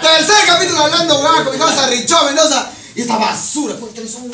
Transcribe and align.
Tercer 0.00 0.46
capítulo 0.46 0.84
hablando, 0.84 1.20
weón, 1.20 1.44
con 1.44 1.52
mi 1.58 1.96
Richo 1.96 2.24
Mendoza. 2.24 2.70
Y 2.94 3.00
esta 3.00 3.16
basura, 3.16 3.74
pues 3.76 4.14
un 4.16 4.30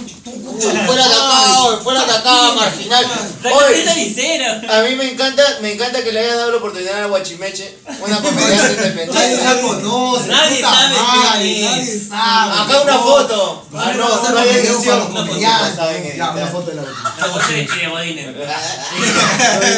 Fuera 0.86 1.06
de 1.06 1.14
acá, 1.14 1.60
oye, 1.62 1.80
fuera 1.80 2.04
de 2.04 2.12
acá, 2.12 2.52
marginal. 2.56 3.06
Oye, 3.44 4.68
a 4.68 4.82
mí 4.82 4.96
me 4.96 5.12
encanta, 5.12 5.44
me 5.62 5.74
encanta 5.74 6.02
que 6.02 6.10
le 6.10 6.18
hayas 6.18 6.38
dado 6.38 6.50
la 6.50 6.56
oportunidad 6.56 7.04
a 7.04 7.06
Guachimeche, 7.06 7.78
una 8.04 8.20
comediante 8.20 8.56
Nadie 8.56 8.88
independiente. 8.88 9.44
la 9.44 9.60
conoce. 9.60 10.26
Nadie 10.26 10.56
puta 10.56 10.72
sabe. 10.72 10.96
Nadie 10.96 12.00
sabe. 12.00 12.60
Acá 12.60 12.82
una 12.82 12.98
foto. 12.98 13.66
Ah, 13.74 13.92
no, 13.96 14.28
no, 14.30 14.38
hay 14.40 14.48
edición. 14.48 15.14
saben 15.14 15.40
Ya, 15.40 15.70
editar. 16.00 16.34
una 16.34 16.46
foto 16.48 16.70
de 16.70 16.76
la. 16.76 16.82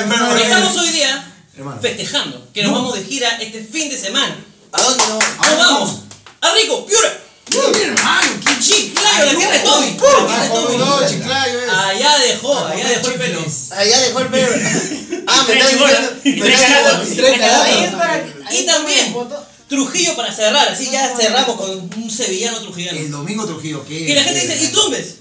Pero, 0.08 0.36
Estamos 0.36 0.76
hoy 0.78 0.88
día 0.88 1.26
festejando 1.82 2.48
que 2.54 2.62
nos 2.62 2.72
vamos 2.72 2.94
de 2.94 3.04
gira 3.04 3.28
este 3.40 3.62
fin 3.62 3.90
de 3.90 3.98
semana. 3.98 4.34
¿A 4.72 4.82
dónde 4.82 5.04
no? 5.08 5.18
¿Cómo 5.36 5.56
vamos? 5.56 5.90
¡A 6.40 6.54
Rico! 6.54 6.86
¡Piura! 6.86 7.20
Mi 7.50 7.82
hermano, 7.82 8.30
qué 8.44 8.60
¡Chiclayo! 8.60 9.24
¡La 9.26 9.34
tierra 9.34 9.52
de 9.52 9.58
Toby! 9.60 9.86
¡La 9.90 10.26
tierra 10.26 10.42
de 10.42 10.48
Toby! 10.48 10.76
No, 10.76 11.08
Chiclayo 11.08 11.60
es. 11.60 11.68
Allá 11.70 12.18
dejó, 12.18 12.66
allá 12.66 12.88
dejó 12.88 13.08
el 13.08 13.14
pelo. 13.14 13.44
Allá 13.70 14.00
dejó 14.00 14.20
el 14.20 14.28
perro. 14.28 14.54
Ah, 15.26 15.46
me 15.48 15.54
chibolas. 15.54 16.22
diciendo. 16.22 17.04
Y 18.52 18.66
también 18.66 19.14
Trujillo 19.68 20.16
para 20.16 20.34
cerrar, 20.34 20.68
así 20.68 20.90
ya 20.90 21.14
cerramos 21.16 21.56
con 21.56 21.70
un 21.70 22.10
sevillano 22.10 22.60
trujillano. 22.60 22.98
El 22.98 23.10
domingo 23.10 23.46
Trujillo, 23.46 23.84
¿qué? 23.86 24.00
Y 24.00 24.14
la 24.14 24.24
gente 24.24 24.40
dice, 24.40 24.64
¿y 24.64 24.68
Tumbes? 24.72 25.14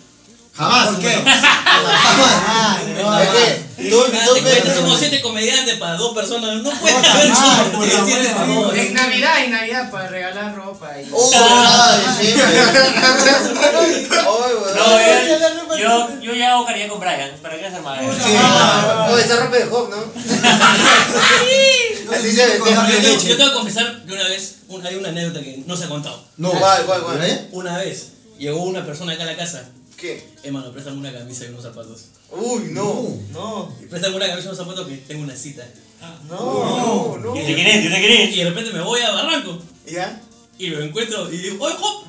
Jamás. 0.55 0.87
¿Por 0.87 0.99
qué? 1.01 1.09
Jamás. 1.23 2.79
Es 3.21 3.29
que 3.29 3.68
tú 3.79 4.33
te 4.33 4.41
cuentas 4.41 4.77
como 4.77 4.97
siete 4.97 5.21
comediantes 5.21 5.75
para 5.75 5.95
dos 5.95 6.13
personas. 6.13 6.61
No 6.61 6.71
puede 6.71 6.95
haber 6.97 8.31
amor. 8.35 8.77
En 8.77 8.93
Navidad, 8.93 9.43
en 9.43 9.51
Navidad, 9.51 9.89
para 9.91 10.07
regalar 10.09 10.55
ropa. 10.55 10.91
Y... 10.99 11.07
Oh, 11.11 11.31
ay, 11.33 12.35
No, 14.75 15.77
yo, 15.77 15.77
yo, 15.77 16.21
yo 16.21 16.33
ya 16.33 16.53
hago 16.53 16.65
caridad 16.65 16.87
con 16.89 16.99
Brian. 16.99 17.31
¿Para 17.41 17.57
qué 17.57 17.65
hacer 17.67 17.81
más? 17.81 17.99
Sí. 17.99 18.33
Oh, 19.09 19.17
esa 19.17 19.37
ropa 19.37 19.55
de 19.57 19.63
Hop, 19.65 19.89
¿no? 19.89 19.97
Así 22.15 22.31
se 22.31 22.59
darle 22.59 23.01
Yo 23.01 23.37
tengo, 23.37 23.49
que 23.51 23.55
confesar 23.55 24.03
que 24.05 24.13
una 24.13 24.27
vez, 24.27 24.55
un- 24.67 24.85
hay 24.85 24.95
una 24.95 25.09
anécdota 25.09 25.41
que 25.41 25.63
no 25.65 25.75
se 25.77 25.85
ha 25.85 25.89
contado. 25.89 26.23
No. 26.37 26.51
¿Cuál, 26.51 26.85
cuál, 26.85 27.01
cuál? 27.03 27.23
¿Eh? 27.23 27.47
Una 27.51 27.77
vez 27.77 28.07
llegó 28.37 28.63
una 28.63 28.85
persona 28.85 29.13
acá 29.13 29.23
a 29.23 29.27
la 29.27 29.37
casa. 29.37 29.63
¿Qué? 29.99 30.23
Hermano, 30.43 30.71
préstame 30.71 30.97
una 30.97 31.11
camisa 31.11 31.45
y 31.45 31.49
unos 31.49 31.63
zapatos. 31.63 32.05
Uy, 32.31 32.69
no. 32.71 33.17
No. 33.31 33.75
Préstame 33.89 34.15
una 34.15 34.27
camisa 34.27 34.45
y 34.45 34.47
unos 34.47 34.57
zapatos 34.57 34.87
que 34.87 34.97
tengo 34.97 35.23
una 35.23 35.35
cita. 35.35 35.67
No, 36.29 37.17
no. 37.17 37.35
¿Y 37.35 37.41
de 37.41 37.55
quién 37.55 37.67
es? 37.67 37.85
¿Y 37.85 37.87
de 37.89 37.99
quién 37.99 38.11
es? 38.21 38.35
Y 38.35 38.37
de 38.37 38.49
repente 38.49 38.71
me 38.71 38.81
voy 38.81 39.01
a 39.01 39.11
Barranco. 39.11 39.59
¿Ya? 39.85 40.21
Y 40.57 40.67
lo 40.67 40.81
encuentro 40.81 41.31
y 41.31 41.37
digo, 41.37 41.65
¡Oye, 41.65 41.75
Hop! 41.81 42.05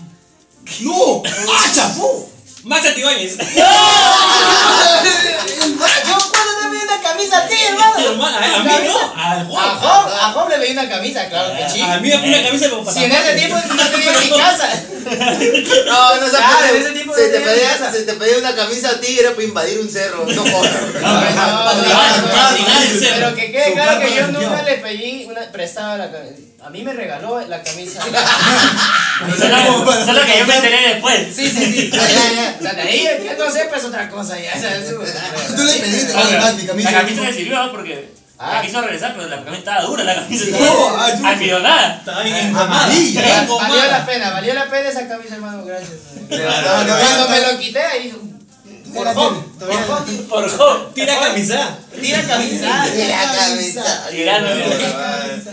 ¡No! 0.83 1.23
¡Ah, 1.25 1.73
chapó! 1.75 2.31
¡Macha 2.65 2.95
Tibáñez! 2.95 3.39
Yo 3.39 3.45
te 5.13 6.30
una 6.85 7.01
camisa 7.01 7.39
a 7.39 7.47
ti, 7.49 7.55
hermano. 7.69 7.99
Hermano, 7.99 8.37
a 8.37 8.41
a 8.41 8.63
mí 8.63 8.87
no, 8.87 9.13
al 9.17 9.41
A 9.41 9.43
Hop. 9.45 9.81
Job, 9.81 10.13
a 10.13 10.33
Job 10.33 10.49
le 10.49 10.59
veí 10.59 10.73
una 10.73 10.89
camisa, 10.89 11.29
claro 11.29 11.55
que 11.57 11.69
sí. 11.71 11.81
A 11.81 11.99
mí 11.99 12.09
me 12.09 12.19
pone 12.19 12.39
una 12.39 12.43
camisa 12.49 12.71
como 12.71 12.91
Si 12.93 13.05
en 13.05 13.13
ese 13.13 13.33
tiempo 13.35 13.57
no 13.69 13.91
tenía 13.91 14.13
en 14.13 14.21
mi 14.21 14.31
casa. 14.39 14.69
No, 15.01 16.17
no 16.17 16.27
se 16.27 16.37
Claro, 16.37 16.59
puede. 16.59 16.77
en 16.77 16.83
ese 16.83 16.91
tipo 16.93 17.15
se, 17.15 17.29
te 17.29 17.41
pedía, 17.41 17.91
se 17.91 18.03
te 18.03 18.13
pedía 18.15 18.39
una 18.39 18.55
camisa 18.55 18.91
a 18.91 19.01
ti 19.01 19.19
era 19.19 19.31
para 19.31 19.43
invadir 19.45 19.79
un 19.81 19.89
cerro. 19.91 20.25
No. 20.27 20.45
Para 20.45 21.31
cerro. 22.99 23.17
Pero 23.17 23.35
que 23.35 23.53
quede 23.53 23.73
claro 23.73 24.01
que 24.01 24.15
yo 24.15 24.27
nunca 24.29 24.63
le 24.63 24.75
pedí 24.79 25.25
una 25.29 25.41
prestada 25.51 25.97
la 25.99 26.11
camisa. 26.13 26.43
A 26.63 26.69
mí 26.71 26.83
me 26.83 26.93
regaló 26.93 27.41
la 27.49 27.63
camisa. 27.63 28.03
Solo, 29.39 30.05
solo 30.05 30.21
que 30.27 30.39
yo 30.39 30.47
me 30.47 30.55
enteré 30.57 30.89
después. 30.95 31.35
Sí, 31.35 31.49
sí, 31.51 31.65
sí. 31.73 31.91
Ya, 31.93 32.09
ya, 32.09 32.33
ya. 32.33 32.57
O 32.59 32.63
sea, 32.63 32.73
de 32.75 32.83
ahí 32.83 33.01
que 33.23 33.37
no 33.39 33.51
sepa 33.51 33.77
es 33.77 33.85
otra 33.85 34.09
cosa 34.09 34.39
ya. 34.39 34.53
o 34.57 34.61
sea, 34.61 34.77
es 34.77 34.89
un- 34.93 35.57
Tú 35.57 35.63
le 35.63 35.73
pediste, 35.75 36.13
Ah, 36.15 36.23
ah, 36.43 36.53
mi 36.53 36.63
La 36.63 36.67
camisa. 36.69 36.93
camisa 36.93 37.23
me 37.23 37.33
sirvió 37.33 37.71
porque 37.71 38.13
Ah. 38.39 38.55
la 38.55 38.63
quiso 38.63 38.81
regresar, 38.81 39.15
pero 39.15 39.29
la 39.29 39.37
camisa 39.37 39.59
estaba 39.59 39.83
dura, 39.83 40.05
la 40.05 40.15
camisa 40.15 40.45
No, 40.51 40.57
estaba 40.57 41.07
ah, 41.07 41.15
yo- 41.19 41.27
almidonada. 41.27 41.97
Está 41.99 42.23
bien 42.23 42.37
engomada. 42.37 42.85
Amarilla. 42.85 43.23
Bien 43.23 43.49
Valió 43.49 43.85
la 43.91 44.07
pena, 44.07 44.31
valió 44.31 44.55
la 44.55 44.65
pena 44.71 44.89
esa 44.89 45.09
camisa, 45.09 45.35
hermano, 45.35 45.65
gracias. 45.67 45.91
La 46.31 46.97
Cuando 46.99 47.29
me 47.29 47.41
lo 47.41 47.59
quité, 47.59 47.81
ahí. 47.83 48.15
Por 48.95 49.05
la 49.05 49.15
favor, 49.15 49.45
por 49.59 49.73
favor. 49.87 50.05
Por 50.29 50.51
joven. 50.51 50.95
Tira 50.95 51.21
camisa. 51.21 51.79
Tira 52.01 52.23
camisa. 52.23 52.67
La 52.87 53.33
cabeza. 53.37 54.09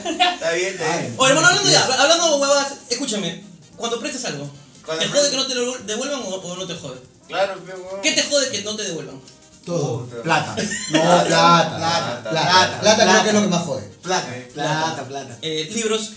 Está 0.06 0.52
bien, 0.52 0.68
está 0.74 0.98
bien. 0.98 1.14
Oye, 1.18 1.30
hermano, 1.30 1.48
hablando 1.48 1.70
ya, 1.70 1.84
hablando 1.86 2.38
huevadas, 2.38 2.74
escúchame. 2.90 3.44
Cuando 3.76 4.00
prestas 4.00 4.26
algo, 4.26 4.50
Cuando 4.86 5.04
¿te 5.06 5.12
jode 5.12 5.30
que 5.30 5.36
no 5.38 5.48
te 5.48 5.56
lo 5.56 5.78
devuelvan 5.80 6.22
o, 6.22 6.36
o 6.36 6.56
no 6.56 6.66
te 6.68 6.74
jode? 6.76 7.00
Claro, 7.28 7.62
pero. 7.66 8.02
¿Qué 8.02 8.12
te 8.14 8.24
jode 8.24 8.50
que 8.50 8.62
no 8.64 8.76
te 8.76 8.84
devuelvan? 8.84 9.20
Todo. 9.66 10.06
Puta. 10.06 10.24
Plata. 10.24 10.56
No, 10.92 11.02
plata. 11.02 11.28
Plata, 11.28 12.30
Plata. 12.30 12.80
plata, 12.80 12.80
Plata 12.80 13.04
creo 13.04 13.24
que 13.24 13.28
es 13.30 13.36
lo 13.36 13.42
que 13.42 13.48
más 13.48 13.64
jode. 13.66 13.84
Plata, 14.02 14.28
plata, 14.54 15.08
plata. 15.08 15.38
Eh, 15.42 15.70
libros. 15.74 16.12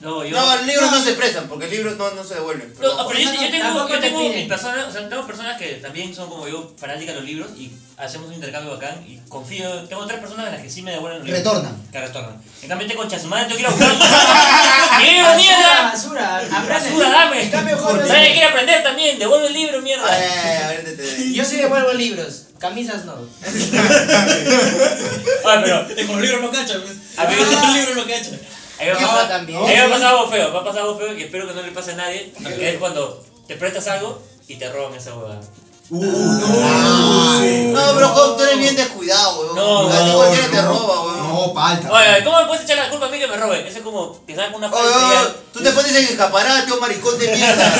No, 0.00 0.22
yo. 0.24 0.36
No, 0.36 0.56
los 0.56 0.66
libros 0.66 0.90
no 0.90 1.02
se 1.02 1.14
prestan 1.14 1.48
porque 1.48 1.68
libros 1.68 1.96
no, 1.96 2.10
no 2.10 2.22
se 2.22 2.34
devuelven. 2.34 2.68
No, 2.74 2.80
Pero, 2.80 3.06
pero 3.08 3.18
yo, 3.18 3.32
yo 3.32 3.50
tengo, 3.50 3.88
yo 3.88 3.94
te 3.98 4.08
tengo 4.08 4.28
mis 4.28 4.46
personas, 4.46 4.88
o 4.88 4.92
sea, 4.92 5.08
tengo 5.08 5.26
personas 5.26 5.56
que 5.58 5.66
también 5.76 6.14
son 6.14 6.28
como 6.28 6.46
yo, 6.46 6.74
fanáticas 6.78 7.14
de 7.14 7.20
los 7.22 7.28
libros 7.28 7.50
y 7.56 7.72
hacemos 7.96 8.28
un 8.28 8.34
intercambio 8.34 8.72
bacán 8.74 9.02
y 9.08 9.18
confío, 9.28 9.68
tengo 9.88 10.06
tres 10.06 10.20
personas 10.20 10.44
de 10.46 10.52
las 10.52 10.60
que 10.60 10.68
sí 10.70 10.82
me 10.82 10.90
devuelven 10.92 11.20
los 11.20 11.26
libros. 11.26 11.42
Retornan. 11.44 11.82
Que 11.90 11.98
retornan. 12.00 12.42
En 12.62 12.68
cambio, 12.68 12.86
este 12.86 12.96
concha 12.98 13.18
su 13.18 13.26
madre, 13.28 13.44
tengo 13.46 13.56
que 13.56 13.62
ir 13.62 13.68
a 13.68 13.70
buscar. 13.70 13.90
¡Libro, 15.02 15.34
mierda! 15.36 15.82
Basura. 15.92 16.42
Basura, 16.68 17.10
dame. 17.10 17.42
En 17.44 17.50
cambio, 17.50 17.78
Jorge, 17.78 18.06
¿Sabes 18.06 18.28
quiere 18.32 18.44
aprender 18.44 18.82
también? 18.82 19.18
Devuelve 19.18 19.46
el 19.48 19.54
libro, 19.54 19.80
mierda. 19.80 20.04
Ay, 20.08 20.22
ay, 20.22 20.38
ay, 20.44 20.62
a 20.62 20.68
ver, 20.68 20.84
te, 20.84 20.92
te- 20.92 21.32
Yo 21.32 21.42
sí 21.44 21.56
devuelvo 21.56 21.92
libros, 21.94 22.42
camisas 22.58 23.04
no. 23.06 23.14
Oye, 23.14 23.30
pero 25.64 25.86
Es 25.96 26.06
con 26.06 26.16
los 26.16 26.22
libros 26.22 26.40
no 26.42 26.50
cachan, 26.50 26.82
pues. 26.82 26.94
A 27.18 27.24
mí- 27.28 27.36
Con 27.36 27.50
los 27.50 27.74
libros 27.74 27.96
no 27.96 28.04
cachan. 28.06 28.38
A 28.78 28.82
mí 28.82 28.88
me 28.90 28.96
¿Qué 28.96 29.04
pasa- 29.04 29.14
pasa 29.14 29.28
también? 29.28 29.58
a 29.58 29.66
mí 29.66 29.72
me 29.74 29.80
ha 29.80 29.88
pasado 29.90 30.18
algo 30.18 30.30
feo, 30.30 30.50
me 30.50 30.58
ha 30.58 30.64
pasado 30.64 30.84
algo 30.88 30.98
feo 30.98 31.16
y 31.16 31.22
espero 31.22 31.46
que 31.48 31.54
no 31.54 31.62
le 31.62 31.72
pase 31.72 31.92
a 31.92 31.96
nadie, 31.96 32.32
que 32.56 32.70
es 32.70 32.78
cuando 32.78 33.22
te 33.46 33.56
prestas 33.56 33.86
algo 33.88 34.18
y 34.48 34.56
te 34.56 34.70
roban 34.72 34.94
esa 34.94 35.14
huevada. 35.16 35.40
Uh, 35.88 36.02
no. 36.04 37.40
No, 37.72 37.94
pero 37.94 38.08
Job, 38.08 38.36
tú 38.36 38.42
eres 38.42 38.58
bien 38.58 38.74
descuidado, 38.74 39.40
weón. 39.40 39.54
No, 39.54 39.88
A 39.88 40.06
no, 40.06 40.14
cualquiera 40.16 40.48
te 40.50 40.56
no. 40.56 40.68
roba, 40.68 41.00
weón. 41.06 41.25
No, 41.46 41.54
palta. 41.54 41.92
Oye, 41.92 42.24
¿cómo 42.24 42.40
me 42.40 42.46
puedes 42.46 42.64
echar 42.64 42.76
la 42.76 42.88
culpa 42.90 43.06
a 43.06 43.08
mí 43.08 43.18
que 43.18 43.26
me 43.26 43.36
roben? 43.36 43.66
Eso 43.66 43.78
es 43.78 43.84
como 43.84 44.24
que 44.26 44.32
estás 44.32 44.46
con 44.50 44.56
una 44.62 44.72
Oye, 44.72 44.86
oye, 44.86 44.94
falta 45.16 45.34
tú 45.52 45.62
te 45.62 45.70
pones 45.70 45.94
en 45.94 46.04
escaparate, 46.04 46.72
oh 46.72 46.80
maricón 46.80 47.18
de 47.18 47.34
mierda. 47.34 47.72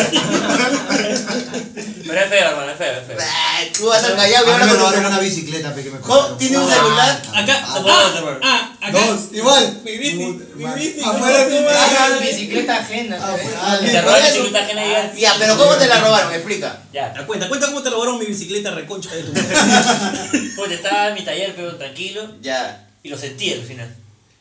Pero 2.06 2.20
es 2.20 2.28
feo, 2.28 2.48
hermano, 2.48 2.70
es 2.70 2.78
feo, 2.78 2.92
es 3.00 3.06
feo. 3.06 3.16
Ay, 3.20 3.72
Tú 3.76 3.86
vas 3.86 4.04
al 4.04 4.14
callado 4.16 4.46
y 4.46 4.50
A 4.50 4.54
mí 4.56 4.62
hablas 4.62 4.72
me 4.72 4.78
robaron 4.78 5.06
una 5.06 5.18
bicicleta, 5.18 5.74
pe, 5.74 5.82
que 5.82 5.90
me 5.90 5.98
Job, 5.98 6.38
¿tiene 6.38 6.58
un 6.58 6.70
celular? 6.70 7.20
Acá, 7.34 7.64
Ah, 7.66 7.82
ah, 7.84 8.38
ah, 8.42 8.70
acá. 8.80 8.98
Dos, 8.98 9.20
igual. 9.32 9.80
Mi 9.84 9.98
bici, 9.98 10.16
mi 10.54 10.64
bici. 10.74 11.00
Afuera, 11.04 11.46
mi 11.46 11.56
Ah, 11.68 12.18
bicicleta 12.20 12.76
ajena. 12.76 13.18
Ah, 13.20 13.78
Y 13.82 13.86
te 13.86 14.00
roban 14.02 14.20
la 14.22 14.26
bicicleta 14.28 14.58
ajena 14.60 14.84
y 14.86 14.90
ya. 14.90 15.14
Ya, 15.14 15.34
pero 15.38 15.58
¿cómo 15.58 15.74
te 15.74 15.86
la 15.88 16.00
robaron? 16.00 16.32
Explica. 16.32 16.78
Ya. 16.92 17.12
Ah, 17.18 17.24
Cuenta, 17.26 17.48
cuenta 17.48 17.66
cómo 17.66 17.82
te 17.82 17.90
robaron 17.90 18.18
mi 18.18 18.26
bicicleta 18.26 18.70
reconcha 18.70 19.10
de 19.12 19.22
tu 19.24 19.32
Pues 20.56 20.72
estaba 20.72 21.08
en 21.08 21.14
mi 21.14 21.24
taller, 21.24 21.54
pero 21.56 21.76
tranquilo. 21.76 22.22
Ya. 22.40 22.85
Y 23.06 23.08
lo 23.08 23.16
sentí 23.16 23.52
al 23.52 23.62
final. 23.62 23.88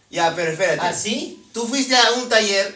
Ya, 0.10 0.36
pero 0.36 0.50
espérate. 0.50 0.80
¿Ah, 0.82 0.92
sí? 0.92 1.40
Tú 1.54 1.68
fuiste 1.68 1.96
a 1.96 2.14
un 2.14 2.28
taller 2.28 2.74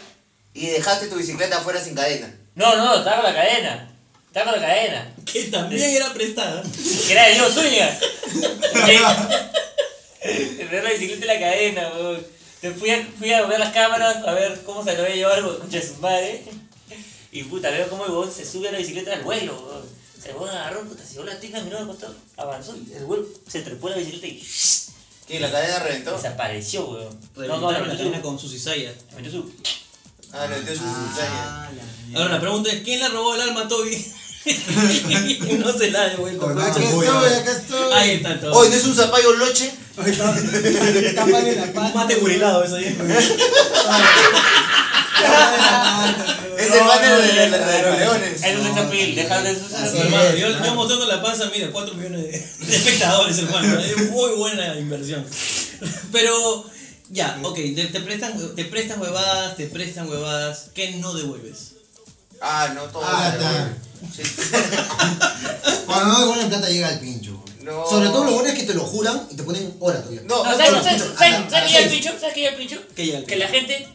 y 0.53 0.67
dejaste 0.67 1.07
tu 1.07 1.15
bicicleta 1.15 1.57
afuera 1.57 1.83
sin 1.83 1.95
cadena. 1.95 2.31
No, 2.53 2.75
no, 2.75 2.99
estaba 2.99 3.23
con 3.23 3.33
la 3.33 3.33
cadena. 3.33 3.91
Estaba 4.27 4.51
con 4.51 4.61
la 4.61 4.67
cadena. 4.67 5.15
Que 5.25 5.45
también 5.45 5.89
era 5.89 6.13
prestada. 6.13 6.61
Que 7.07 7.11
era 7.11 7.27
de 7.27 7.33
Dios, 7.33 7.51
suya. 7.55 7.99
Tener 10.21 10.83
la 10.83 10.91
bicicleta 10.91 11.25
y 11.25 11.27
la 11.27 11.39
cadena, 11.39 11.89
weón. 11.95 12.27
Te 12.61 12.69
fui 12.69 12.91
a, 12.91 13.03
fui 13.17 13.33
a 13.33 13.47
ver 13.47 13.59
las 13.59 13.73
cámaras, 13.73 14.17
a 14.17 14.33
ver 14.33 14.61
cómo 14.63 14.83
se 14.83 14.95
lo 14.95 15.01
había 15.01 15.15
llevado 15.15 15.53
el 15.53 15.57
concha 15.57 15.79
de 15.79 15.87
su 15.87 15.95
madre. 15.95 16.43
Y 17.31 17.45
puta, 17.45 17.71
veo 17.71 17.89
cómo 17.89 18.05
el 18.05 18.11
weón 18.11 18.31
se 18.31 18.45
sube 18.45 18.69
a 18.69 18.73
la 18.73 18.77
bicicleta 18.77 19.11
al 19.11 19.23
vuelo, 19.23 19.59
weón. 19.67 19.89
Se 20.21 20.33
weón 20.33 20.49
agarró, 20.49 20.83
puta, 20.83 21.03
se 21.03 21.13
llevó 21.13 21.25
la 21.25 21.39
tina, 21.39 21.61
miró 21.61 21.79
al 21.79 21.87
costado, 21.87 22.13
avanzó 22.37 22.77
y 22.77 22.93
el 22.93 23.05
weón 23.05 23.25
se 23.47 23.63
trepó 23.63 23.87
a 23.87 23.91
la 23.91 23.97
bicicleta 23.97 24.27
y 24.27 24.39
¿Qué? 25.29 25.39
¿La 25.39 25.51
cadena 25.51 25.79
reventó? 25.79 26.15
desapareció, 26.15 26.85
weón. 26.89 27.19
No, 27.37 27.57
no, 27.59 27.71
la 27.71 27.79
metió 27.79 27.97
cadena 27.99 28.21
con 28.21 28.39
su 28.39 28.49
cizalla. 28.49 28.91
le 29.11 29.15
metió 29.15 29.31
su. 29.31 29.51
Ah, 30.33 30.47
le 30.47 30.57
metió 30.57 30.73
su 30.73 30.81
cizaña. 30.81 31.69
Ahora 32.15 32.29
la 32.33 32.39
pregunta 32.41 32.71
es: 32.71 32.81
¿quién 32.83 32.99
le 32.99 33.07
robó 33.09 33.35
el 33.35 33.41
alma 33.41 33.61
a 33.61 33.67
Toby? 33.67 34.13
y 34.45 34.51
no 35.63 35.71
se 35.71 35.91
la 35.91 36.01
ha 36.01 36.09
devuelto. 36.09 36.41
Con 36.41 36.59
Acá 36.59 36.81
estoy, 36.81 37.07
acá 37.07 37.51
estoy. 37.51 37.93
Ahí 37.93 38.11
está 38.11 38.39
todo. 38.39 38.53
Oye, 38.53 38.69
¿no 38.71 38.75
es 38.75 38.85
un 38.85 38.95
zapallo 38.95 39.33
loche? 39.33 39.71
La 39.99 41.25
Un 41.25 41.73
pata. 41.73 41.91
mate 41.93 42.15
gurilado 42.15 42.63
eso 42.63 42.77
ahí. 42.77 42.97
Es 46.57 46.71
el 46.71 46.79
banner 46.83 47.21
de, 47.21 47.49
de- 47.49 47.81
los 47.83 47.97
leones. 47.99 48.43
Es 48.43 48.57
un 48.59 49.15
deja 49.15 49.41
de 49.41 49.51
eso. 49.51 49.65
Hermano, 49.97 50.35
yo, 50.35 50.49
yo 50.63 50.75
mostrando 50.75 51.05
la 51.07 51.21
panza, 51.21 51.49
mira, 51.53 51.69
4 51.71 51.93
millones 51.95 52.21
de, 52.23 52.65
de 52.67 52.75
espectadores, 52.75 53.37
hermano. 53.39 53.79
Es 53.79 54.09
muy 54.11 54.31
buena 54.35 54.75
inversión. 54.77 55.25
Pero, 56.11 56.65
Ya, 57.11 57.39
ok, 57.41 57.55
te, 57.55 57.85
te 57.85 58.01
prestan, 58.01 58.55
te 58.55 58.65
prestan 58.65 59.01
huevadas, 59.01 59.55
te 59.55 59.65
prestan 59.67 60.09
huevadas, 60.09 60.67
¿qué 60.75 60.91
no 60.97 61.13
devuelves? 61.13 61.71
Ah, 62.41 62.71
no, 62.75 62.83
todo. 62.83 63.03
Ah, 63.05 63.33
está. 63.33 63.73
Sí. 64.15 64.21
Cuando 65.85 66.05
no 66.13 66.19
devuelven 66.21 66.49
plata 66.49 66.69
llega 66.69 66.87
al 66.89 66.99
pincho. 66.99 67.43
No. 67.61 67.85
Sobre 67.89 68.09
todo 68.09 68.23
lo 68.25 68.31
bueno 68.33 68.49
es 68.49 68.55
que 68.55 68.63
te 68.65 68.73
lo 68.73 68.83
juran 68.85 69.27
y 69.31 69.35
te 69.35 69.43
ponen 69.43 69.75
hora 69.79 69.99
todavía. 69.99 70.21
No, 70.25 70.43
No, 70.43 70.51
no, 70.51 70.57
¿sabes, 70.57 70.71
no, 70.71 70.83
sabes, 70.83 70.99
no, 70.99 71.05
sabes- 71.17 71.39
no, 71.45 71.49
sabes 71.49 71.51
no, 71.51 71.67
qué 71.67 71.67
llega 71.73 71.79
el 71.85 71.89
pincho? 71.91 72.09
¿Sabes 72.19 72.33
qué 72.33 72.39
llega 72.41 72.51
el 72.51 72.57
pincho? 72.57 72.81
¿Qué 72.95 73.05
llega 73.05 73.17
el 73.19 73.25
Que 73.25 73.35
la 73.35 73.47
gente 73.47 73.87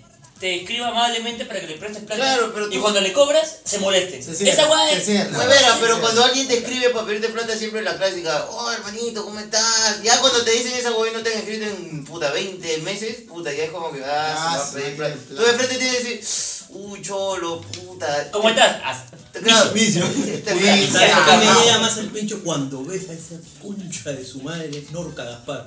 te 0.45 0.57
escriba 0.61 0.89
amablemente 0.89 1.47
para 1.47 1.59
que 1.59 1.69
le 1.69 1.77
prestes 1.79 2.03
plata. 2.05 2.17
Claro, 2.17 2.51
pero 2.53 2.67
Y 2.69 2.75
tú- 2.75 2.83
cuando 2.83 3.01
le 3.01 3.15
cobras, 3.15 3.61
se 3.65 3.79
moleste. 3.79 4.23
Se 4.23 4.35
cierra, 4.35 4.53
Esa 4.53 4.67
guay 4.67 4.95
se 4.97 5.01
cierra. 5.01 5.79
Pero 5.81 5.99
cuando 6.03 6.23
alguien 6.23 6.47
te 6.47 6.59
escribe 6.59 6.91
para 6.91 7.07
pedirte 7.07 7.31
plata, 7.31 7.57
siempre 7.57 7.81
la 7.81 7.97
clásica, 7.97 8.47
oh 8.51 8.71
hermanito, 8.71 9.25
¿cómo 9.25 9.41
estás? 9.41 10.03
Ya 10.03 10.21
cuando 10.21 10.45
te 10.45 10.51
dicen 10.51 10.75
esa 10.75 10.91
güey 10.91 11.15
no 11.15 11.23
te 11.23 11.33
han 11.33 11.39
escrito 11.39 11.65
en 11.65 12.05
puta 12.05 12.31
20 12.31 12.77
meses, 12.83 13.23
puta, 13.27 13.55
ya 13.55 13.65
es 13.65 13.71
como 13.71 13.91
que, 13.91 14.05
ah, 14.05 14.35
Ah, 14.37 14.37
se 14.37 14.59
va 14.59 14.63
a 14.63 14.67
sí, 14.67 14.75
pedir 14.75 14.97
plata. 14.99 15.15
claro. 15.31 15.43
Tú 15.45 15.51
de 15.51 15.57
frente 15.57 15.75
tienes 15.79 15.97
que 15.97 16.03
decir, 16.11 16.69
uy, 16.75 17.01
cholo, 17.01 17.61
puta. 17.63 18.31
¿Cómo 18.31 18.51
estás? 18.51 18.77
Ah, 18.85 19.03
Claro, 19.43 19.71
Vicio. 19.73 20.05
te 20.45 20.45
¿Sabes 20.45 20.63
vicio. 20.63 21.01
lo 21.01 21.25
que 21.25 21.37
me 21.39 21.61
llega 21.65 21.79
más 21.81 21.97
al 21.99 22.07
pincho 22.11 22.41
cuando 22.45 22.85
ves 22.85 23.09
a 23.09 23.15
esa 23.15 23.35
concha 23.63 24.13
de 24.13 24.25
su 24.27 24.43
madre, 24.43 24.85
Norca 24.93 25.25
Gaspar? 25.25 25.67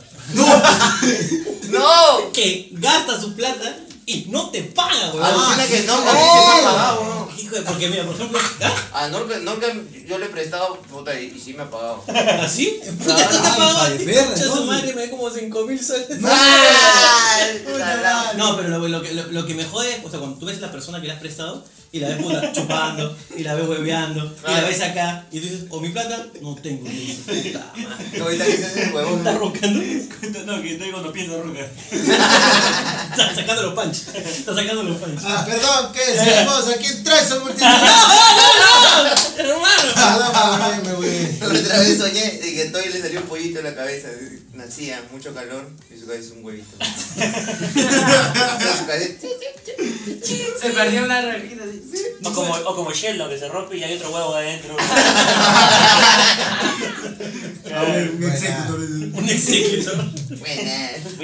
No, 1.69 2.31
Que 2.33 2.69
gasta 2.73 3.19
su 3.19 3.33
plata 3.35 3.75
y 4.09 4.25
no 4.29 4.49
te 4.49 4.63
paga, 4.63 5.11
weón. 5.13 5.23
alucina 5.25 5.67
que 5.67 5.83
no, 5.83 5.93
a 5.95 5.99
mí 5.99 6.09
Oh. 6.13 6.33
sí 6.33 6.47
me 6.47 6.55
ha 6.55 6.71
pagado, 6.71 7.03
¿no? 7.03 7.29
Hijo 7.37 7.55
de, 7.55 7.61
porque 7.61 7.89
mira, 7.89 8.05
por 8.05 8.15
ejemplo, 8.15 8.39
¿ah? 8.61 9.03
A 9.03 9.07
Norca, 9.09 9.37
Norca 9.39 9.67
yo 10.07 10.17
le 10.17 10.25
he 10.25 10.29
prestado, 10.29 10.79
puta, 10.79 11.19
y, 11.19 11.25
y 11.35 11.39
sí 11.39 11.53
me 11.53 11.63
ha 11.63 11.69
pagado. 11.69 12.01
¿Así? 12.41 12.79
Puta, 13.03 13.27
¿qué 13.27 13.97
te 13.97 14.05
de 14.05 14.13
perra, 14.13 14.27
Concha 14.27 14.45
su 14.45 14.63
madre 14.63 14.93
me 14.93 15.01
da 15.05 15.09
como 15.11 15.29
5 15.29 15.63
mil 15.65 15.83
soles. 15.83 16.07
¡Ah! 16.25 17.37
salado. 17.77 18.33
No, 18.37 18.55
pero 18.55 18.69
lo, 18.69 18.87
lo 18.87 19.01
que, 19.01 19.13
lo, 19.13 19.23
lo 19.27 19.45
que 19.45 19.53
me 19.53 19.65
jode 19.65 19.95
es, 19.97 20.05
o 20.05 20.09
sea, 20.09 20.19
cuando 20.19 20.39
tú 20.39 20.45
ves 20.45 20.57
a 20.59 20.61
la 20.61 20.71
persona 20.71 21.01
que 21.01 21.07
le 21.07 21.13
has 21.13 21.19
prestado 21.19 21.63
y 21.97 21.99
la 21.99 22.09
ves 22.09 22.17
puta 22.17 22.51
chupando, 22.51 23.17
y 23.35 23.43
la 23.43 23.55
ves 23.55 23.67
hueveando, 23.67 24.35
y 24.47 24.51
la 24.51 24.61
ves 24.61 24.81
acá, 24.81 25.25
y 25.31 25.39
tú 25.39 25.47
dices, 25.47 25.65
¿o 25.69 25.79
mi 25.81 25.89
plata? 25.89 26.27
No 26.41 26.55
tengo. 26.55 26.85
Y 26.87 26.91
dices, 26.91 27.17
puta 27.25 27.73
madre. 27.75 28.21
Ahorita 28.21 28.45
que 28.45 28.57
se 28.57 28.65
hace 28.65 28.83
el 28.83 28.93
huevón. 28.93 29.17
¿Estás 29.19 29.37
roncando? 29.37 29.79
No, 30.45 30.61
que 30.61 30.71
estoy 30.73 30.91
cuando 30.91 31.11
pienso 31.11 31.41
roca. 31.41 31.67
Estás 31.91 33.35
sacando 33.35 33.63
los 33.63 33.73
punch. 33.73 33.95
Estás 34.15 34.55
sacando 34.55 34.83
los 34.83 34.97
punch. 34.97 35.19
Ah, 35.25 35.43
perdón, 35.45 35.91
¿qué? 35.93 36.05
Seguimos 36.17 36.67
aquí 36.67 36.85
en 36.85 37.03
tres 37.03 37.27
son 37.27 37.43
multitudinarios. 37.43 39.33
Hermano. 39.37 39.91
Ah, 39.95 40.79
me 40.85 40.93
voy. 40.93 41.07
Otra 41.41 41.79
vez 41.79 41.97
soñé 41.97 42.31
de 42.39 42.53
que 42.53 42.67
a 42.67 42.71
Toy 42.71 42.89
le 42.89 43.01
salió 43.01 43.21
un 43.21 43.27
pollito 43.27 43.59
en 43.59 43.65
la 43.65 43.75
cabeza. 43.75 44.09
Nacía, 44.53 45.03
mucho 45.11 45.33
calor, 45.35 45.69
y 45.93 45.99
su 45.99 46.07
cabeza 46.07 46.25
es 46.25 46.31
un 46.31 46.43
huevito. 46.43 46.67
Su 48.77 48.85
cabeza- 48.87 49.27
Se 49.77 50.69
perdió 50.71 51.03
una 51.05 51.21
rejita. 51.21 51.63
O 52.23 52.33
como, 52.33 52.53
o 52.53 52.75
como 52.75 52.91
Sheldon, 52.91 53.29
que 53.29 53.37
se 53.37 53.47
rompe 53.47 53.77
y 53.77 53.83
hay 53.83 53.95
otro 53.95 54.09
huevo 54.11 54.35
adentro. 54.35 54.75
Un 57.67 58.23
executor. 58.23 58.79
Un 59.13 59.29
executor. 59.29 59.95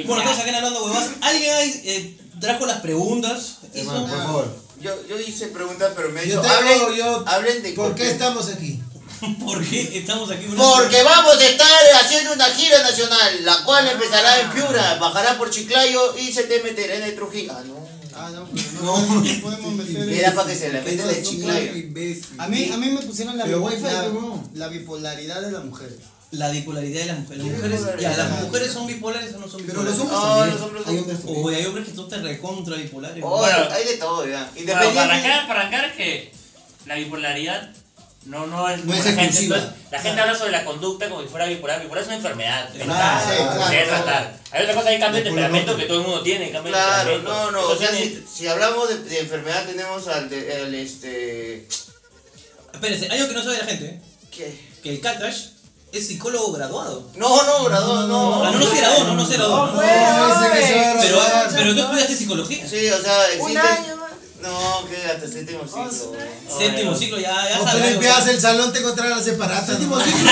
Bueno, 0.05 0.23
todos 0.23 0.39
acá 0.39 0.55
hablando 0.57 0.85
huevas. 0.85 1.09
¿Alguien 1.21 1.55
ahí 1.55 1.81
eh, 1.85 2.17
trajo 2.39 2.65
las 2.65 2.81
preguntas? 2.81 3.57
Hermano, 3.73 4.07
por 4.07 4.17
favor. 4.17 4.63
Yo, 4.81 4.91
yo 5.07 5.19
hice 5.19 5.47
preguntas, 5.47 5.93
pero 5.95 6.09
me 6.09 6.27
Yo 6.27 6.41
dicho, 6.41 6.53
hablen, 6.53 6.95
yo- 6.97 7.23
hablen 7.25 7.63
de 7.63 7.71
¿Por 7.71 7.95
qué 7.95 8.09
estamos 8.11 8.49
aquí? 8.49 8.81
¿Por 9.45 9.63
qué 9.63 9.97
estamos 9.97 10.29
aquí? 10.29 10.45
Porque 10.55 11.01
vamos 11.03 11.37
a 11.37 11.45
estar 11.45 11.67
haciendo 12.01 12.33
una 12.33 12.45
gira 12.47 12.81
nacional, 12.81 13.45
la 13.45 13.63
cual 13.63 13.87
empezará 13.87 14.41
en 14.41 14.51
Piura, 14.51 14.95
bajará 14.95 15.37
por 15.37 15.49
Chiclayo 15.49 16.17
y 16.17 16.31
se 16.33 16.43
te 16.43 16.61
meterá 16.61 16.95
en 16.95 17.03
el 17.03 17.15
Trujillo. 17.15 17.53
Ah, 17.55 17.63
no. 17.65 17.82
Ah, 18.25 18.29
no, 18.31 18.47
pero 18.53 18.81
no, 18.83 19.21
no 19.23 19.41
podemos 19.41 19.73
meter. 19.75 20.09
Era 20.09 20.33
para 20.33 20.47
que 20.49 20.55
se 20.55 20.71
la 20.73 20.81
meta 20.81 21.05
de 21.07 21.23
Chiclayo. 21.23 21.71
A 22.37 22.47
mí, 22.47 22.69
a 22.71 22.77
mí 22.77 22.89
me 22.89 23.01
pusieron 23.01 23.37
la, 23.37 23.43
Pero 23.45 23.59
bi- 23.59 23.65
wifi, 23.65 23.81
la, 23.83 24.01
pero- 24.03 24.43
la 24.53 24.67
bipolaridad 24.69 25.41
de 25.41 25.51
las 25.51 25.63
mujeres. 25.65 25.95
La 26.31 26.49
bipolaridad 26.49 27.01
de 27.01 27.05
las 27.07 27.19
mujeres. 27.19 27.43
Las 27.45 27.51
mujeres, 27.53 27.79
Bipolaridad. 27.79 28.11
ya, 28.11 28.17
las 28.17 28.41
mujeres 28.41 28.71
son 28.71 28.87
bipolares 28.87 29.35
o 29.35 29.39
no 29.39 29.47
son 29.47 29.61
Pero 29.65 29.81
bipolares. 29.83 29.97
los 29.97 29.99
hombres 30.01 30.19
Ah, 30.23 30.29
también. 30.37 30.53
los 30.55 30.61
hombres 30.63 30.83
Hay 30.87 30.97
son- 30.97 31.35
hombres 31.37 31.57
hay 31.59 31.65
hombres 31.67 31.87
que 31.89 31.95
son 31.95 32.09
te 32.09 32.17
recontra 32.17 32.75
bipolares. 32.77 33.23
Oh, 33.23 33.37
Bueno. 33.37 33.57
hay 33.71 33.85
de 33.85 33.97
todo, 33.97 34.27
ya. 34.27 34.45
Para 34.47 34.59
Independiente. 34.59 34.99
arrancar, 34.99 35.47
para 35.47 35.59
arrancar 35.59 35.85
es 35.85 35.93
que 35.93 36.33
la 36.87 36.95
bipolaridad 36.95 37.69
no, 38.25 38.47
no 38.47 38.69
es. 38.69 38.83
No 38.85 38.93
es 38.93 39.05
la 39.05 39.11
gente, 39.13 39.39
entonces, 39.39 39.69
la 39.91 39.99
gente 39.99 40.21
habla 40.21 40.35
sobre 40.35 40.51
la 40.51 40.63
conducta 40.65 41.09
como 41.09 41.21
si 41.21 41.27
fuera 41.27 41.45
bipolar. 41.45 41.81
Bipolar 41.81 42.01
es 42.03 42.07
una 42.07 42.17
enfermedad. 42.17 42.69
mental, 42.73 42.87
Claro, 42.87 43.29
se 43.29 43.35
claro, 43.35 43.69
debe 43.69 43.83
claro. 43.87 44.03
tratar. 44.03 44.33
Hay 44.51 44.61
otra 44.63 44.75
cosa, 44.75 44.89
hay 44.89 44.99
cambio 44.99 45.17
de 45.19 45.25
temperamento 45.25 45.77
que 45.77 45.85
todo 45.85 45.97
el 46.01 46.03
mundo 46.07 46.21
tiene. 46.21 46.51
Cambio 46.51 46.71
de 46.71 46.77
Claro, 46.79 47.09
temperamento. 47.11 47.51
no, 47.51 47.51
no. 47.51 47.67
O 47.67 47.75
sea, 47.75 47.89
tiene- 47.91 48.05
si, 48.05 48.25
si 48.33 48.47
hablamos 48.47 48.89
de, 48.89 48.97
de 49.03 49.19
enfermedad, 49.19 49.65
tenemos 49.65 50.07
al 50.07 50.29
de, 50.29 50.61
el 50.63 50.75
este. 50.75 51.67
Espérense, 52.73 53.07
hay 53.11 53.19
algo 53.19 53.29
que 53.29 53.35
no 53.35 53.43
sabe 53.43 53.57
la 53.57 53.65
gente. 53.65 53.85
¿eh? 53.85 54.01
¿Qué? 54.31 54.59
Que 54.81 54.89
el 54.89 54.99
Catrash 55.01 55.47
es 55.91 56.07
psicólogo 56.07 56.51
graduado. 56.53 57.07
No, 57.15 57.43
no, 57.43 57.65
graduado, 57.65 58.07
no. 58.07 58.43
Ah, 58.43 58.51
no, 58.51 58.59
no 58.59 58.65
se 58.69 58.77
graduó, 58.77 59.03
no, 59.05 59.15
no 59.15 59.25
se 59.25 59.33
graduó. 59.37 59.67
No, 59.67 59.81
Pero, 61.01 61.19
pero 61.55 61.73
tú 61.75 61.81
estudiaste 61.81 62.15
psicología. 62.15 62.67
Sí, 62.67 62.89
o 62.89 63.01
sea, 63.01 63.25
existe. 63.27 63.51
Un 63.51 63.57
año 63.57 63.92
más. 63.92 63.92
No, 64.83 64.89
que 64.89 64.97
hasta 65.05 65.27
séptimo 65.27 65.61
ciclo. 65.65 65.89
Séptimo 66.57 66.95
ciclo, 66.95 67.19
ya, 67.19 67.33
ya 67.49 67.59
O 67.61 67.63
tú 67.63 67.71
sabes. 67.71 67.91
limpias 67.91 68.27
el 68.27 68.41
salón, 68.41 68.73
te 68.73 68.79
encontrarás 68.79 69.17
la 69.17 69.23
separata. 69.23 69.65
Séptimo 69.65 69.99
ciclo. 70.03 70.31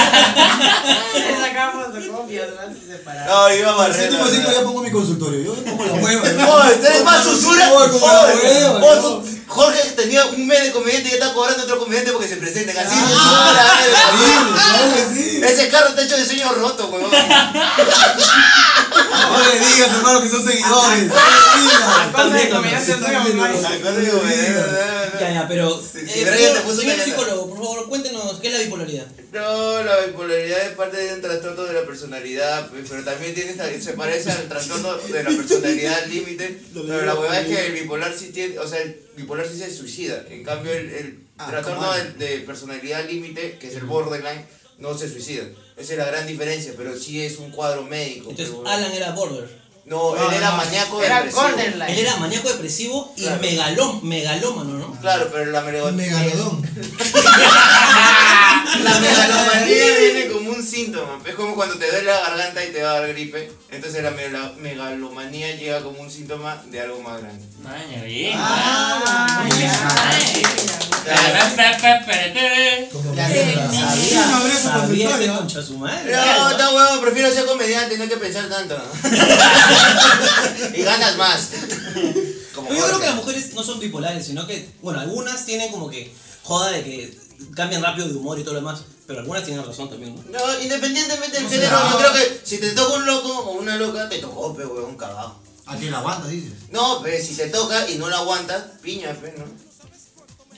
Le 1.14 1.38
sacamos 1.40 1.86
a 1.86 2.00
El 3.54 3.66
barrer. 3.66 3.96
séptimo 3.96 4.28
ciclo 4.28 4.52
ya 4.52 4.62
pongo 4.64 4.82
mi 4.84 4.92
consultorio. 4.92 5.44
Yo 5.44 5.54
pongo 5.64 5.86
la 5.86 5.94
hueva. 5.94 6.22
Oh, 6.52 6.64
¿ustedes 6.68 7.04
más 7.04 7.26
usura? 7.26 7.70
Jorge 9.48 9.80
tenía 9.98 10.26
un 10.28 10.48
mes 10.48 10.64
de 10.64 10.72
comediante 10.72 11.10
y 11.10 11.12
ya 11.12 11.18
está 11.18 11.34
cobrando 11.34 11.64
otro 11.64 11.78
comediante 11.80 12.12
porque 12.14 12.28
se 12.28 12.38
presenten 12.38 12.78
así. 12.78 12.96
Ah, 12.98 13.54
¿sabes? 14.58 15.08
Sí. 15.14 15.42
Ese 15.44 15.68
carro 15.70 15.90
está 15.90 16.04
hecho 16.04 16.16
de 16.18 16.26
sueño 16.26 16.50
roto, 16.54 16.88
weón. 16.88 17.12
No 19.10 19.40
le 19.50 19.60
digas, 19.60 19.90
hermano, 19.98 20.22
que 20.22 20.30
son 20.30 20.44
seguidores. 20.46 21.08
No 21.08 21.16
le 21.16 21.62
digas. 21.62 22.50
Comediantes 22.52 23.00
nuevos, 23.00 23.34
¿no? 23.36 23.44
Ya, 25.20 25.34
ya, 25.34 25.48
pero. 25.48 25.82
Eh, 25.96 26.08
señor 26.82 26.96
psicólogo, 27.06 27.50
por 27.50 27.58
favor, 27.60 27.90
cuéntenos, 27.90 28.40
¿qué 28.40 28.48
es 28.48 28.54
la 28.54 28.60
bipolaridad? 28.62 29.06
No, 29.32 29.84
la 29.84 30.06
bipolaridad 30.06 30.68
es 30.68 30.76
parte 30.76 30.98
de 30.98 31.14
un 31.14 31.22
trastorno 31.22 31.64
de 31.64 31.74
la 31.74 31.86
personalidad, 31.86 32.70
pero 32.90 33.04
también 33.04 33.34
tiene, 33.34 33.52
esta- 33.52 33.80
se 33.80 33.94
parece 33.94 34.32
al 34.32 34.48
trastorno 34.50 34.96
de 34.98 35.24
la 35.24 35.30
personalidad 35.30 36.06
límite. 36.08 36.62
Pero 36.74 37.06
la 37.06 37.16
huevada 37.16 37.42
es 37.42 37.48
que 37.48 37.66
el 37.68 37.74
bipolar 37.74 38.14
sí 38.18 38.30
tiene, 38.32 38.58
o 38.60 38.68
sea, 38.68 38.80
el 38.82 39.00
bipolar 39.16 39.48
sí 39.48 39.58
se 39.58 39.74
suicida. 39.74 40.24
En 40.30 40.44
cambio, 40.44 40.72
el, 40.74 40.90
el 40.90 41.20
Ah, 41.38 41.48
trastorno 41.50 41.92
de, 41.94 42.12
de 42.26 42.40
personalidad 42.42 43.04
límite, 43.10 43.58
que 43.58 43.68
es 43.70 43.76
el 43.76 43.86
borderline, 43.86 44.46
no 44.82 44.98
se 44.98 45.08
suicida. 45.10 45.44
Esa 45.78 45.94
es 45.94 45.98
la 46.00 46.06
gran 46.06 46.28
diferencia, 46.28 46.74
pero 46.76 46.98
sí 47.00 47.24
es 47.24 47.38
un 47.38 47.52
cuadro 47.52 47.84
médico. 47.84 48.30
Entonces, 48.32 48.54
pero- 48.56 48.68
Alan 48.70 48.92
era 48.92 49.12
border. 49.12 49.62
No, 49.84 50.16
No, 50.16 50.30
él 50.30 50.36
era 50.38 50.52
no. 50.52 50.58
maníaco 50.58 51.02
Era 51.02 51.24
depresivo. 51.24 51.48
Él 51.88 52.00
era 52.00 52.16
maníaco 52.18 52.50
depresivo 52.50 53.14
y 53.18 53.22
Claro. 53.24 53.42
megalón, 53.42 54.00
megalómano, 54.08 54.78
¿no? 54.78 55.00
Claro, 55.02 55.30
pero 55.32 55.50
la 55.52 55.62
melo- 55.62 55.92
Megalodón. 55.92 56.62
La 58.84 59.00
megalomanía 59.00 59.98
viene 60.00 60.28
como 60.32 60.52
un 60.52 60.64
síntoma. 60.66 61.20
Es 61.26 61.36
como 61.36 61.56
cuando 61.56 61.76
te 61.78 61.88
duele 61.90 62.04
la 62.04 62.22
garganta 62.22 62.64
y 62.64 62.72
te 62.72 62.82
va 62.84 62.92
a 62.92 63.00
dar 63.02 63.10
gripe. 63.10 63.52
Entonces 63.70 64.02
la 64.04 64.12
megalomanía 64.12 65.56
llega 65.56 65.82
como 65.82 66.00
un 66.02 66.10
síntoma 66.12 66.64
de 66.70 66.80
algo 66.80 67.02
más 67.02 67.20
grande. 67.22 67.46
Maña, 67.62 68.04
bien. 68.04 68.34
Ah, 68.38 69.44
Maña. 69.50 70.91
Pe, 71.04 71.12
pe, 71.56 71.66
pe, 71.82 71.92
pe, 72.06 72.18
pe. 72.34 72.90
No 75.28 75.38
concha 75.38 75.62
su 75.64 75.78
madre. 75.78 76.12
No, 76.12 76.52
está 76.52 76.74
huevo, 76.74 77.02
prefiero 77.02 77.32
ser 77.32 77.46
comediante, 77.46 77.98
no 77.98 78.04
hay 78.04 78.10
que 78.10 78.18
pensar 78.18 78.48
tanto. 78.50 78.78
y 80.76 80.82
ganas 80.84 81.16
más. 81.18 81.50
Como 82.54 82.74
yo 82.74 82.86
creo 82.86 83.00
que 83.00 83.06
las 83.06 83.16
mujeres 83.16 83.54
no 83.54 83.64
son 83.64 83.80
bipolares, 83.80 84.26
sino 84.26 84.46
que, 84.46 84.70
bueno, 84.82 85.00
algunas 85.00 85.46
tienen 85.46 85.72
como 85.72 85.90
que 85.90 86.14
joda 86.44 86.72
de 86.72 86.84
que 86.84 87.18
cambian 87.56 87.82
rápido 87.82 88.08
de 88.08 88.16
humor 88.16 88.38
y 88.40 88.44
todo 88.44 88.54
lo 88.54 88.60
demás, 88.60 88.82
pero 89.08 89.20
algunas 89.22 89.44
tienen 89.44 89.66
razón 89.66 89.90
también, 89.90 90.16
¿no? 90.16 90.22
No, 90.40 90.60
independientemente 90.62 91.38
del 91.38 91.44
No 91.44 91.50
género, 91.50 91.78
yo 91.92 91.98
creo 91.98 92.14
que 92.14 92.42
si 92.44 92.60
te 92.60 92.72
toca 92.72 92.94
un 92.96 93.06
loco 93.06 93.40
o 93.40 93.52
una 93.54 93.76
loca, 93.78 94.08
te 94.08 94.20
tocó, 94.20 94.56
pe, 94.56 94.66
huevón, 94.66 94.96
cagado. 94.98 95.36
¿A 95.66 95.76
quién 95.78 95.92
la 95.92 96.00
aguanta, 96.00 96.28
dices? 96.28 96.52
No, 96.72 97.02
pero 97.02 97.24
si 97.24 97.36
te 97.36 97.48
toca 97.48 97.90
y 97.90 97.96
no 97.96 98.10
la 98.10 98.18
aguantas, 98.18 98.64
piña, 98.82 99.14
pe, 99.14 99.34
¿no? 99.38 99.46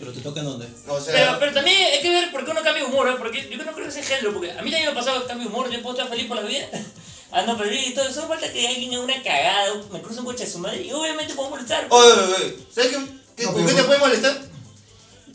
Pero 0.03 0.13
te 0.15 0.21
toca 0.21 0.39
en 0.41 0.45
dónde. 0.47 0.67
O 0.87 0.99
sea, 0.99 1.13
Pero, 1.13 1.39
pero 1.39 1.53
también 1.53 1.77
hay 1.93 2.01
que 2.01 2.09
ver 2.09 2.31
por 2.31 2.43
qué 2.43 2.51
uno 2.51 2.61
cambia 2.61 2.83
de 2.83 2.89
humor, 2.89 3.07
¿eh? 3.07 3.15
Porque 3.17 3.47
yo 3.49 3.57
no 3.57 3.71
creo 3.71 3.85
que 3.85 3.91
sea 3.91 4.03
género, 4.03 4.33
porque 4.33 4.51
a 4.51 4.61
mí 4.61 4.69
también 4.69 4.83
me 4.85 4.91
ha 4.91 4.93
pasado 4.93 5.21
que 5.21 5.27
cambio 5.27 5.47
de 5.47 5.53
humor, 5.53 5.71
yo 5.71 5.81
puedo 5.81 5.95
estar 5.95 6.09
feliz 6.09 6.27
por 6.27 6.37
la 6.37 6.43
vida, 6.43 6.67
ando 7.31 7.57
feliz 7.57 7.87
y 7.87 7.93
todo, 7.93 8.11
solo 8.13 8.27
falta 8.27 8.51
que 8.51 8.67
alguien 8.67 8.93
haga 8.93 9.03
una 9.03 9.23
cagada, 9.23 9.73
me 9.91 10.01
cruce 10.01 10.19
un 10.19 10.25
coche 10.25 10.45
de 10.45 10.51
su 10.51 10.59
madre 10.59 10.81
y 10.83 10.91
obviamente 10.91 11.33
puedo 11.33 11.49
molestar. 11.51 11.87
oye, 11.89 12.11
oye, 12.11 12.33
oye, 12.35 12.57
¿sabes 12.73 12.91
qué? 12.91 12.97
¿Qué- 13.37 13.43
No, 13.45 13.53
¿Con 13.53 13.61
qué 13.65 13.71
pero- 13.71 13.77
te 13.77 13.83
puede 13.85 13.99
molestar? 13.99 14.41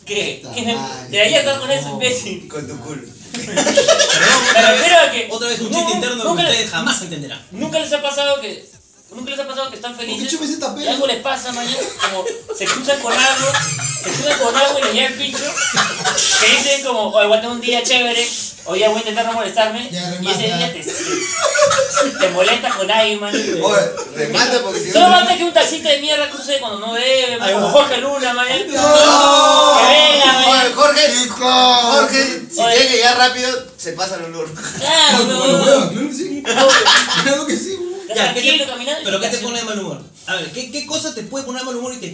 ¿Qué? 0.04 0.42
¿Qué. 0.54 0.78
De 1.10 1.20
ahí 1.20 1.34
estás 1.34 1.58
con 1.58 1.70
eso, 1.70 1.88
imbécil. 1.90 2.48
Con 2.48 2.66
tu 2.66 2.78
culo. 2.80 3.02
Me 3.32 4.62
refiero 4.62 4.98
a 5.00 5.10
que. 5.12 5.28
Otra 5.30 5.48
vez 5.48 5.60
un 5.60 5.70
no, 5.70 5.78
chiste 5.78 5.92
interno 5.94 6.22
que 6.36 6.42
ustedes 6.42 6.70
jamás 6.70 7.02
entenderán. 7.02 7.46
nunca 7.50 7.78
les 7.78 7.92
ha 7.92 8.00
pasado 8.00 8.40
que 8.40 8.66
¿Nunca 9.10 9.30
les 9.30 9.40
ha 9.40 9.46
pasado 9.48 9.70
que 9.70 9.76
están 9.76 9.96
felices? 9.96 10.32
Y 10.78 10.86
algo 10.86 11.06
les 11.06 11.20
pasa 11.22 11.50
mañana, 11.52 11.78
como 12.02 12.24
se 12.56 12.64
cruzan 12.66 13.00
con 13.00 13.12
algo, 13.12 13.46
se 14.04 14.10
cruzan 14.10 14.38
con 14.38 14.54
algo 14.56 14.78
y 14.78 14.94
llega 14.94 15.08
el 15.08 15.14
pincho, 15.14 15.44
que 16.40 16.46
dicen 16.56 16.84
como, 16.84 17.08
oye, 17.10 17.26
voy 17.26 17.38
a 17.38 17.40
tener 17.40 17.54
un 17.56 17.60
día 17.60 17.82
chévere, 17.82 18.28
hoy 18.66 18.80
ya 18.80 18.88
voy 18.88 18.96
a 18.96 19.00
intentar 19.00 19.24
no 19.26 19.32
molestarme, 19.32 19.88
Ya, 19.90 20.18
y 20.20 20.30
ese 20.30 20.42
día 20.42 20.72
te, 20.72 20.84
te 22.20 22.28
molestas 22.30 22.74
con 22.74 22.90
alguien, 22.90 23.18
man. 23.20 23.34
Oye, 23.34 23.90
remata 24.14 24.60
porque 24.62 24.80
si 24.80 24.92
Solo 24.92 25.08
no. 25.08 25.16
falta 25.16 25.36
que 25.38 25.44
un 25.44 25.52
taxista 25.54 25.88
de 25.88 26.00
mierda 26.00 26.28
cruce 26.30 26.58
cuando 26.60 26.78
no 26.78 26.92
debe, 26.94 27.38
man, 27.38 27.52
como. 27.54 27.70
Jorge 27.70 27.96
Luna, 27.98 28.34
man. 28.34 28.46
Que 28.46 28.64
¡No! 28.66 29.74
venga, 29.88 30.32
man. 30.32 30.44
Oye, 30.66 30.74
Jorge, 30.74 31.14
¡Hijo! 31.24 31.50
Jorge, 31.82 32.42
si 32.52 32.60
Oye. 32.60 32.74
tiene 32.76 32.88
que 32.90 32.96
llegar 32.96 33.16
rápido, 33.16 33.66
se 33.78 33.92
pasa 33.92 34.16
el 34.16 34.24
olor. 34.26 34.48
Claro, 34.78 35.90
que 35.90 36.06
que 37.46 37.56
sí, 37.56 37.70
weón. 37.76 37.77
Ya, 38.08 38.14
¿qué 38.34 38.40
Tranquilo, 38.40 38.64
te- 38.64 38.70
caminando. 38.70 39.00
¿Pero 39.04 39.20
qué 39.20 39.28
te 39.28 39.38
pone 39.38 39.58
de 39.58 39.64
mal 39.64 39.78
humor? 39.78 40.02
A 40.26 40.36
ver, 40.36 40.50
¿qué, 40.52 40.70
qué 40.70 40.86
cosa 40.86 41.14
te 41.14 41.22
puede 41.22 41.44
poner 41.44 41.62
de 41.62 41.66
mal 41.66 41.76
humor 41.76 41.94
y 41.94 41.98
te, 41.98 42.08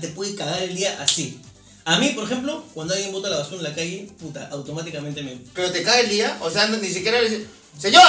te 0.00 0.08
puede 0.08 0.34
cagar 0.34 0.62
el 0.62 0.74
día 0.74 0.96
así? 1.00 1.40
A 1.84 1.98
mí, 1.98 2.10
por 2.10 2.24
ejemplo, 2.24 2.64
cuando 2.74 2.92
alguien 2.94 3.12
bota 3.12 3.30
la 3.30 3.38
basura 3.38 3.58
en 3.58 3.62
la 3.64 3.74
calle, 3.74 4.10
puta, 4.20 4.48
automáticamente 4.52 5.22
me... 5.22 5.38
Pero 5.54 5.70
te 5.72 5.82
cae 5.82 6.02
el 6.02 6.10
día, 6.10 6.36
o 6.42 6.50
sea, 6.50 6.66
ni 6.66 6.88
siquiera 6.88 7.20
le 7.20 7.30
dice, 7.30 7.46
¡Señor! 7.78 8.02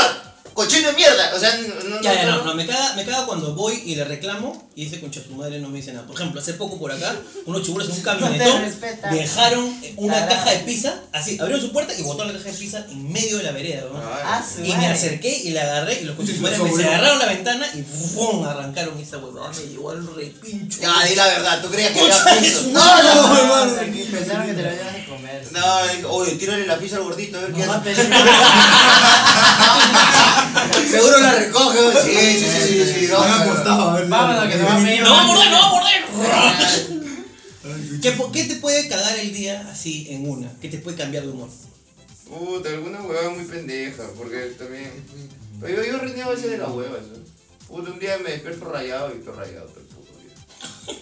¡Cochino 0.54 0.90
de 0.90 0.94
mierda! 0.96 1.32
O 1.36 1.40
sea, 1.40 1.58
no. 1.88 2.02
Ya, 2.02 2.14
ya, 2.14 2.26
no, 2.26 2.44
no, 2.44 2.54
me 2.56 2.66
caga, 2.66 2.94
me 2.96 3.06
caga 3.06 3.26
cuando 3.26 3.54
voy 3.56 3.82
y 3.86 3.96
le 3.96 4.04
reclamo 4.04 4.70
y 4.76 4.88
ese 4.88 5.00
concha 5.00 5.22
su 5.26 5.34
madre 5.36 5.60
no 5.60 5.70
me 5.70 5.78
dice 5.78 5.94
nada. 5.94 6.06
Por 6.06 6.16
ejemplo, 6.16 6.42
hace 6.42 6.54
poco 6.54 6.78
por 6.78 6.92
acá, 6.92 7.16
unos 7.46 7.64
chiburos 7.64 7.88
en 7.90 7.96
un 7.96 8.02
camionetón 8.02 8.62
dejaron 9.12 9.82
una 9.98 10.28
caja 10.28 10.52
de 10.52 10.60
pizza, 10.60 10.94
así, 11.14 11.38
abrieron 11.40 11.62
su 11.66 11.72
puerta 11.72 11.94
y 11.98 12.02
botaron 12.04 12.34
la 12.34 12.40
caja 12.40 12.52
de 12.52 12.58
pizza 12.58 12.86
en 12.90 13.12
medio 13.12 13.38
de 13.38 13.44
la 13.44 13.52
vereda, 13.52 13.84
¿no? 13.92 14.00
Ah, 14.04 14.44
su 14.44 14.60
Y 14.64 14.70
me 14.70 14.76
madre. 14.76 14.88
acerqué 14.88 15.42
y 15.46 15.52
la 15.52 15.62
agarré 15.62 16.02
y 16.02 16.06
los 16.06 16.16
coches 16.16 16.40
madre 16.40 16.58
me 16.60 16.72
se 16.74 16.86
agarraron 16.86 17.20
la 17.20 17.26
ventana 17.26 17.66
y 17.74 17.82
¡fum! 17.84 18.44
arrancaron 18.46 18.98
esa 19.00 19.18
huevada. 19.18 19.50
Me 19.52 19.68
llevó 19.72 19.92
al 19.92 20.16
repincho. 20.16 20.80
Ya, 20.82 21.04
di 21.08 21.16
la 21.16 21.26
verdad, 21.28 21.62
tú 21.62 21.70
creías 21.70 21.92
que 21.94 22.00
piso. 22.42 22.64
su 22.64 22.72
No, 22.72 23.04
no, 23.04 23.28
No, 23.28 23.38
hermano. 23.38 23.74
pensaron 24.12 24.46
que 24.48 24.54
te 24.54 24.62
lo 24.64 24.74
iban 24.74 24.96
a 24.96 25.06
comer. 25.06 25.48
No, 25.52 26.10
oye, 26.12 26.32
tírale 26.34 26.66
la 26.68 26.78
pizza 26.78 26.98
al 26.98 27.04
gordito, 27.04 27.38
a 27.38 27.42
ver 27.42 27.54
qué 27.54 27.64
hace. 27.64 28.10
Seguro 30.90 31.20
la 31.20 31.36
recoge. 31.36 31.80
Sí, 32.04 32.40
sí, 32.40 32.46
sí, 32.46 32.84
sí, 32.84 33.00
sí. 33.02 33.08
No, 33.12 33.18
apostado, 33.18 33.90
a 33.90 33.96
ver. 34.00 34.08
Vámonos, 34.08 34.46
que 34.48 34.58
se 34.58 34.64
va 34.64 34.76
a 34.76 34.84
pedir. 34.84 35.02
No 35.04 35.10
va 35.12 35.22
a 35.22 35.24
morder, 35.26 35.52
no 35.52 35.58
va 35.60 35.66
a 35.66 35.70
morder. 35.72 36.00
¿Qué, 38.02 38.18
¿Qué 38.34 38.44
te 38.46 38.56
puede 38.56 38.88
cagar 38.88 39.20
el 39.20 39.34
día 39.34 39.70
así 39.70 40.08
en 40.10 40.28
una? 40.30 40.52
¿Qué 40.62 40.70
te 40.70 40.78
puede 40.80 40.98
cambiar 40.98 41.24
de 41.24 41.30
humor? 41.32 41.50
Puta, 42.28 42.70
alguna 42.70 43.02
hueva 43.02 43.30
muy 43.32 43.44
pendeja, 43.46 44.04
porque 44.18 44.38
también. 44.58 44.92
Pero 45.60 45.84
yo, 45.84 45.92
yo 45.92 45.98
reniego 46.00 46.30
a 46.30 46.34
veces 46.36 46.52
de 46.52 46.58
las 46.58 46.70
huevas, 46.70 47.02
¿no? 47.12 47.18
Puta, 47.68 47.92
un 47.92 48.00
día 48.00 48.18
me 48.24 48.32
despierto 48.32 48.66
rayado 48.66 49.14
y 49.14 49.20
estoy 49.20 49.34
rayado 49.36 49.66
todo 49.68 49.80
el 49.82 49.86
puto 49.88 50.12
día. 50.20 50.98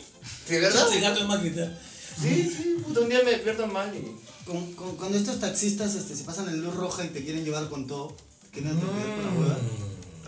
¿Sí, 0.47 0.55
verdad? 0.55 0.87
Ese 0.91 0.99
gato 1.01 1.19
de 1.21 1.25
máquina. 1.27 1.77
Sí, 2.21 2.51
sí, 2.55 2.77
puta, 2.83 3.01
un 3.01 3.09
día 3.09 3.21
me 3.23 3.31
despierto 3.31 3.67
mal 3.67 3.93
y. 3.95 4.15
Con- 4.45 4.73
con- 4.73 4.95
Cuando 4.95 5.17
estos 5.17 5.39
taxistas 5.41 5.93
este, 5.95 6.15
se 6.15 6.23
pasan 6.23 6.47
en 6.49 6.61
luz 6.61 6.73
roja 6.73 7.03
y 7.03 7.09
te 7.09 7.23
quieren 7.23 7.43
llevar 7.43 7.67
con 7.69 7.85
todo, 7.85 8.15
que 8.57 8.69
no 8.69 8.79
te 8.79 8.85
quedas 8.85 9.15
con 9.15 9.25
la 9.25 9.31
hueva. 9.39 9.57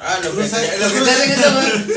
Ah, 0.01 0.17
lo 0.23 0.31
que, 0.31 0.37
Cruza- 0.37 0.61
lo 0.79 0.87
que 0.93 0.97
están 0.99 1.21
en 1.21 1.31
esa 1.31 1.49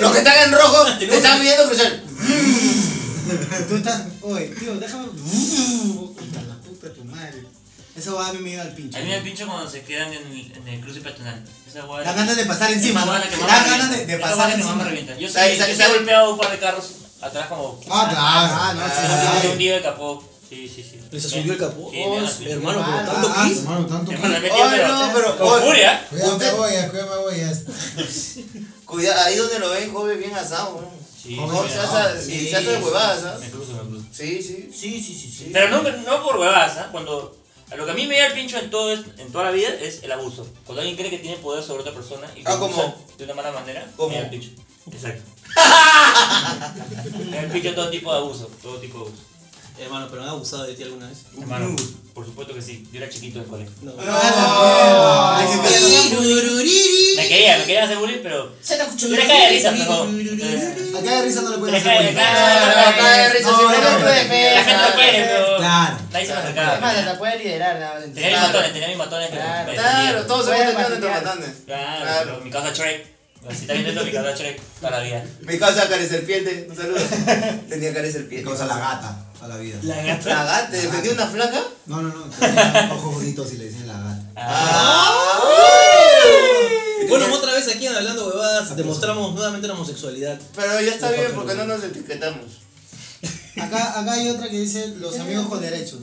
los 0.03 0.13
que 0.13 0.19
están 0.19 0.39
en 0.45 0.53
rojo, 0.53 0.87
te 0.99 1.17
están 1.17 1.41
viendo 1.41 1.69
cruzar. 1.69 1.93
Tú 3.69 3.77
estás, 3.77 4.03
oye, 4.23 4.47
tío, 4.49 4.75
déjame. 4.75 5.07
Puta, 5.07 6.43
la 6.49 6.55
puta 6.57 6.87
de 6.89 6.95
tu 6.95 7.05
madre. 7.05 7.45
Esa 7.97 8.13
va 8.13 8.29
a 8.29 8.33
mí 8.33 8.39
me 8.41 8.51
llega 8.51 8.63
al 8.63 8.75
pinche. 8.75 8.97
A 8.97 9.01
mí 9.01 9.07
me 9.07 9.13
da 9.13 9.19
el 9.19 9.23
pincho 9.25 9.47
cuando 9.47 9.71
se 9.71 9.83
quedan 9.83 10.13
en 10.13 10.27
el, 10.33 10.53
en 10.57 10.69
el 10.69 10.81
cruce 10.81 11.01
peatonal. 11.01 11.45
Esa 11.69 11.83
guay. 11.83 12.05
Da 12.05 12.13
ganas 12.13 12.37
de 12.37 12.47
pasar 12.47 12.73
encima, 12.73 13.05
¿no? 13.05 13.13
Da 13.13 13.21
Da 13.21 13.65
ganas 13.67 13.91
de, 13.91 14.07
de 14.07 14.19
pasar 14.19 14.49
que 14.49 14.55
encima. 14.57 14.75
me 14.77 14.85
revienta. 14.85 15.17
Yo 15.19 15.29
sí, 15.29 15.35
¿Sabes- 15.35 15.59
yo 15.59 15.65
sabes- 15.65 15.77
sí 15.77 15.83
he 15.83 15.89
golpeado 15.97 16.33
un 16.33 16.39
par 16.39 16.51
de 16.51 16.59
carros 16.59 16.91
atrás 17.21 17.47
como. 17.49 17.79
Ah, 17.91 18.09
claro. 18.11 18.19
Ah, 18.21 18.75
no, 18.75 18.81
sí, 18.87 18.93
Ah, 18.97 19.31
sí, 19.35 19.41
Se 19.41 19.47
sí. 19.47 19.53
hundió 19.53 19.77
el 19.77 19.83
capó. 19.83 20.32
Sí, 20.53 20.69
sí, 20.69 20.83
sí. 20.83 21.01
¿Les 21.11 21.23
subió 21.23 21.53
el 21.55 21.59
capó? 21.59 21.91
Sí, 21.91 22.03
Oh, 22.05 22.17
pincho. 22.19 22.51
Hermano, 22.53 22.85
pero 22.85 22.97
tanto 23.13 23.33
Ah, 23.35 23.51
hermano, 23.51 23.87
tanto 23.87 24.13
Hermano, 24.13 24.35
me 24.41 24.41
pero. 24.51 24.89
no, 24.89 25.11
pero- 25.15 25.39
Con 25.39 25.63
furia. 25.63 26.07
Cuidado, 26.11 26.39
me 26.39 26.51
voy, 26.53 26.71
cuidado, 26.91 26.93
me 27.11 27.17
voy. 27.23 28.05
Cuidado, 28.85 29.25
ahí 29.25 29.37
donde 29.37 29.59
lo 29.61 29.71
ven, 29.71 29.93
joven, 29.95 30.19
bien 30.19 30.35
asado, 30.35 30.81
¿no? 30.83 30.91
Sí, 31.23 31.29
sí, 31.31 31.37
se 31.37 31.77
me- 31.77 31.83
hace, 31.83 32.23
sí, 32.23 32.49
se 32.51 32.57
hace 32.57 32.71
de 32.73 32.79
huevadas, 32.79 33.25
¿ah? 33.25 33.39
Me 33.41 33.49
cruzo, 33.49 33.73
me 33.73 33.91
cruzo. 33.91 34.07
Sí, 34.13 34.43
sí. 34.43 34.69
Sí, 34.75 35.01
sí, 35.03 35.15
sí, 35.19 35.31
sí. 35.39 35.51
Pero 35.53 35.71
no, 35.71 35.83
no 35.91 36.23
por 36.23 36.37
huevadas, 36.37 36.77
¿ah? 36.79 36.89
Cuando. 36.93 37.35
A 37.71 37.77
lo 37.77 37.87
que 37.87 37.93
a 37.93 37.95
mí 37.95 38.07
me 38.07 38.19
da 38.19 38.27
el 38.27 38.33
pincho 38.35 38.59
en, 38.59 38.69
todo, 38.69 38.93
en 38.93 39.33
toda 39.33 39.45
la 39.45 39.51
vida 39.53 39.69
es 39.81 40.03
el 40.03 40.13
abuso. 40.13 40.47
Cuando 40.67 40.83
alguien 40.83 40.99
cree 40.99 41.09
que 41.09 41.19
tiene 41.21 41.39
poder 41.39 41.65
sobre 41.65 41.81
otra 41.81 41.95
persona 41.95 42.27
y 42.37 42.43
lo 42.43 42.51
Ah, 42.51 42.63
usa 42.63 42.95
de 43.17 43.25
una 43.25 43.33
mala 43.35 43.53
manera, 43.53 43.91
¿Cómo? 43.97 44.11
me 44.11 44.17
da 44.17 44.25
el 44.25 44.29
pincho. 44.31 44.51
Exacto. 44.93 45.23
me 47.31 47.31
da 47.37 47.41
el 47.45 47.51
pincho 47.51 47.75
todo 47.75 47.89
tipo 47.89 48.13
de 48.13 48.19
abuso. 48.19 48.51
Todo 48.61 48.77
tipo 48.79 48.99
de 48.99 49.05
abuso. 49.07 49.23
Hermano, 49.79 50.07
pero 50.11 50.23
han 50.23 50.29
abusado 50.29 50.65
de 50.65 50.75
ti 50.75 50.83
alguna 50.85 51.09
vez. 51.09 51.19
Hermano, 51.41 51.75
por 52.15 52.25
supuesto 52.27 52.55
que 52.55 52.63
sí. 52.63 52.87
Yo 52.93 52.99
era 52.99 53.09
chiquito 53.09 53.39
en 53.39 53.45
el 53.45 53.51
colegio. 53.51 53.73
No. 53.83 53.93
Ah, 53.99 55.45
la 55.45 55.63
mierda. 55.63 56.23
Me 57.17 57.29
quería, 57.29 57.59
me 57.59 57.65
querían 57.65 57.85
hacer 57.85 57.99
bullying, 57.99 58.21
pero. 58.23 58.53
Se 58.63 58.77
te 58.77 58.83
escuchó. 58.83 59.09
Le 59.09 59.27
cae 59.27 59.47
de 59.47 59.51
risa, 59.57 59.71
pero. 59.77 60.99
Acá 60.99 61.11
de 61.17 61.23
risa 61.23 61.43
no 61.43 61.51
le 61.51 61.59
pueden 61.59 61.75
hacer 61.75 61.97
bullying. 61.97 62.19
Acá 62.19 63.17
de 63.17 63.29
risa 63.33 63.51
No, 63.51 63.59
siempre 63.59 63.79
no, 63.91 63.99
puede 64.01 64.55
La 64.55 64.65
gente 64.65 64.83
lo 64.89 64.95
quiere, 64.95 65.25
pero. 65.27 65.57
Claro. 65.59 65.97
Nadie 66.13 66.27
se 66.27 66.33
me 66.35 66.39
Es 66.39 66.45
más, 66.45 66.45
acercaba. 66.45 66.91
hasta 66.91 67.19
puede 67.19 67.39
liderar. 67.39 67.81
¿no? 67.81 68.13
Tenía 68.13 68.13
mis 68.15 68.29
Claro. 68.31 68.47
matones, 68.49 68.73
tenía 68.73 68.89
mis 68.89 68.97
matones 68.99 69.31
Claro, 69.31 70.19
me 70.21 70.25
todos 70.27 70.47
hemos 70.49 70.59
tenido 70.59 70.73
nuestros 70.73 70.89
patentear. 70.89 71.25
matanes. 71.25 71.51
Claro, 71.67 72.41
mi 72.45 72.51
casa 72.51 72.71
Shrek. 72.73 73.07
Si 73.51 73.63
está 73.63 73.73
viendo 73.73 74.05
mi 74.05 74.13
casa 74.13 74.33
Shrek 74.37 74.61
para 74.81 74.99
la 74.99 75.05
vida. 75.05 75.25
Mi 75.41 75.59
casa 75.59 75.89
care 75.89 76.07
serpiente, 76.07 76.67
un 76.69 76.77
saludo. 76.77 77.01
Tenía 77.69 77.93
care 77.93 78.07
¿Qué 78.07 78.13
serpiente. 78.13 78.49
cosa 78.49 78.67
la 78.67 78.79
gata? 78.79 79.17
A 79.43 79.49
la 79.49 79.57
vida. 79.57 79.77
La 79.83 80.01
gata. 80.01 80.29
La 80.29 80.45
gata, 80.45 80.71
¿te 80.71 80.77
defendió 80.83 81.13
una 81.13 81.27
flaca? 81.27 81.61
No, 81.87 82.01
no, 82.01 82.15
no. 82.15 82.25
tenía 82.27 82.91
Ojos 82.97 83.15
bonitos 83.17 83.53
y 83.53 83.57
le 83.57 83.69
dicen 83.69 83.89
la 83.89 83.95
gata. 83.95 84.23
Ah. 84.37 85.41
Bueno, 87.09 87.27
otra 87.35 87.53
vez 87.55 87.67
aquí 87.75 87.89
en 87.89 87.95
Hablando 87.97 88.29
Huevadas 88.29 88.77
demostramos 88.77 89.35
nuevamente 89.35 89.67
la 89.67 89.75
homosexualidad. 89.75 90.41
Pero 90.55 90.81
ya 90.81 90.93
está 90.93 91.11
bien 91.11 91.33
porque 91.35 91.57
no 91.57 91.65
nos 91.65 91.83
etiquetamos. 91.83 92.47
Acá, 93.61 94.01
acá 94.01 94.13
hay 94.13 94.29
otra 94.29 94.49
que 94.49 94.61
dice 94.61 94.95
los 94.99 95.19
amigos 95.19 95.49
con 95.49 95.61
derecho. 95.61 95.99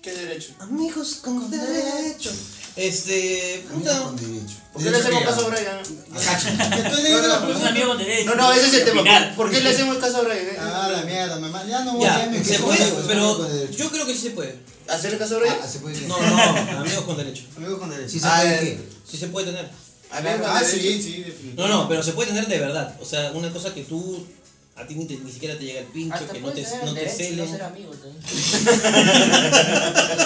¿Qué 0.00 0.12
derecho? 0.12 0.52
Amigos 0.60 1.16
con 1.16 1.50
derecho. 1.50 2.30
Este. 2.76 3.64
Puta. 3.72 4.02
con 4.02 4.16
derecho. 4.16 4.56
¿Por 4.72 4.82
qué 4.84 4.90
le 4.90 4.98
hacemos 4.98 5.24
caso 5.24 5.46
a 5.46 5.50
Brian? 5.50 5.80
Estoy 5.80 7.02
leyendo 7.02 7.28
la 7.28 7.42
pregunta. 7.42 7.72
No, 8.26 8.34
no, 8.34 8.52
ese 8.52 8.66
es 8.66 8.74
el 8.74 8.84
tema. 8.84 9.32
¿Por 9.34 9.50
qué 9.50 9.60
le 9.60 9.70
hacemos 9.70 9.96
caso 9.96 10.18
a 10.18 10.22
Brian? 10.22 10.56
Ah, 10.60 10.88
la 10.92 11.02
mierda, 11.02 11.38
mamá. 11.40 11.64
Ya 11.66 11.84
no 11.84 11.94
voy 11.94 12.04
Ya, 12.04 12.26
ya 12.26 12.30
me 12.30 12.44
se 12.44 12.58
puede, 12.58 12.92
pero 13.06 13.48
yo 13.70 13.90
creo 13.90 14.06
que 14.06 14.12
sí 14.12 14.20
se 14.20 14.30
puede. 14.30 14.58
¿Hacerle 14.88 15.18
caso 15.18 15.36
a 15.36 15.38
Brian? 15.40 15.56
Ah, 15.62 15.66
se 15.66 15.78
puede 15.78 16.00
No, 16.06 16.20
no, 16.20 16.42
amigos 16.80 17.04
con 17.04 17.16
derecho. 17.16 17.44
Amigos 17.56 17.78
con 17.78 17.90
derecho. 17.90 18.10
Sí 18.10 18.20
se 18.20 18.28
puede 18.28 18.60
qué. 18.60 18.80
Sí 19.10 19.16
se 19.16 19.26
puede 19.28 19.46
tener. 19.46 19.70
Ah, 20.10 20.62
sí, 20.64 20.80
sí, 20.80 21.22
definitivamente. 21.22 21.54
No, 21.56 21.68
no, 21.68 21.88
pero 21.88 22.02
se 22.02 22.12
puede 22.12 22.28
tener 22.28 22.46
de 22.46 22.58
verdad. 22.58 22.94
O 23.00 23.04
sea, 23.04 23.32
una 23.32 23.50
cosa 23.50 23.72
que 23.72 23.82
tú. 23.82 24.26
A 24.76 24.86
ti 24.86 24.94
ni, 24.94 25.06
te- 25.06 25.16
ni 25.16 25.32
siquiera 25.32 25.56
te 25.58 25.64
llega 25.64 25.80
el 25.80 25.86
pincho, 25.86 26.14
Hasta 26.14 26.32
que 26.34 26.40
no 26.40 26.52
te, 26.52 26.62
puedes 26.62 26.70
tener 26.70 26.84
no 26.84 26.90
el 26.90 26.94
te 26.96 27.00
derecho 27.00 27.24
de 27.24 27.36
no 27.36 27.46
ser 27.52 27.62
amigo 27.62 27.92
también. 27.92 28.22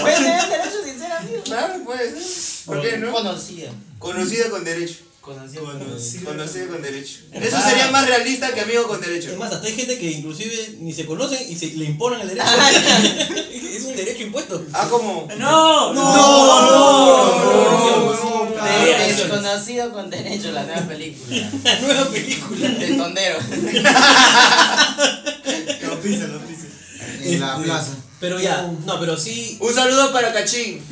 Puedes 0.00 0.18
tener 0.18 0.40
el 0.44 0.50
derecho 0.50 0.76
sin 0.84 0.98
ser 0.98 1.12
amigo. 1.12 1.42
Claro, 1.44 1.84
puede 1.84 2.10
ser. 2.10 2.22
¿Por 2.66 2.82
qué 2.82 2.96
no? 2.98 3.12
Conocida. 3.12 3.70
Conocida 3.98 4.50
con 4.50 4.64
derecho. 4.64 4.96
Conocida. 5.20 5.60
Conocida 6.24 6.66
con 6.68 6.82
derecho. 6.82 7.18
Eso 7.32 7.60
sería 7.60 7.90
más 7.92 8.06
realista 8.08 8.52
que 8.54 8.60
amigo 8.62 8.88
con 8.88 9.00
derecho. 9.00 9.30
Es 9.30 9.38
más, 9.38 9.52
hasta 9.52 9.66
hay 9.68 9.74
gente 9.74 9.98
que 9.98 10.10
inclusive 10.10 10.76
ni 10.80 10.92
se 10.92 11.06
conocen 11.06 11.38
y 11.48 11.54
se 11.56 11.66
le 11.68 11.84
imponen 11.84 12.20
el 12.22 12.28
derecho. 12.28 12.46
es 13.72 13.84
un 13.84 13.94
derecho 13.94 14.22
impuesto. 14.24 14.64
Ah, 14.72 14.88
como. 14.90 15.28
No, 15.38 15.92
no, 15.92 16.62
no, 16.64 18.39
Desconocido 18.78 19.92
con 19.92 20.10
derecho, 20.10 20.52
la 20.52 20.64
nueva 20.64 20.82
película. 20.82 21.50
La 21.64 21.80
nueva 21.80 22.08
película. 22.10 22.68
De 22.68 22.94
tondero. 22.94 23.38
Lo 25.82 26.00
pisa, 26.00 26.26
lo 26.26 26.38
pisa. 26.40 26.66
En 27.22 27.40
la 27.40 27.52
Este, 27.54 27.64
plaza. 27.64 27.90
Pero 28.20 28.38
ya, 28.40 28.70
no, 28.84 29.00
pero 29.00 29.16
sí. 29.16 29.56
Un 29.60 29.74
saludo 29.74 30.12
para 30.12 30.32
Cachín. 30.32 30.80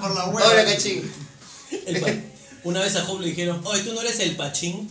Por 0.00 0.14
la 0.14 0.24
Hola, 0.32 0.64
Cachín. 0.64 1.10
el 1.86 2.00
pa- 2.00 2.08
una 2.64 2.80
vez 2.80 2.96
a 2.96 3.02
Job 3.02 3.20
le 3.20 3.28
dijeron, 3.28 3.60
oye, 3.64 3.82
tú 3.82 3.92
no 3.92 4.00
eres 4.00 4.18
el 4.20 4.36
pachín. 4.36 4.88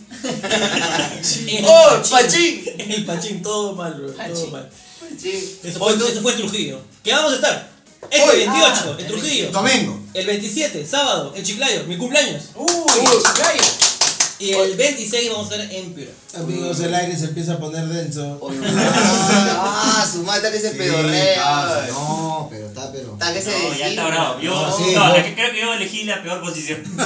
El 1.47 1.65
¡Oh, 1.65 2.01
Pachín! 2.11 2.63
El 2.77 3.03
pachín, 3.03 3.41
todo 3.41 3.73
mal, 3.73 3.95
bro. 3.95 4.11
Todo 4.11 4.47
mal. 4.51 4.69
Pachín. 4.99 5.43
Eso 5.63 5.79
fue, 5.79 5.95
eso 5.95 6.21
fue 6.21 6.33
en 6.33 6.37
Trujillo. 6.37 6.81
¿Qué 7.03 7.11
vamos 7.13 7.31
a 7.31 7.35
estar? 7.35 7.69
Este 8.11 8.29
Hoy. 8.29 8.37
28 8.45 8.95
en 8.99 9.07
Trujillo. 9.07 9.51
Domingo. 9.51 9.99
El 10.13 10.25
27, 10.27 10.85
sábado, 10.85 11.33
en 11.35 11.43
Chiclayo, 11.43 11.85
mi 11.85 11.97
cumpleaños. 11.97 12.43
Uy, 12.55 12.69
gallo. 13.39 13.63
Y 14.39 14.51
el 14.51 14.75
26 14.75 15.31
vamos 15.31 15.51
a 15.51 15.55
estar 15.55 15.71
en 15.73 15.93
Piura. 15.93 16.11
Amigos, 16.35 16.79
el 16.81 16.93
aire 16.93 17.17
se 17.17 17.25
empieza 17.25 17.53
a 17.53 17.57
poner 17.59 17.85
denso. 17.87 18.37
Oye, 18.41 18.59
Ah, 18.65 20.05
su 20.11 20.23
madre, 20.23 20.39
está 20.49 20.51
que 20.51 20.59
se 20.59 20.71
Sí, 20.71 20.77
pedorrea. 20.77 21.35
causa, 21.35 21.87
No, 21.91 22.47
pero 22.51 22.67
está, 22.67 22.91
pero. 22.91 23.13
Está 23.13 23.33
que 23.33 23.41
se 23.41 23.51
No, 23.51 23.73
ya 23.73 23.87
está 23.87 24.07
bravo. 24.07 24.39
Yo, 24.41 24.51
No, 24.53 24.67
no, 24.69 24.77
sí, 24.77 24.91
la 24.93 25.07
no. 25.09 25.15
que 25.23 25.33
creo 25.33 25.51
que 25.51 25.61
yo 25.61 25.73
elegí 25.73 26.03
la 26.03 26.21
peor 26.21 26.41
posición. 26.41 26.83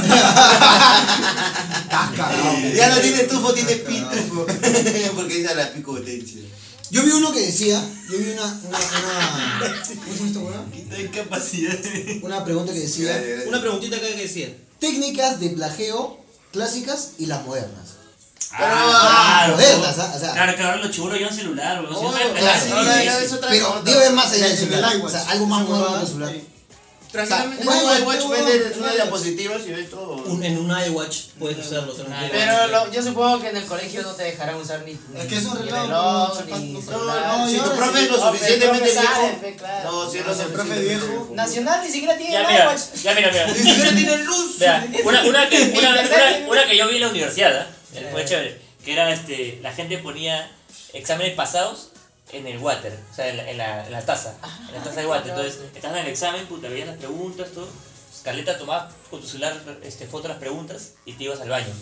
Estás 1.83 2.11
cagado. 2.15 2.57
Ya 2.75 2.89
no 2.89 2.97
tiene 3.01 3.23
tufo, 3.23 3.53
tiene 3.53 3.73
pitufo. 3.75 4.45
Porque 5.15 5.41
esa 5.41 5.51
es 5.51 5.57
la 5.57 5.71
picotencia. 5.73 6.41
Yo 6.89 7.03
vi 7.03 7.11
uno 7.11 7.33
que 7.33 7.41
decía, 7.41 7.81
yo 8.09 8.17
vi 8.17 8.31
una, 8.31 8.43
una, 8.43 8.77
una, 8.77 9.83
¿cómo 10.05 10.17
se 10.17 10.33
llama 10.33 10.65
esta 10.75 10.99
incapacidad. 11.01 11.77
Una 12.21 12.45
pregunta 12.45 12.71
que 12.73 12.79
decía, 12.79 13.21
Una 13.47 13.59
preguntita 13.59 13.97
acá 13.97 14.07
que 14.07 14.21
decía. 14.23 14.55
técnicas 14.79 15.39
de 15.39 15.49
plagio 15.49 16.17
clásicas 16.53 17.11
y 17.17 17.25
las 17.25 17.45
modernas. 17.45 17.87
Ah, 18.51 19.47
modernas, 19.51 19.99
¿ah? 19.99 20.13
o 20.15 20.19
sea, 20.19 20.31
Claro, 20.31 20.55
que 20.55 20.63
ahora 20.63 20.77
los 20.77 20.91
chiburos 20.91 21.17
llevan 21.19 21.35
celular, 21.35 21.83
weón. 21.83 21.95
Si 21.97 22.01
no 22.03 22.11
saben 22.11 22.33
claro, 22.33 23.27
sí. 23.27 23.33
otra 23.35 23.49
pero 23.49 23.67
cosa. 23.67 23.81
digo 23.83 23.99
es 23.99 24.13
más 24.13 24.31
allá 24.31 24.47
del 24.47 24.57
celular, 24.57 24.95
o 25.03 25.09
sea, 25.09 25.29
algo 25.29 25.45
más 25.45 25.67
moderno 25.67 25.95
que 25.95 26.01
el 26.01 26.07
celular. 26.07 26.35
Tranquilamente, 27.25 27.67
O 27.67 27.71
sea, 27.71 27.81
un 27.81 28.01
iWatch 28.03 28.29
vende 28.29 28.51
un 28.57 28.61
unas 28.65 28.77
iWatch. 28.77 28.93
diapositivas 28.95 29.61
y 29.65 29.71
ves 29.71 29.89
todo. 29.89 30.13
Un- 30.15 30.43
en 30.43 30.57
un 30.57 30.69
iWatch 30.87 31.17
puedes 31.39 31.57
hacerlo. 31.59 31.93
tranquilo. 31.93 32.29
Pero 32.31 32.67
lo- 32.67 32.91
yo 32.91 33.01
supongo 33.01 33.41
que 33.41 33.49
en 33.49 33.57
el 33.57 33.65
colegio 33.65 34.01
no 34.03 34.11
te 34.13 34.23
dejarán 34.23 34.55
usar 34.55 34.81
ni, 34.83 34.91
Es 34.91 35.25
que 35.27 35.37
es 35.37 35.45
un 35.45 35.57
reloj, 35.57 35.81
reloj, 35.83 36.39
no, 36.49 36.57
ni 36.57 36.73
no, 36.73 36.81
celular. 36.81 37.21
No, 37.27 37.37
No, 37.39 37.49
si 37.49 37.57
tu 37.57 37.71
profe 37.75 38.03
es 38.03 38.11
lo 38.11 38.27
suficientemente 38.27 38.91
viejo. 38.91 39.31
No, 39.83 40.11
si 40.11 40.17
es 40.19 40.25
No, 40.27 40.31
el 40.33 40.47
profe 40.51 40.79
viejo. 40.79 41.29
Nacional 41.33 41.81
ni 41.83 41.91
siquiera 41.91 42.17
tiene 42.17 42.31
Ya, 42.33 42.41
el 42.41 42.47
mira, 42.47 42.63
iWatch. 42.65 42.93
ya, 43.03 43.13
mira, 43.15 43.31
mira. 43.31 43.47
Ni 43.47 43.53
siquiera 43.59 43.89
tiene 43.91 44.17
luz. 44.23 44.59
Vea, 44.59 44.87
una, 45.03 45.23
una, 45.23 45.49
que, 45.49 45.57
una, 45.77 45.89
una, 45.91 46.47
una 46.49 46.65
que 46.67 46.77
yo 46.77 46.87
vi 46.87 46.95
en 46.95 47.01
la 47.01 47.07
universidad, 47.09 47.57
¿ah? 47.57 47.67
fue 48.11 48.25
chévere, 48.25 48.61
que 48.85 48.93
era 48.93 49.11
este, 49.11 49.59
la 49.61 49.71
gente 49.73 49.97
ponía 49.97 50.51
exámenes 50.93 51.33
pasados 51.35 51.89
en 52.31 52.45
el 52.47 52.57
water, 52.57 52.97
o 53.11 53.15
sea, 53.15 53.27
en 53.29 53.37
la, 53.37 53.49
en 53.49 53.57
la, 53.57 53.85
en 53.85 53.91
la 53.91 54.01
taza, 54.05 54.35
en 54.67 54.73
la 54.75 54.83
taza 54.83 54.99
de 55.01 55.07
water. 55.07 55.29
Entonces, 55.31 55.59
estás 55.73 55.91
en 55.91 55.97
el 55.99 56.07
examen, 56.07 56.45
puta, 56.47 56.67
veías 56.69 56.87
las 56.87 56.97
preguntas, 56.97 57.49
todo. 57.53 57.67
Carleta 58.23 58.57
tomabas 58.57 58.93
con 59.09 59.21
tu 59.21 59.27
celular 59.27 59.57
este, 59.83 60.05
foto 60.07 60.23
de 60.23 60.29
las 60.29 60.37
preguntas 60.37 60.93
y 61.05 61.13
te 61.13 61.23
ibas 61.25 61.39
al 61.39 61.49
baño. 61.49 61.73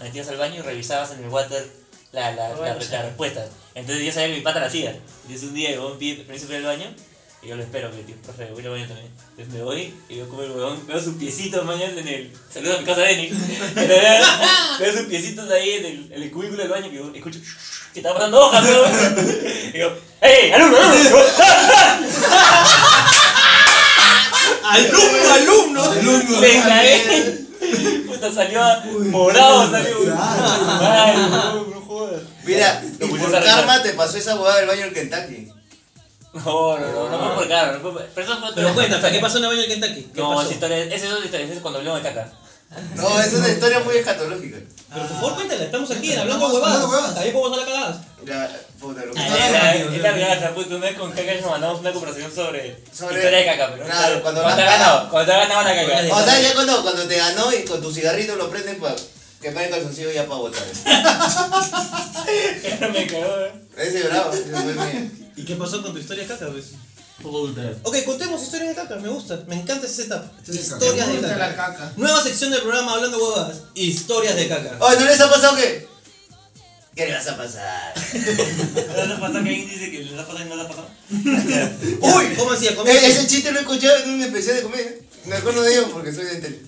Te 0.00 0.08
ibas 0.16 0.28
al 0.28 0.36
baño 0.38 0.56
y 0.56 0.62
revisabas 0.62 1.12
en 1.12 1.22
el 1.22 1.28
water 1.28 1.64
la, 2.10 2.32
la, 2.32 2.48
la, 2.48 2.54
Bueno, 2.56 2.74
la 2.74 2.80
sí. 2.82 2.96
respuesta. 2.96 3.46
Entonces 3.74 4.04
yo 4.04 4.12
sabía 4.12 4.28
que 4.28 4.34
mi 4.36 4.40
pata 4.40 4.58
la 4.58 4.66
hacía. 4.66 4.90
Entonces 4.90 5.44
un 5.48 5.54
día 5.54 5.70
el 5.70 5.78
huevón 5.78 5.98
pide 5.98 6.24
permiso 6.24 6.46
para 6.46 6.58
ir 6.58 6.66
al 6.66 6.76
baño 6.76 6.94
y 7.42 7.48
yo 7.48 7.56
lo 7.56 7.62
espero, 7.62 7.90
que 7.90 8.04
tío, 8.04 8.14
profe, 8.22 8.48
voy 8.52 8.64
al 8.64 8.70
baño 8.70 8.86
también. 8.86 9.10
Entonces 9.30 9.54
me 9.54 9.62
voy 9.62 9.92
y 10.08 10.16
veo 10.16 10.28
como 10.28 10.42
el 10.42 10.52
huevón, 10.52 10.86
veo 10.86 11.00
sus 11.00 11.14
piecitos 11.14 11.64
mañana 11.64 12.00
en 12.00 12.06
el. 12.06 12.32
Saludos 12.52 12.76
a 12.76 12.80
mi 12.80 12.86
casa 12.86 13.00
de 13.00 13.16
Denis. 13.16 13.32
veo 14.78 14.92
sus 14.92 15.06
piecitos 15.06 15.50
ahí 15.50 15.70
en 15.72 15.84
el, 15.86 16.12
en 16.12 16.22
el 16.22 16.30
cubículo 16.30 16.62
del 16.62 16.70
baño 16.70 16.88
que 16.88 16.96
yo 16.96 17.10
escucho 17.12 17.40
que 17.92 18.00
está 18.00 18.14
pasando 18.14 18.40
hojas, 18.46 18.64
¿no? 18.64 18.70
Y 19.68 19.72
digo, 19.72 19.92
¡Ey, 20.20 20.52
alumno, 20.52 20.78
alumno! 20.78 21.18
¡Alumno, 24.64 25.82
alumno! 25.82 26.40
Me 26.40 26.62
cagué. 26.62 27.46
Puta, 28.06 28.32
salió 28.32 28.60
morado, 29.10 29.70
salió. 29.70 29.96
Ay, 30.16 31.16
no, 31.16 31.64
no 31.66 31.80
jodas. 31.80 32.22
Mira, 32.44 32.82
Lo 33.00 33.06
y 33.06 33.10
por 33.10 33.34
a 33.34 33.42
karma 33.42 33.82
te 33.82 33.94
pasó 33.94 34.16
esa 34.16 34.36
huevada 34.36 34.58
del 34.58 34.68
baño 34.68 34.84
en 34.84 34.94
Kentucky. 34.94 35.52
No, 36.34 36.78
no, 36.78 36.92
no, 36.92 37.08
no 37.10 37.18
fue 37.18 37.34
por 37.34 37.48
caro. 37.48 37.72
No 37.74 37.80
fue 37.80 37.92
por... 37.92 38.06
Pero 38.06 38.26
eso 38.26 38.40
fue 38.40 38.50
Pero 38.54 38.74
cuenta, 38.74 39.10
¿qué 39.10 39.18
pasó 39.18 39.36
en 39.38 39.44
el 39.44 39.50
baño 39.50 39.62
de 39.62 39.68
Kentucky? 39.68 40.02
¿Qué 40.14 40.20
No, 40.20 40.30
pasó? 40.30 40.42
esa 40.42 40.52
historia, 40.54 40.78
esa 40.84 41.06
es 41.06 41.12
otra 41.12 41.24
historia, 41.26 41.44
esa 41.46 41.54
es 41.54 41.60
cuando 41.60 41.78
hablamos 41.80 42.02
de 42.02 42.08
caca. 42.08 42.32
No, 42.96 43.20
es 43.20 43.32
una 43.34 43.48
historia 43.50 43.80
muy 43.80 43.96
escatológica. 43.98 44.56
Pero 44.94 45.06
por 45.06 45.16
favor, 45.16 45.34
cuéntala, 45.34 45.64
estamos 45.64 45.90
aquí 45.90 46.10
hablando 46.14 46.32
Estamos 46.46 46.54
huevadas. 46.54 46.74
hablando 46.76 46.88
huevadas. 46.96 47.14
También 47.14 47.34
podemos 47.34 47.58
hablar 47.58 47.74
cagadas. 47.74 47.96
Ya, 48.24 48.60
puta, 48.80 49.04
lo 49.04 49.12
que 49.12 49.20
Ah, 49.20 49.26
está- 49.26 49.46
Es 49.46 49.52
la- 49.52 49.74
es 49.94 50.02
la 50.02 50.12
verdad, 50.12 50.54
puta, 50.54 50.74
una 50.76 50.86
vez 50.86 50.96
con 50.96 51.12
caca 51.12 51.34
nos 51.34 51.50
mandamos 51.50 51.80
una 51.80 51.92
conversación 51.92 52.34
sobre, 52.34 52.76
Sobre- 52.96 53.16
historia 53.16 53.38
de 53.40 53.44
caca, 53.44 53.68
pero 53.72 53.84
Claro, 53.84 54.22
cuando 54.22 54.40
te 54.40 54.46
ha 54.46 54.50
vas- 54.50 54.56
ganado, 54.64 55.10
cuando 55.10 55.26
te 55.26 55.32
ha 55.36 55.40
ganado 55.46 55.62
la 55.68 55.74
caca. 55.74 56.16
O 56.16 56.24
sea, 56.24 56.40
ya 56.40 56.54
cuando, 56.54 56.82
cuando 56.82 57.02
te 57.06 57.16
ganó 57.18 57.52
y 57.52 57.62
con 57.64 57.82
tu 57.82 57.92
cigarrito 57.92 58.36
lo 58.36 58.48
prendes 58.48 58.76
para 58.76 58.94
quemar 59.42 59.64
el 59.64 59.70
calzoncillo 59.70 60.10
ya 60.12 60.24
para 60.26 60.40
botar. 60.40 60.62
me 62.92 63.06
cagó, 63.06 63.40
eh. 63.44 63.52
Ese 63.76 64.02
bravo, 64.04 64.32
ese 64.32 64.44
fue 64.44 64.62
mío. 64.62 65.10
¿Y 65.36 65.44
qué 65.44 65.56
pasó 65.56 65.82
con 65.82 65.92
tu 65.92 65.98
historia 65.98 66.22
de 66.24 66.28
caca, 66.28 66.48
pues? 66.50 66.72
Puta. 67.22 67.60
Ok, 67.84 67.96
contemos 68.04 68.42
historias 68.42 68.70
de 68.70 68.74
caca, 68.74 68.96
me 68.96 69.08
gusta, 69.08 69.42
me 69.46 69.54
encanta 69.54 69.86
ese 69.86 70.02
setup. 70.02 70.24
Historias 70.40 70.68
de 70.68 70.74
Historias 70.74 71.06
Me 71.06 71.12
de 71.14 71.18
gusta 71.20 71.36
la 71.38 71.56
caca. 71.56 71.72
caca. 71.78 71.92
Nueva 71.96 72.22
sección 72.22 72.50
del 72.50 72.62
programa 72.62 72.94
Hablando 72.94 73.18
Huevadas. 73.18 73.58
Historias 73.74 74.34
de 74.36 74.48
caca. 74.48 74.76
Oye, 74.80 74.98
¿no 75.00 75.06
les 75.06 75.20
ha 75.20 75.30
pasado 75.30 75.56
qué? 75.56 75.88
¿Qué 76.96 77.06
le 77.06 77.14
vas 77.14 77.26
a 77.28 77.36
pasar? 77.38 77.94
¿No 78.14 79.14
te 79.14 79.20
pasa 79.20 79.32
que 79.32 79.38
alguien 79.48 79.68
dice 79.68 79.90
que 79.90 79.98
le 80.04 80.20
ha 80.20 80.26
pasado 80.26 80.44
y 80.44 80.48
no 80.48 80.56
le 80.56 80.62
ha 80.62 80.68
pasado? 80.68 80.88
¡Uy! 82.18 82.34
¿Cómo 82.36 82.52
hacía? 82.52 82.74
¿Cómo 82.76 82.90
Eh, 82.90 82.96
hacía? 82.98 83.08
ese 83.08 83.26
chiste 83.28 83.50
lo 83.52 83.58
he 83.58 83.62
escuchado 83.62 83.96
en 83.98 84.10
un 84.10 84.22
especial 84.22 84.56
de 84.56 84.62
comedia. 84.62 84.92
Me 85.24 85.36
acuerdo 85.36 85.62
de 85.62 85.72
ellos 85.72 85.86
porque 85.92 86.12
soy 86.12 86.24
de 86.24 86.36
tele. 86.36 86.60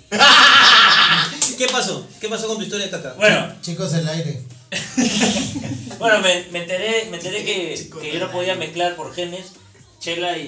¿Qué 1.58 1.66
pasó? 1.68 2.06
¿Qué 2.20 2.28
pasó 2.28 2.46
con 2.46 2.56
tu 2.58 2.62
historia 2.62 2.86
de 2.86 2.90
caca? 2.92 3.14
Bueno, 3.14 3.52
Chicos, 3.60 3.92
el 3.94 4.08
aire. 4.08 4.40
bueno, 5.98 6.20
me, 6.20 6.46
me 6.50 6.62
enteré, 6.62 7.06
me 7.10 7.16
enteré 7.16 7.44
que, 7.44 7.88
que 8.00 8.12
yo 8.12 8.20
no 8.20 8.30
podía 8.30 8.54
mezclar 8.54 8.96
por 8.96 9.14
genes 9.14 9.52
chela 10.00 10.36
y, 10.36 10.42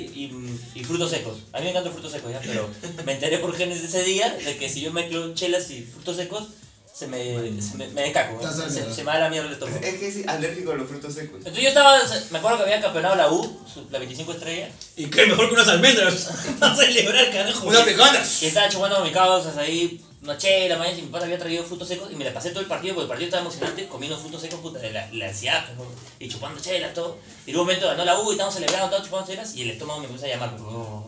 y, 0.75 0.79
y 0.79 0.85
frutos 0.85 1.11
secos. 1.11 1.39
A 1.53 1.59
mí 1.59 1.65
me 1.65 1.71
encantan 1.71 1.93
los 1.93 1.95
frutos 1.95 2.13
secos, 2.13 2.31
¿ya? 2.31 2.41
Pero 2.41 2.69
me 3.05 3.13
enteré 3.13 3.39
por 3.39 3.57
genes 3.57 3.81
de 3.81 3.89
ese 3.89 4.05
día 4.05 4.31
de 4.31 4.57
que 4.57 4.69
si 4.69 4.83
yo 4.83 4.93
mezclo 4.93 5.35
chelas 5.35 5.71
y 5.71 5.83
frutos 5.83 6.17
secos, 6.17 6.49
se 6.97 7.07
me, 7.09 7.61
se 7.61 7.77
me, 7.77 7.89
me 7.89 8.03
descaco, 8.03 8.41
se, 8.51 8.95
se 8.95 9.05
me 9.05 9.13
da 9.13 9.19
la 9.19 9.29
mierda 9.29 9.49
el 9.49 9.53
estómago. 9.53 9.79
Es 9.83 9.95
que 9.97 10.09
es 10.09 10.29
alérgico 10.29 10.73
a 10.73 10.77
los 10.77 10.89
frutos 10.89 11.13
secos. 11.13 11.37
Entonces 11.39 11.63
yo 11.63 11.69
estaba, 11.69 12.01
me 12.31 12.39
acuerdo 12.39 12.57
que 12.57 12.63
había 12.65 12.81
campeonado 12.81 13.17
la 13.17 13.31
U, 13.31 13.61
la 13.91 13.99
25 13.99 14.33
estrellas, 14.33 14.71
¿Y 14.97 15.05
qué 15.07 15.27
mejor 15.27 15.49
que 15.49 15.55
unas 15.55 15.69
almendras? 15.69 16.31
a 16.61 16.75
celebrar, 16.75 17.31
carajo. 17.31 17.67
¡Una 17.69 17.85
pecana! 17.85 18.23
y 18.41 18.47
estaba 18.47 18.71
chupando 18.71 19.05
mis 19.05 19.13
causas 19.13 19.59
ahí, 19.59 20.01
una 20.27 20.37
chela, 20.37 20.77
mañana, 20.77 20.99
y 20.99 21.03
mi 21.03 21.09
padre 21.09 21.27
había 21.27 21.39
traído 21.39 21.65
frutos 21.65 21.89
secos, 21.89 22.11
y 22.11 22.17
me 22.17 22.25
la 22.25 22.35
pasé 22.35 22.51
todo 22.51 22.61
el 22.61 22.67
partido, 22.67 22.95
porque 22.95 23.05
el 23.05 23.09
partido 23.09 23.27
estaba 23.29 23.43
emocionante, 23.43 23.87
comiendo 23.87 24.19
frutos 24.19 24.43
secos, 24.43 24.61
puta, 24.61 24.79
de 24.81 24.91
la, 24.91 25.09
la 25.13 25.29
ansiedad, 25.29 25.65
pues, 25.77 25.89
y 26.19 26.29
chupando 26.29 26.61
chelas, 26.61 26.93
todo. 26.95 27.19
Y 27.47 27.51
en 27.51 27.57
un 27.57 27.63
momento 27.63 27.87
ganó 27.87 28.05
la 28.05 28.19
U, 28.19 28.29
y 28.29 28.33
estábamos 28.33 28.55
celebrando, 28.55 28.91
todos 28.91 29.05
chupando 29.05 29.27
chelas, 29.27 29.55
y 29.55 29.63
el 29.63 29.71
estómago 29.71 30.01
me 30.01 30.07
empieza 30.07 30.27
a 30.27 30.31
llamar, 30.31 30.57
oh, 30.61 31.07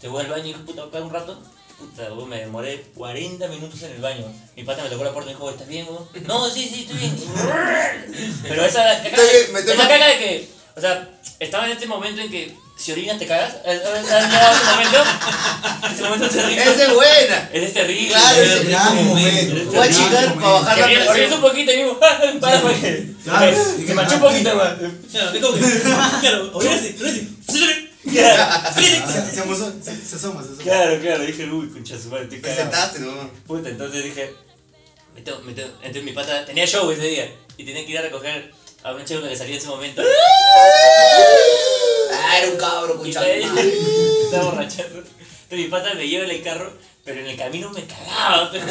te 0.00 0.08
voy 0.08 0.24
al 0.24 0.30
baño, 0.30 0.48
y 0.48 0.52
puta, 0.52 0.82
acá 0.82 0.98
un 1.00 1.10
rato, 1.10 1.38
puta, 1.78 2.10
me 2.28 2.36
demoré 2.36 2.82
40 2.94 3.48
minutos 3.48 3.82
en 3.82 3.92
el 3.92 4.00
baño. 4.02 4.26
Mi 4.54 4.64
pata 4.64 4.82
me 4.82 4.90
tocó 4.90 5.04
la 5.04 5.12
puerta 5.12 5.30
y 5.30 5.34
me 5.34 5.40
dijo, 5.40 5.50
¿estás 5.50 5.68
bien? 5.68 5.86
No, 6.26 6.50
sí, 6.50 6.68
sí, 6.68 6.82
estoy 6.82 6.98
bien. 6.98 7.16
Pero 8.42 8.64
esa 8.64 8.92
estoy 9.02 9.58
esa 9.58 9.74
mal. 9.74 9.88
caca 9.88 10.06
de 10.06 10.18
que, 10.18 10.48
o 10.76 10.80
sea, 10.80 11.18
estaba 11.38 11.64
en 11.64 11.72
este 11.72 11.86
momento 11.86 12.20
en 12.20 12.30
que 12.30 12.54
si 12.80 12.92
orinas 12.92 13.18
te 13.18 13.26
cagas, 13.26 13.56
¿has 13.66 13.74
llegado 13.74 13.96
ese 14.56 14.64
momento? 14.72 15.04
Ese 15.92 16.02
momento 16.02 16.26
es 16.26 16.32
terrible. 16.32 16.62
¡Esa 16.62 16.84
es 16.84 16.94
buena! 16.94 17.50
Ese 17.52 17.66
es 17.66 17.74
terrible. 17.74 18.08
Claro, 18.08 18.40
es 18.42 18.50
ese 18.50 18.64
Gran 18.64 18.88
terrible. 18.88 19.04
momento. 19.14 19.70
Voy 19.72 19.78
a 19.86 19.90
chingar 19.90 20.34
para 20.34 20.48
bajar 20.48 20.78
la 20.78 20.84
orinas 20.86 21.08
orinas 21.08 21.08
un 21.08 21.14
presión. 21.14 21.40
poquito 21.42 21.72
y 21.72 21.76
digo, 21.76 22.00
para 22.40 22.60
porque 22.62 23.06
Claro, 23.24 23.56
se 23.76 23.84
que 23.84 23.94
manchó 23.94 24.14
un 24.14 24.20
poquito, 24.20 24.54
man. 24.56 24.98
Claro, 25.10 25.30
es 25.34 25.40
como 25.40 25.54
que. 25.54 25.60
Claro, 26.20 26.50
obviamente. 26.54 27.26
Se, 28.10 29.34
se, 29.34 29.40
amusó, 29.42 29.72
se, 29.82 29.94
se 29.94 30.16
asoma, 30.16 30.42
se 30.42 30.48
asoma. 30.48 30.62
Claro, 30.62 30.98
claro, 31.00 31.24
dije, 31.24 31.44
uy, 31.44 31.68
concha 31.68 31.96
su 31.98 32.08
madre, 32.08 32.26
Te 32.26 32.40
cagado. 32.40 32.62
sentaste, 32.62 32.98
¿no? 33.00 33.30
Puta, 33.46 33.68
entonces 33.68 34.02
dije, 34.02 34.34
me 35.14 35.20
tengo, 35.20 35.38
me 35.42 35.52
tengo- 35.52 35.68
entonces 35.82 36.02
mi 36.02 36.12
pata 36.12 36.44
tenía 36.46 36.66
show 36.66 36.90
ese 36.90 37.02
día 37.02 37.30
y 37.56 37.64
tenía 37.64 37.84
que 37.84 37.92
ir 37.92 37.98
a 37.98 38.02
recoger 38.02 38.52
a 38.82 38.92
una 38.94 39.04
chica 39.04 39.28
que 39.28 39.36
salía 39.36 39.54
en 39.54 39.60
ese 39.60 39.68
momento. 39.68 40.02
Ah, 42.30 42.38
era 42.38 42.50
un 42.52 42.56
cabro 42.58 43.10
chaval. 43.10 43.28
estaba 44.24 44.44
borrachando. 44.44 44.98
Entonces 44.98 45.58
mi 45.58 45.64
pata 45.64 45.94
me 45.94 46.06
lleva 46.08 46.24
en 46.24 46.30
el 46.30 46.42
carro, 46.42 46.72
pero 47.04 47.20
en 47.20 47.26
el 47.26 47.36
camino 47.36 47.70
me 47.70 47.84
cagaba, 47.84 48.50
pero, 48.52 48.64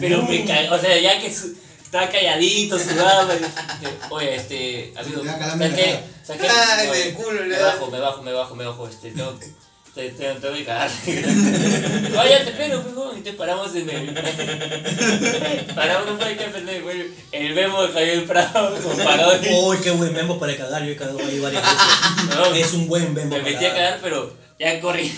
pero 0.00 0.22
me 0.22 0.44
cagaba, 0.44 0.76
o 0.76 0.80
sea, 0.80 0.98
ya 0.98 1.20
que 1.20 1.32
su- 1.32 1.56
estaba 1.82 2.08
calladito, 2.10 2.76
dije, 2.76 2.94
oye, 4.10 4.34
este, 4.36 4.92
amigo, 4.96 5.20
Te 5.22 5.26
da 5.26 5.32
¿sabes 5.32 5.38
calambre 5.38 5.66
en 5.68 5.72
la 5.72 5.78
qué? 5.78 5.90
cara. 5.92 6.04
¿Sabes 6.26 6.42
qué? 6.42 6.48
Ay, 6.50 6.88
Oye, 6.88 7.14
culo 7.14 7.44
me 7.46 7.58
bajo, 7.58 7.86
me 7.90 7.98
bajo, 8.00 8.22
me 8.22 8.32
bajo, 8.32 8.54
me 8.56 8.64
bajo, 8.66 8.88
este, 8.88 9.10
tengo, 9.12 9.38
te- 9.98 10.10
te- 10.10 10.34
tengo 10.34 10.54
que 10.54 10.64
cagar. 10.64 10.88
Vaya, 12.14 12.44
te 12.44 12.52
pego, 12.52 12.82
pejo, 12.82 13.12
y 13.18 13.20
te 13.22 13.32
paramos 13.32 13.74
en 13.74 13.90
el, 13.90 14.14
paramos, 15.74 16.06
no 16.06 16.16
fue 16.18 16.36
que 16.36 16.44
pendejo, 16.44 16.84
güey, 16.84 17.06
el 17.32 17.54
memo 17.54 17.82
de 17.82 17.92
Javier 17.92 18.24
Prado, 18.26 18.80
con 18.80 18.96
parodia. 18.96 19.50
Uy, 19.56 19.78
qué 19.82 19.90
buen 19.90 20.12
membo 20.12 20.38
para 20.38 20.56
cagar. 20.56 20.84
Yo 20.84 20.92
he 20.92 20.96
cagado 20.96 21.18
ahí 21.18 21.40
varias 21.40 21.62
veces. 21.62 21.78
No, 22.36 22.54
Es 22.54 22.72
un 22.74 22.86
buen 22.86 23.12
membo 23.12 23.36
Me 23.36 23.42
para 23.42 23.52
metí 23.54 23.64
a 23.66 23.74
cagar, 23.74 23.98
pero 24.00 24.32
ya 24.58 24.80
corriendo. 24.80 25.16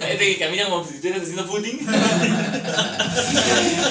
Gente 0.00 0.18
que 0.18 0.38
camina 0.38 0.64
como 0.64 0.82
si 0.86 0.94
estuvieras 0.94 1.22
haciendo 1.22 1.44
footing. 1.46 1.86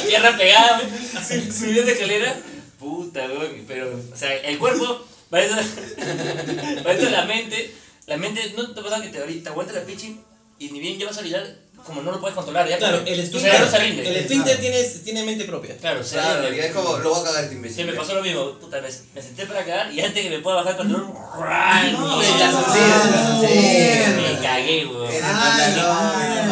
Tierra 0.08 0.38
pegada, 0.38 0.82
su- 1.28 1.54
subiendo 1.54 1.84
de 1.84 1.92
escalera. 1.94 2.36
Puta, 2.80 3.26
weón. 3.28 3.64
Pero, 3.68 3.92
o 4.12 4.18
sea, 4.18 4.36
el 4.38 4.58
cuerpo, 4.58 5.06
para 5.30 5.44
eso, 5.46 5.56
para 6.84 6.98
eso 6.98 7.10
la 7.12 7.26
mente, 7.26 7.74
la 8.08 8.18
mente, 8.18 8.54
¿no 8.58 8.72
te 8.74 8.82
pasa 8.82 9.02
que 9.02 9.10
te, 9.10 9.20
te 9.20 9.50
aguanta 9.50 9.74
la 9.74 9.82
pichi? 9.82 10.20
Y 10.62 10.70
ni 10.70 10.80
bien 10.80 11.00
ya 11.00 11.08
vas 11.08 11.18
a 11.18 11.22
orinar, 11.22 11.44
como 11.88 12.04
no 12.04 12.12
lo 12.12 12.20
puedes 12.22 12.36
controlar, 12.36 12.70
ya 12.70 12.78
Claro, 12.78 13.02
el 13.04 13.32
tu 13.32 13.40
cerebro 13.40 13.68
se 13.68 13.78
esfínter, 13.78 14.04
rinde. 14.06 14.10
el 14.12 14.16
esfínter 14.18 14.60
tiene, 14.60 14.84
tiene 14.84 15.24
mente 15.24 15.46
propia. 15.46 15.76
Claro, 15.78 16.04
se 16.04 16.14
Claro, 16.18 16.44
rinde. 16.44 16.58
y 16.58 16.60
es 16.60 16.72
como, 16.72 16.98
lo 17.00 17.10
voy 17.10 17.20
a 17.22 17.24
cagar 17.24 17.40
este 17.46 17.50
Sí, 17.54 17.58
imbécil. 17.58 17.86
me 17.88 17.94
pasó 17.94 18.14
lo 18.14 18.22
mismo. 18.22 18.60
Puta, 18.60 18.80
me, 18.80 18.88
me 19.16 19.22
senté 19.24 19.48
para 19.48 19.62
acá 19.62 19.92
y 19.92 20.02
antes 20.02 20.22
que 20.22 20.30
me 20.30 20.38
pueda 20.38 20.58
bajar 20.58 20.74
el 20.74 20.78
pantalón, 20.78 21.14
¡ran! 21.40 21.94
No, 21.94 22.22
sociedad. 22.22 24.16
Me 24.18 24.40
cagué, 24.40 24.86
weón. 24.86 25.12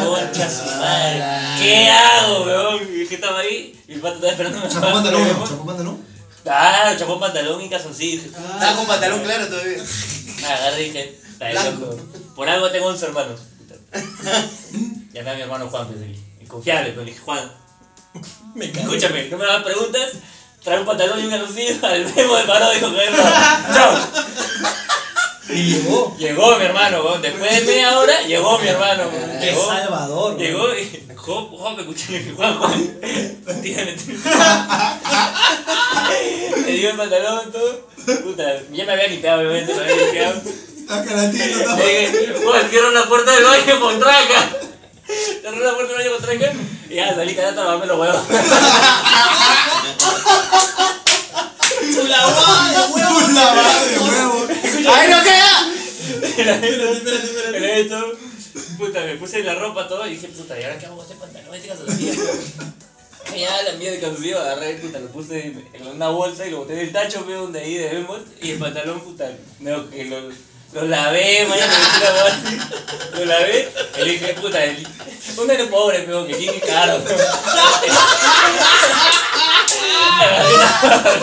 Concha 0.04 0.50
su 0.50 0.64
madre. 0.64 1.62
¿Qué 1.62 1.88
hago, 1.88 2.42
weón? 2.44 2.88
Y 2.92 3.06
que 3.06 3.14
estaba 3.14 3.38
ahí 3.38 3.80
y 3.86 3.92
el 3.92 4.00
pato 4.00 4.14
estaba 4.16 4.32
esperando 4.32 4.58
una 4.58 4.68
Chapó 4.68 4.92
pantalón, 4.92 5.28
chapó 5.48 5.66
pantalón. 5.66 6.04
Claro, 6.42 6.98
chapó 6.98 7.20
pantalón 7.20 7.60
y 7.60 7.68
calzoncillo. 7.70 8.22
Dije, 8.22 8.26
Estaba 8.54 8.74
con 8.76 8.86
pantalón 8.86 9.20
claro 9.22 9.46
todavía. 9.46 9.78
Agarré 10.44 10.82
y 10.82 10.84
dije, 10.86 11.18
está 11.30 11.52
loco. 11.70 11.96
Por 12.34 12.48
algo 12.48 12.70
tengo 12.70 12.86
11 12.88 13.06
hermanos. 13.06 13.40
Llamé 15.12 15.30
a 15.30 15.34
mi 15.34 15.40
hermano 15.42 15.68
Juan, 15.68 15.86
pues, 15.88 15.98
y- 16.00 16.42
y 16.42 16.46
confiable, 16.46 16.90
pero 16.90 17.04
le 17.04 17.10
dije, 17.10 17.22
Juan, 17.24 17.50
Me 18.54 18.64
escúchame, 18.66 19.28
no 19.28 19.36
me 19.38 19.44
hagas 19.44 19.62
preguntas, 19.62 20.10
trae 20.62 20.80
un 20.80 20.86
pantalón 20.86 21.20
y 21.20 21.24
un 21.24 21.30
calzoncillo 21.30 21.74
al 21.86 22.14
memo 22.14 22.36
de 22.36 22.44
paro, 22.44 22.70
dijo 22.72 22.90
que 22.92 23.06
chao. 23.74 23.98
Y 25.48 25.62
llegó. 25.74 26.16
Llegó 26.16 26.56
mi 26.58 26.64
hermano, 26.64 27.02
weón. 27.02 27.22
después 27.22 27.50
de 27.50 27.66
media 27.66 27.98
hora, 27.98 28.22
llegó 28.22 28.58
mi 28.60 28.68
hermano. 28.68 29.04
weón. 29.12 29.30
Qué 29.40 29.46
Llegó, 29.46 29.66
salvador. 29.66 30.34
weón. 30.34 30.38
llegó 30.38 30.74
y, 30.76 31.06
Juan, 31.16 31.46
Juan, 31.46 31.74
me 31.76 31.82
escuché, 31.82 32.12
le 32.12 32.18
dije, 32.20 32.32
Juan, 32.32 32.58
Juan, 32.58 33.00
tírame, 33.62 33.92
tírame. 33.92 34.20
Le 36.66 36.72
dio 36.72 36.90
el 36.90 36.96
pantalón, 36.96 37.50
todo. 37.52 37.88
Puta, 38.22 38.44
ya 38.72 38.84
me 38.84 38.92
había 38.92 39.08
limpiado, 39.08 39.40
obviamente, 39.40 39.74
me 39.74 39.80
había 39.82 39.96
limpiado. 39.96 40.42
La 40.90 41.04
caratita, 41.04 41.64
todo. 41.64 41.76
Le 41.76 42.10
dije, 42.10 42.34
Juan, 42.42 42.68
cierra 42.68 42.90
la 42.90 43.08
puerta 43.08 43.30
del 43.32 43.44
baño 43.44 43.80
con 43.80 44.00
tranca. 44.00 44.50
Cerró 45.40 45.64
la 45.64 45.74
puerta 45.74 45.92
del 45.92 46.02
baño 46.02 46.10
con 46.16 46.22
tranca 46.22 46.52
y 46.88 46.94
ya 46.96 47.14
salí 47.14 47.34
callando 47.36 47.60
a 47.62 47.64
lavarme 47.64 47.86
los 47.86 48.00
huevos. 48.00 48.22
Su 51.94 52.06
lavada 52.08 52.70
de 52.70 52.92
huevos. 52.92 53.22
Un 53.22 53.34
lavado 53.36 53.86
de 53.86 53.98
huevo. 53.98 54.48
¡Ay, 54.92 55.10
no 55.10 55.22
queda! 55.22 55.72
Espérate, 56.26 56.68
espérate, 56.68 57.24
espérate. 57.24 57.52
Pero 57.52 57.66
esto, 57.66 58.18
puta, 58.76 59.00
me 59.04 59.14
puse 59.14 59.44
la 59.44 59.54
ropa 59.54 59.86
todo 59.86 60.04
y 60.08 60.10
dije, 60.10 60.26
puta, 60.26 60.58
¿y 60.58 60.64
ahora 60.64 60.76
qué 60.78 60.86
hago 60.86 60.96
con 60.96 61.04
este 61.04 61.16
pantalón? 61.16 61.54
Este 61.54 61.68
calzoncillo. 61.68 62.14
Ya 63.36 63.62
la 63.62 63.72
mierda 63.74 63.94
de 63.94 64.00
calzoncillo, 64.00 64.40
agarré, 64.40 64.74
puta, 64.74 64.98
lo 64.98 65.06
puse 65.06 65.54
en 65.72 65.86
una 65.86 66.08
bolsa 66.08 66.48
y 66.48 66.50
lo 66.50 66.58
boté 66.58 66.72
en 66.72 66.80
el 66.80 66.92
tacho, 66.92 67.24
veo 67.24 67.42
donde 67.42 67.60
ahí 67.60 67.74
debemos. 67.74 68.22
Y 68.42 68.50
el 68.50 68.58
pantalón, 68.58 69.00
puta, 69.00 69.30
no, 69.60 69.88
que 69.88 70.04
lo, 70.06 70.49
lo 70.72 70.82
lavé, 70.84 71.46
mañana 71.46 71.72
me 71.72 71.78
metí 71.78 72.00
la 72.00 73.18
lo 73.18 73.24
lavé. 73.24 73.68
Y 73.96 74.04
le 74.04 74.12
dije, 74.12 74.34
puta, 74.34 74.64
el, 74.64 74.86
un 75.36 75.46
nene 75.46 75.64
pobre, 75.64 76.00
pero 76.00 76.26
que 76.26 76.34
tiene 76.34 76.60
caro. 76.60 77.02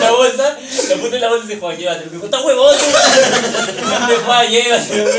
La, 0.00 0.10
bolsa, 0.10 0.58
lo 0.88 0.96
puse 0.96 1.14
en 1.14 1.20
la 1.20 1.28
bolsa 1.28 1.44
y 1.44 1.48
dije, 1.48 1.60
Juan, 1.60 1.76
llévatelo. 1.76 2.06
Me 2.06 2.12
dijo, 2.16 2.24
está 2.24 2.40
huevón. 2.40 2.74
Me 4.08 4.16
Juan, 4.16 4.48
llévatelo. 4.48 5.10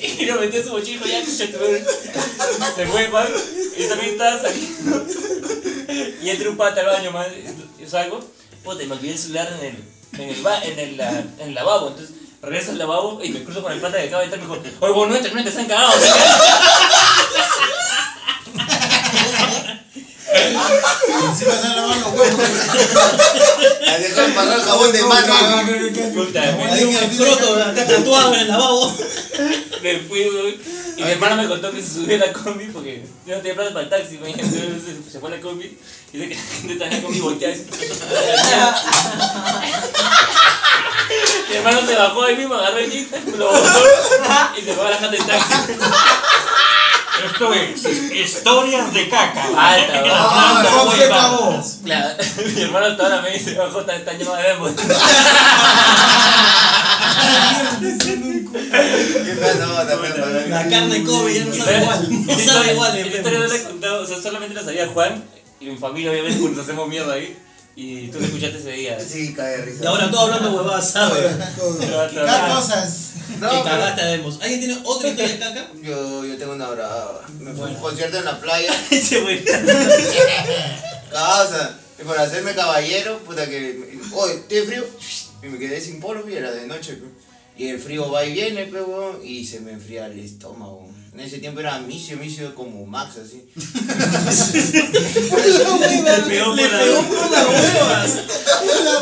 Y 0.00 0.24
lo 0.26 0.40
metí 0.40 0.56
en 0.56 0.64
su 0.64 0.70
mochila 0.70 1.06
ya. 1.06 1.24
Se 1.26 1.48
fue, 2.86 3.08
man. 3.08 3.28
Y 3.76 3.84
también 3.84 4.12
estaba 4.12 4.40
saliendo. 4.40 5.06
Y 6.22 6.30
entré 6.30 6.48
un 6.48 6.56
pata 6.56 6.80
al 6.80 6.86
baño, 6.86 7.10
man. 7.10 7.26
Yo 7.78 7.88
salgo. 7.88 8.20
Puta, 8.64 8.82
y 8.82 8.86
me 8.86 8.94
olvidé 8.94 9.12
el 9.12 9.18
celular 9.18 9.52
en 9.60 9.66
el, 9.66 9.97
en 10.14 10.20
el, 10.28 10.42
ba- 10.42 10.62
en 10.64 10.78
el, 10.78 10.96
la- 10.96 11.10
en 11.20 11.40
el 11.48 11.54
lavabo. 11.54 11.88
Entonces, 11.88 12.14
regreso 12.42 12.72
al 12.72 12.78
lavabo 12.78 13.22
y 13.22 13.28
me 13.30 13.44
cruzo 13.44 13.62
con 13.62 13.72
el 13.72 13.80
pata 13.80 13.98
que 13.98 14.08
acaba 14.08 14.22
de 14.22 14.26
entrar 14.26 14.42
y 14.42 14.46
me 14.48 14.56
dijo, 14.56 14.76
oye, 14.80 14.92
vos 14.92 15.08
no 15.08 15.14
entres, 15.16 15.32
no 15.34 15.40
entres, 15.40 15.54
se 15.54 15.60
han 15.62 15.68
cagado, 15.68 15.92
se 16.00 16.08
han 16.08 16.18
cagado. 16.18 17.48
Encima 20.30 21.52
se 21.52 21.66
han 21.66 21.76
lavado 21.76 21.94
los 22.00 22.12
huevos. 22.20 22.40
La 23.80 23.98
dejó 23.98 24.34
pasar 24.34 24.58
el 24.58 24.64
jabón 24.64 24.92
de 24.92 25.02
mano. 25.02 25.34
Puta, 26.14 26.40
me, 26.56 26.64
Hay 26.70 26.84
un 26.84 26.94
escroto 26.96 27.62
acá 27.62 27.86
tatuado 27.86 28.34
en 28.34 28.40
el 28.40 28.48
lavabo. 28.48 28.94
me 29.82 29.98
fui, 30.00 30.24
güey. 30.28 30.58
Y 30.96 31.02
mi 31.02 31.10
hermano 31.12 31.36
me 31.42 31.48
contó 31.48 31.70
que 31.70 31.80
se 31.82 31.94
subió 31.94 32.16
a 32.16 32.26
la 32.26 32.32
combi 32.32 32.66
porque 32.66 33.04
yo 33.24 33.36
no 33.36 33.40
tenía 33.40 33.54
plata 33.54 33.72
para 33.72 33.84
el 33.84 33.90
taxi. 33.90 34.18
Entonces 34.22 34.62
se, 35.04 35.10
se 35.12 35.20
fue 35.20 35.30
a 35.30 35.36
la 35.36 35.40
combi 35.40 35.78
y 36.12 36.16
dice 36.18 36.28
que 36.28 36.34
la 36.34 36.40
gente 36.42 36.72
está 36.72 36.84
en 36.86 36.92
la 36.94 37.02
combi 37.02 37.20
volteada 37.20 37.54
hermano 41.68 41.86
se 41.86 41.96
bajó 41.96 42.22
ahí 42.24 42.36
mismo, 42.36 42.54
agarró 42.54 42.78
el 42.78 42.90
jeep, 42.90 43.36
lo 43.36 43.46
botó 43.46 43.82
y 44.56 44.62
se 44.62 44.72
fue 44.74 44.86
a 44.86 44.90
la 44.90 44.98
casa 44.98 45.08
del 45.08 45.26
taxi. 45.26 45.54
Esto 47.24 47.52
es 47.52 47.84
historias 48.12 48.94
de 48.94 49.08
caca. 49.08 49.42
Alta. 49.42 50.02
Ah, 50.06 50.58
Alta, 50.58 50.70
¿cómo 50.70 50.84
muy 50.90 51.00
se? 51.00 51.08
Claro, 51.84 52.16
mi 52.54 52.62
hermano 52.62 52.86
hasta 52.86 53.02
ahora 53.02 53.22
me 53.22 53.30
dice, 53.32 53.54
bajó, 53.54 53.80
está, 53.80 53.96
está 53.96 54.12
llamado 54.12 54.36
de 54.36 54.54
no, 59.58 59.74
para 59.74 60.46
La 60.48 60.68
carne 60.68 61.04
Kobe 61.04 61.34
ya 61.34 61.44
no 61.44 61.54
sabe 61.54 61.82
igual. 61.82 62.08
No 62.26 62.38
sabe 62.38 62.72
igual. 62.72 62.98
en 62.98 63.06
historia 63.06 63.38
no 63.38 63.46
la 63.46 63.56
he 63.56 63.62
contado, 63.62 64.02
o 64.02 64.06
sea, 64.06 64.22
solamente 64.22 64.54
la 64.54 64.62
sabía 64.62 64.86
Juan 64.88 65.24
y 65.60 65.66
mi 65.66 65.76
familia, 65.76 66.12
obviamente, 66.12 66.38
porque 66.40 66.56
nos 66.56 66.64
hacemos 66.64 66.88
mierda 66.88 67.14
ahí. 67.14 67.36
Y 67.80 68.08
tú 68.08 68.18
lo 68.18 68.26
escuchaste 68.26 68.58
ese 68.58 68.72
día. 68.72 68.98
Sí, 68.98 69.32
cae 69.32 69.58
de 69.58 69.64
risa. 69.66 69.84
Y 69.84 69.86
ahora 69.86 70.10
todo 70.10 70.22
hablando 70.22 70.50
huevadas, 70.50 70.90
¿sabes? 70.90 71.36
¿Qué 71.54 72.20
cosas? 72.52 73.12
No, 73.38 73.62
Que 73.62 73.70
pero-. 73.70 74.32
¿Alguien 74.42 74.58
tiene 74.58 74.78
otra 74.82 75.10
historia 75.10 75.32
de 75.34 75.38
caca? 75.38 75.68
Yo, 75.80 76.24
yo 76.24 76.36
tengo 76.36 76.54
una 76.54 76.70
brava. 76.70 77.22
Me 77.38 77.52
fui 77.52 77.62
a 77.62 77.66
un 77.66 77.74
concierto 77.76 78.18
en 78.18 78.24
la 78.24 78.40
playa. 78.40 78.72
Ese 78.90 79.20
güey. 79.20 79.44
Causa. 81.12 81.78
Y 82.00 82.02
por 82.02 82.18
hacerme 82.18 82.52
caballero, 82.56 83.20
puta 83.20 83.48
que. 83.48 84.00
Oye, 84.12 84.42
¿tiene 84.48 84.66
frío? 84.66 84.84
Y 85.44 85.46
me 85.46 85.58
quedé 85.60 85.80
sin 85.80 86.00
polvo 86.00 86.28
y 86.28 86.34
era 86.34 86.50
de 86.50 86.66
noche. 86.66 86.98
Y 87.56 87.68
el 87.68 87.78
frío 87.78 88.10
va 88.10 88.24
y 88.24 88.32
viene, 88.32 88.64
pe, 88.66 88.82
weón, 88.82 89.20
y 89.22 89.46
se 89.46 89.60
me 89.60 89.70
enfría 89.70 90.06
el 90.06 90.18
estómago. 90.18 90.87
En 91.18 91.24
ese 91.24 91.38
tiempo 91.38 91.58
era 91.58 91.80
misio, 91.80 92.16
misio 92.16 92.54
como 92.54 92.86
Max, 92.86 93.16
así. 93.18 93.42
Le 93.56 93.62
pegó 96.28 96.54
Le 96.54 96.62
por 96.62 96.72
la- 96.72 96.78
pegó 96.78 97.02
por 97.08 97.30
las 97.30 97.46
huevas. 97.48 98.18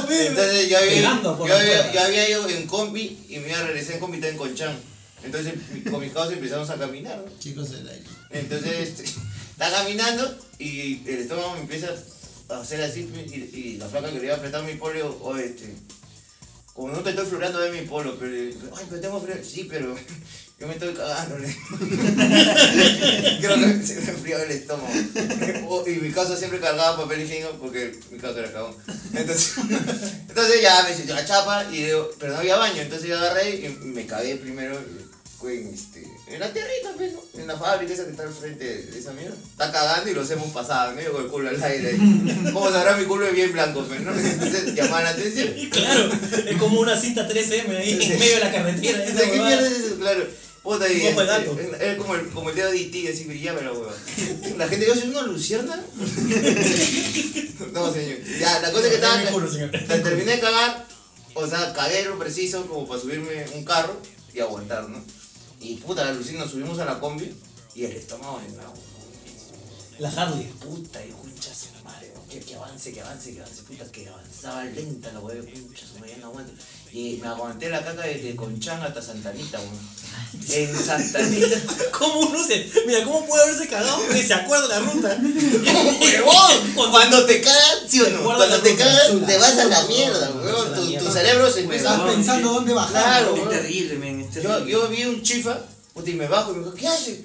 Entonces 0.09 0.68
yo 0.70 0.79
había, 0.79 1.20
yo 1.22 1.44
había, 1.44 1.92
yo 1.92 2.00
había 2.00 2.31
ido 2.31 2.48
en 2.48 2.66
combi 2.66 3.18
y 3.29 3.38
me 3.38 3.48
iba 3.50 3.59
a 3.59 3.64
regresar 3.64 3.94
en 3.94 4.00
combi 4.00 4.16
estaba 4.16 4.33
en 4.33 4.38
Conchán. 4.38 4.74
Entonces 5.24 5.55
con 5.90 6.00
mis 6.00 6.12
causos 6.12 6.33
empezamos 6.33 6.70
a 6.70 6.76
caminar. 6.76 7.18
¿no? 7.18 7.24
Chicos 7.38 7.70
del 7.70 7.87
aire. 7.87 8.05
Entonces 8.31 8.72
este, 8.88 9.05
está 9.50 9.70
caminando 9.70 10.38
y 10.59 11.02
el 11.07 11.18
estómago 11.18 11.52
me 11.55 11.61
empieza 11.61 11.88
a 12.48 12.61
hacer 12.61 12.81
así 12.83 13.11
y, 13.26 13.59
y 13.59 13.76
la 13.76 13.88
flaca 13.88 14.11
que 14.11 14.18
le 14.20 14.24
iba 14.24 14.35
a 14.35 14.38
apretar 14.38 14.62
mi 14.64 14.74
polo, 14.76 15.18
o 15.20 15.37
este, 15.37 15.74
como 16.77 16.93
no 16.93 16.99
te 16.99 17.11
estoy 17.11 17.25
florando 17.25 17.59
de 17.59 17.73
mi 17.73 17.89
polo, 17.89 18.19
pero, 18.21 18.35
ay, 18.77 18.85
pero 18.91 19.01
tengo 19.01 19.19
frío, 19.19 19.37
sí, 19.43 19.67
pero 19.69 19.97
yo 20.61 20.67
me 20.67 20.75
estoy 20.75 20.93
cagando. 20.93 21.37
Creo 23.41 23.57
que 23.57 23.87
se 23.87 24.03
me 24.03 24.11
enfrió 24.11 24.39
el 24.43 24.51
estómago. 24.51 24.93
Y 25.87 25.93
mi 25.93 26.12
casa 26.12 26.37
siempre 26.37 26.61
cargaba 26.61 26.99
papel 26.99 27.23
higiénico 27.23 27.53
porque 27.53 27.99
mi 28.11 28.19
casa 28.19 28.41
era 28.41 28.53
cagón. 28.53 28.77
Entonces, 29.15 29.55
entonces 30.29 30.61
ya 30.61 30.83
me 30.83 30.95
sintió 30.95 31.15
la 31.15 31.25
chapa 31.25 31.65
y 31.73 31.85
digo, 31.85 32.11
pero 32.21 32.35
no 32.35 32.41
había 32.41 32.59
baño, 32.59 32.83
entonces 32.83 33.09
yo 33.09 33.17
agarré 33.17 33.57
y 33.57 33.69
me 33.87 34.05
cagué 34.05 34.37
primero 34.37 34.79
en, 35.45 35.69
este, 35.73 36.07
en 36.27 36.41
la 36.41 36.53
tierrita, 36.53 36.93
pues, 36.97 37.12
¿no? 37.12 37.21
en 37.41 37.47
la 37.47 37.57
fábrica 37.57 37.93
esa 37.93 38.05
que 38.05 38.11
está 38.11 38.25
al 38.25 38.35
frente 38.35 38.65
de 38.65 38.99
esa 38.99 39.12
mierda. 39.12 39.37
Está 39.53 39.71
cagando 39.71 40.11
y 40.11 40.15
los 40.15 40.29
hemos 40.31 40.51
pasado, 40.51 40.93
medio 40.95 41.12
con 41.12 41.25
el 41.25 41.31
culo 41.31 41.49
al 41.51 41.62
aire. 41.62 41.91
ahí. 41.91 42.51
Como 42.53 42.71
sabrá 42.71 42.97
mi 42.97 43.05
culo 43.05 43.27
es 43.27 43.35
bien 43.35 43.53
blanco, 43.53 43.85
pues, 43.85 44.01
¿no? 44.01 44.12
Entonces 44.12 44.75
llaman 44.75 45.05
la 45.05 45.11
atención. 45.11 45.55
Claro, 45.71 46.11
es 46.47 46.57
como 46.57 46.81
una 46.81 46.99
cinta 46.99 47.29
3M 47.29 47.77
ahí 47.77 47.99
en 48.01 48.19
medio 48.19 48.35
de 48.35 48.41
la 48.41 48.51
carretera. 48.53 48.99
¿De 48.99 49.05
Esa 49.12 49.31
¿Qué 49.31 49.39
mierda 49.39 49.69
es 49.69 49.73
eso? 49.73 49.97
Claro. 49.97 50.27
Puta, 50.62 50.93
y 50.93 51.07
este, 51.07 51.25
gato. 51.27 51.57
es 51.81 51.97
como 51.97 52.15
el, 52.17 52.29
como 52.31 52.51
el 52.51 52.57
dedo 52.57 52.71
de 52.73 52.81
E.T., 52.81 53.09
así 53.09 53.25
brillaba 53.25 53.61
la 53.61 53.73
hueva. 53.73 53.93
La 54.57 54.67
gente, 54.67 54.87
yo 54.87 54.97
soy 54.97 55.11
una 55.11 55.23
lucierna. 55.23 55.77
no, 57.73 57.93
señor. 57.93 58.19
Ya, 58.41 58.61
la 58.61 58.73
cosa 58.73 58.87
es 58.87 58.89
que 58.89 58.95
estaba. 58.97 59.23
La 59.23 60.03
terminé 60.03 60.33
de 60.33 60.41
cagar, 60.41 60.87
o 61.35 61.47
sea, 61.47 61.73
cagué 61.73 62.05
lo 62.05 62.19
preciso 62.19 62.67
como 62.67 62.89
para 62.89 63.01
subirme 63.01 63.45
un 63.55 63.65
carro 63.65 64.01
y 64.35 64.41
aguantar, 64.41 64.89
¿no? 64.89 65.05
Y 65.61 65.77
puta, 65.77 66.05
la 66.05 66.12
Lucina, 66.12 66.40
nos 66.40 66.51
subimos 66.51 66.79
a 66.79 66.85
la 66.85 67.01
combi 67.01 67.35
y 67.75 67.85
el 67.85 67.92
estómago 67.92 68.40
en 68.47 68.57
la 68.57 68.64
La 69.99 70.11
Harley. 70.11 70.47
puta 70.61 71.05
y 71.05 71.11
concha. 71.11 71.51
Que, 72.38 72.44
que 72.44 72.55
avance, 72.55 72.92
que 72.92 73.01
avance, 73.01 73.33
que 73.33 73.40
avance, 73.40 73.62
puta, 73.62 73.85
que 73.90 74.09
avanzaba 74.09 74.64
lenta 74.64 75.12
la 75.12 75.20
hueá, 75.20 75.40
concha 75.40 75.85
su 75.87 76.05
ya 76.05 76.16
no 76.18 76.29
aguanto. 76.29 76.53
Y 76.92 77.18
me 77.20 77.29
aguanté 77.29 77.68
la 77.68 77.85
caca 77.85 78.03
desde 78.03 78.37
Conchán 78.37 78.83
hasta 78.83 79.03
Santanita, 79.03 79.59
weón. 79.59 79.79
En 80.49 80.77
Santanita. 80.77 81.57
¿Cómo 81.92 82.20
uno 82.20 82.44
se.? 82.44 82.70
Mira, 82.87 83.05
¿cómo 83.05 83.27
puede 83.27 83.44
haberse 83.44 83.68
cagado 83.68 84.09
que 84.09 84.22
se 84.22 84.35
acuerda 84.35 84.68
la 84.68 84.79
ruta? 84.81 85.18
¡Huevón! 86.01 86.90
Cuando 86.90 87.27
te 87.27 87.40
cagas, 87.40 87.83
¿sí 87.88 88.01
o 88.01 88.11
no? 88.11 88.25
Cuando 88.25 88.61
te 88.62 88.77
cagas, 88.77 89.12
te 89.27 89.38
vas 89.38 89.59
a 89.59 89.64
la 89.64 89.83
mierda, 89.85 90.31
weón. 90.31 90.99
Tu, 90.99 91.11
cerebro 91.11 91.51
se 91.51 91.61
empieza 91.61 91.92
Estás 91.92 92.01
a... 92.01 92.07
pensando 92.07 92.53
dónde 92.53 92.72
bajar. 92.72 92.92
Claro, 92.92 93.37
Es 93.37 93.49
terrible, 93.51 93.94
men. 93.96 94.31
Yo, 94.33 94.66
yo 94.66 94.88
vi 94.88 95.05
un 95.05 95.22
chifa, 95.22 95.59
puta, 95.92 96.11
y 96.11 96.14
me 96.14 96.29
bajo 96.29 96.53
y 96.53 96.57
me 96.57 96.64
dijo, 96.64 96.75
¿qué 96.75 96.88
hace? 96.88 97.25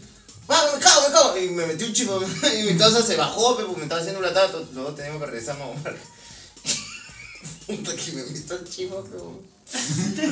¡Vamos, 0.51 0.75
me 0.75 0.79
cago, 0.81 1.07
me 1.07 1.13
cago! 1.13 1.37
Y 1.37 1.49
me 1.51 1.65
metí 1.65 1.85
un 1.85 1.93
chivo. 1.93 2.21
Y 2.59 2.63
mi 2.63 2.77
causa 2.77 3.01
se 3.01 3.15
bajó, 3.15 3.55
porque 3.55 3.77
me 3.77 3.83
estaba 3.83 4.01
haciendo 4.01 4.19
una 4.19 4.33
tata. 4.33 4.57
Luego 4.73 4.93
teníamos 4.93 5.21
que 5.21 5.27
regresar 5.27 5.55
a. 5.55 5.65
Puta 7.67 7.95
que 7.95 8.11
me 8.11 8.23
meto 8.23 8.55
el 8.55 8.69
chivo, 8.69 9.07
pero. 9.09 9.39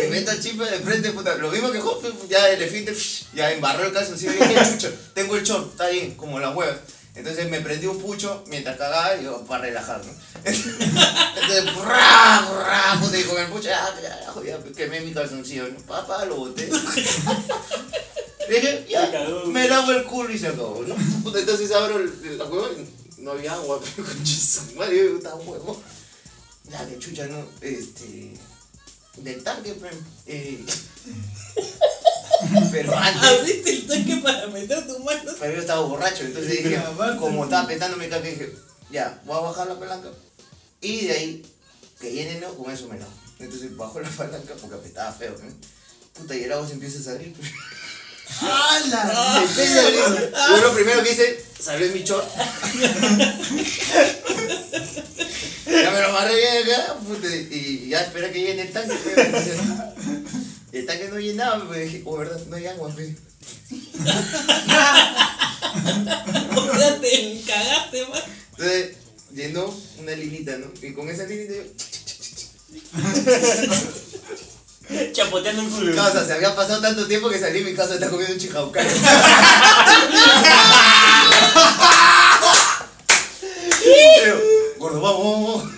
me 0.00 0.08
meto 0.08 0.32
el 0.32 0.42
chivo 0.42 0.64
de 0.64 0.80
frente, 0.80 1.12
puta. 1.12 1.36
Lo 1.36 1.52
mismo 1.52 1.70
que 1.70 1.78
Jope, 1.78 2.12
ya 2.28 2.48
el 2.48 2.60
efinte, 2.60 2.92
ya 3.32 3.52
embarró 3.52 3.86
el 3.86 3.92
caso. 3.92 4.14
Así, 4.14 4.26
dije, 4.26 4.56
chucha, 4.72 4.90
tengo 5.14 5.36
el 5.36 5.44
short, 5.44 5.70
está 5.70 5.86
bien, 5.86 6.16
como 6.16 6.40
la 6.40 6.50
hueva. 6.50 6.76
Entonces 7.14 7.48
me 7.48 7.60
prendí 7.60 7.86
un 7.86 8.00
pucho 8.00 8.42
mientras 8.48 8.76
cagaba 8.76 9.16
y 9.16 9.22
yo, 9.22 9.46
para 9.46 9.62
relajar, 9.62 10.04
¿no? 10.04 10.12
Entonces, 10.44 11.72
¡burra, 11.74 12.44
burra! 12.50 12.98
Puta, 13.00 13.18
y 13.18 13.22
con 13.22 13.38
el 13.38 13.46
pucho, 13.46 13.68
ya, 13.68 13.94
ya, 14.02 14.02
ya, 14.02 14.34
ya, 14.44 14.58
quemé 14.76 15.00
mi 15.00 15.14
calzoncillo, 15.14 15.68
¿no? 15.68 15.78
Papá, 15.86 16.24
lo 16.24 16.34
boté. 16.36 16.68
Dije, 18.48 18.86
ya, 18.88 19.10
me 19.46 19.68
lavo 19.68 19.92
el 19.92 20.04
culo 20.04 20.32
y 20.32 20.38
se 20.38 20.48
acabó, 20.48 20.82
¿no? 20.86 20.94
Puta, 21.22 21.40
entonces 21.40 21.70
abro 21.72 21.98
la 21.98 22.44
hueva 22.44 22.68
y 22.72 23.22
no 23.22 23.32
había 23.32 23.52
agua, 23.54 23.80
pero 23.96 24.08
con 24.08 24.76
madre, 24.76 24.96
yo 24.96 25.16
estaba 25.16 25.36
huevo. 25.36 25.82
Ya, 26.70 26.84
de 26.84 26.98
chucha, 26.98 27.26
¿no? 27.26 27.44
Este. 27.60 28.34
Del 29.18 29.42
tanque, 29.42 29.72
pues. 29.74 29.94
Eh, 30.26 30.64
pero 32.70 32.96
antes. 32.96 33.22
Abriste 33.22 33.70
el 33.70 33.86
tanque 33.86 34.16
para 34.16 34.46
meter 34.48 34.86
tu 34.86 34.98
mano. 35.00 35.32
Pero 35.38 35.54
yo 35.54 35.60
estaba 35.60 35.80
borracho, 35.86 36.24
entonces 36.24 36.50
dije, 36.50 36.82
como 37.18 37.44
estaba 37.44 37.62
apretando 37.62 37.96
mi 37.96 38.08
caca, 38.08 38.26
dije, 38.26 38.52
ya, 38.90 39.20
voy 39.24 39.36
a 39.36 39.40
bajar 39.40 39.68
la 39.68 39.78
palanca. 39.78 40.08
Y 40.80 41.06
de 41.06 41.12
ahí, 41.12 41.54
que 42.00 42.12
llene, 42.12 42.40
¿no? 42.40 42.54
Con 42.54 42.70
eso 42.70 42.88
me 42.88 42.98
lavo. 42.98 43.12
Entonces 43.38 43.76
bajo 43.76 44.00
la 44.00 44.08
palanca 44.10 44.54
porque 44.60 44.76
apretaba 44.76 45.12
feo, 45.12 45.34
¿no? 45.42 45.54
Puta, 46.14 46.34
y 46.34 46.44
el 46.44 46.52
agua 46.52 46.66
se 46.66 46.74
empieza 46.74 46.98
a 46.98 47.14
salir. 47.14 47.34
¡Hala! 48.40 49.38
Se 49.38 49.44
empieza 49.44 49.80
a 49.80 49.82
salir. 49.82 50.32
Yo 50.32 50.56
lo 50.62 50.74
primero 50.74 51.02
que 51.02 51.12
hice, 51.12 51.44
salió 51.60 51.90
mi 51.92 52.02
short. 52.02 52.26
ya 55.66 55.90
me 55.90 56.00
lo 56.00 56.08
amarré 56.08 56.34
bien 56.36 56.62
acá, 56.64 56.96
y 57.50 57.88
ya 57.88 58.00
espera 58.02 58.30
que 58.30 58.40
llene 58.40 58.62
el 58.62 58.72
tanque. 58.72 58.94
pues. 58.94 59.48
Y 60.72 60.78
el 60.78 60.86
tanque 60.86 61.08
no 61.08 61.18
llenaba, 61.18 61.66
pues 61.66 61.92
dije, 61.92 62.02
oh, 62.04 62.16
verdad, 62.16 62.40
no 62.46 62.56
hay 62.56 62.66
agua, 62.66 62.90
pues. 62.94 63.08
O 66.56 66.78
sea, 66.78 67.00
te 67.00 67.42
cagaste, 67.46 68.06
man. 68.06 68.22
Entonces 68.52 68.96
llenó 69.32 69.74
una 70.00 70.12
linita, 70.12 70.56
¿no? 70.58 70.66
Y 70.82 70.92
con 70.92 71.08
esa 71.08 71.24
linita 71.24 71.54
yo. 71.54 71.62
Chapoteando 75.12 75.62
el 75.62 75.68
culo. 75.68 75.94
Causa, 75.94 76.24
se 76.24 76.32
había 76.32 76.54
pasado 76.54 76.80
tanto 76.80 77.06
tiempo 77.06 77.28
que 77.28 77.38
salí 77.38 77.60
y 77.60 77.64
mi 77.64 77.74
casa 77.74 77.94
está 77.94 78.08
comiendo 78.08 78.34
un 78.34 78.40
chijaucán. 78.40 78.86
Pero, 84.20 84.40
gordo, 84.78 85.00
vamos, 85.00 85.24
vamos, 85.24 85.62
vamos. 85.62 85.72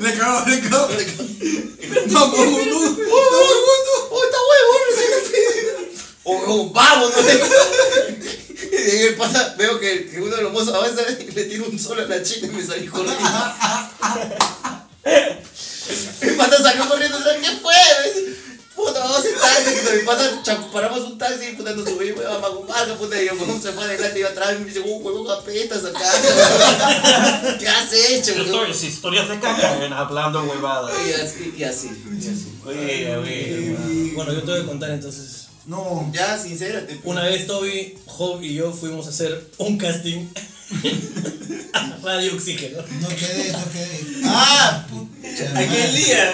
Le 0.00 0.18
cagó, 0.18 0.48
le 0.48 0.60
cagó. 0.62 0.88
Vamos, 2.06 2.38
vamos. 2.38 2.98
¡Oh, 4.10 4.24
está 4.24 4.38
huevo! 4.48 4.74
¡Oh, 6.24 6.70
vamos! 6.70 7.12
¿no? 7.14 7.20
Y 8.72 8.76
de 8.76 9.06
el 9.08 9.14
pasa, 9.14 9.54
veo 9.56 9.78
que, 9.80 10.06
que 10.06 10.20
uno 10.20 10.36
de 10.36 10.42
los 10.42 10.52
mozos 10.52 10.74
avanza 10.74 11.02
y 11.20 11.30
le 11.30 11.44
tira 11.44 11.64
un 11.64 11.78
solo 11.78 12.02
a 12.02 12.06
la 12.06 12.22
chica 12.22 12.46
y 12.46 12.50
me 12.50 12.64
salí 12.64 12.86
corriendo. 12.86 13.18
Mi 16.22 16.30
pata 16.32 16.62
salió 16.62 16.88
corriendo, 16.88 17.18
¿sabes 17.18 17.40
qué 17.40 17.56
fue? 17.56 17.74
Dice, 18.14 18.44
Puta, 18.74 18.98
vamos 18.98 19.24
en 19.24 19.34
taxi. 19.34 19.96
Mi 19.96 20.04
pata 20.04 20.42
paramos 20.72 21.00
un 21.00 21.16
taxi, 21.16 21.52
puta, 21.52 21.72
nos 21.74 21.88
subimos 21.88 22.24
a 22.24 22.38
Magumarca, 22.40 22.94
puta, 22.96 23.22
y 23.22 23.28
huevón 23.28 23.62
se 23.62 23.72
fue 23.72 23.84
adelante 23.84 24.18
y 24.18 24.22
yo 24.22 24.28
atrás 24.28 24.54
y 24.56 24.58
me 24.58 24.64
dice, 24.64 24.80
uh, 24.80 24.96
huevón, 24.98 25.30
apetas 25.30 25.84
acá. 25.84 27.56
¿Qué 27.58 27.68
has 27.68 27.92
hecho, 27.92 28.32
Esto 28.32 28.52
huevón? 28.52 28.70
es 28.70 28.82
historias 28.82 29.28
de 29.28 29.38
caca, 29.38 29.96
hablando 29.96 30.42
huevadas. 30.42 30.92
Y 31.06 31.12
así, 31.12 31.54
y 31.56 31.62
así. 31.62 31.90
Oye, 32.66 33.16
oye. 33.16 34.12
Bueno, 34.14 34.32
yo 34.32 34.42
te 34.42 34.50
voy 34.50 34.60
a 34.62 34.66
contar 34.66 34.90
entonces. 34.90 35.46
No. 35.66 36.10
Ya, 36.12 36.36
sincérate. 36.36 37.00
Una 37.04 37.22
vez 37.22 37.46
Toby, 37.46 37.96
Job 38.06 38.42
y 38.42 38.54
yo 38.54 38.72
fuimos 38.72 39.06
a 39.06 39.10
hacer 39.10 39.50
un 39.58 39.78
casting 39.78 40.26
Radio 42.02 42.34
Oxígeno. 42.34 42.78
No 43.00 43.08
quedé, 43.08 43.52
no 43.52 43.72
quedé. 43.72 44.00
¡Ah! 44.24 44.86
pucha 44.88 45.58
Aquel 45.58 45.94
día. 45.96 46.32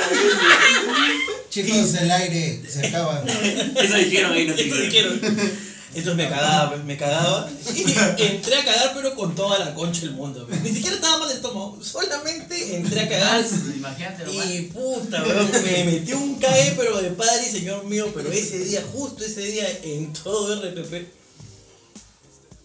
Chicos 1.50 1.92
del 1.92 2.10
aire 2.10 2.62
se 2.68 2.86
acaban. 2.86 3.28
Eso 3.28 3.94
dijeron 3.96 4.32
ahí, 4.32 4.46
no 4.46 4.54
Esto 4.54 4.76
dijeron. 4.76 5.20
dijeron. 5.20 5.70
Entonces 5.92 6.14
me 6.14 6.28
cagaba, 6.28 6.70
pues, 6.70 6.84
me 6.84 6.96
cagaba. 6.96 7.50
Y 7.74 7.82
entré 8.22 8.56
a 8.56 8.64
cagar, 8.64 8.92
pero 8.94 9.16
con 9.16 9.34
toda 9.34 9.58
la 9.58 9.74
concha 9.74 10.02
del 10.02 10.12
mundo. 10.12 10.46
pues. 10.48 10.62
Ni 10.62 10.70
siquiera 10.70 10.94
estaba 10.94 11.18
mal 11.18 11.28
de 11.28 11.34
estómago. 11.34 11.78
Solamente 11.82 12.76
entré 12.76 13.00
a 13.00 13.08
cagar. 13.08 13.44
Imagínate 13.76 14.24
nomás. 14.24 14.46
Y 14.50 14.60
puta, 14.72 15.24
weón, 15.24 15.50
me 15.64 15.84
metió 15.84 16.16
un 16.18 16.36
cae, 16.36 16.74
pero 16.76 17.02
de 17.02 17.10
padre 17.10 17.42
y 17.48 17.50
señor 17.50 17.84
mío. 17.86 18.08
Pero 18.14 18.30
ese 18.30 18.58
día, 18.60 18.84
justo 18.92 19.24
ese 19.24 19.40
día, 19.42 19.66
en 19.82 20.12
todo 20.12 20.54
RPP, 20.62 21.08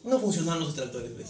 no 0.06 0.20
funcionaban 0.20 0.60
los 0.60 0.70
extractores, 0.70 1.12
¿ves? 1.18 1.28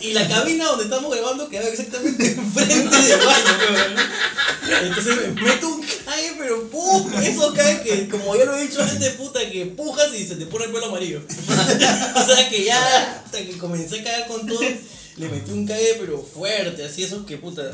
Y 0.00 0.12
la 0.12 0.28
cabina 0.28 0.66
donde 0.66 0.84
estamos 0.84 1.14
grabando 1.14 1.48
quedaba 1.48 1.68
exactamente 1.68 2.26
enfrente 2.38 2.96
del 2.96 3.20
baño, 3.20 3.58
weón. 3.72 4.86
Entonces 4.86 5.16
me 5.16 5.42
meto 5.42 5.68
un 5.68 5.80
cae, 6.04 6.34
pero 6.38 6.68
¡pum! 6.68 7.10
Eso 7.22 7.54
cae 7.54 7.82
que, 7.82 8.08
como 8.10 8.36
ya 8.36 8.44
lo 8.44 8.54
he 8.54 8.66
dicho 8.66 8.82
antes, 8.82 9.14
puta, 9.14 9.40
que 9.50 9.64
pujas 9.66 10.12
y 10.14 10.26
se 10.26 10.36
te 10.36 10.44
pone 10.44 10.66
el 10.66 10.72
pelo 10.72 10.86
amarillo. 10.86 11.22
o 12.16 12.26
sea 12.26 12.48
que 12.50 12.64
ya, 12.64 13.22
hasta 13.24 13.38
que 13.38 13.56
comencé 13.56 14.00
a 14.00 14.04
caer 14.04 14.26
con 14.26 14.46
todo, 14.46 14.60
le 14.60 15.28
metí 15.28 15.52
un 15.52 15.66
cae, 15.66 15.96
pero 15.98 16.22
fuerte, 16.22 16.84
así 16.84 17.02
eso 17.02 17.24
que 17.24 17.38
puta, 17.38 17.72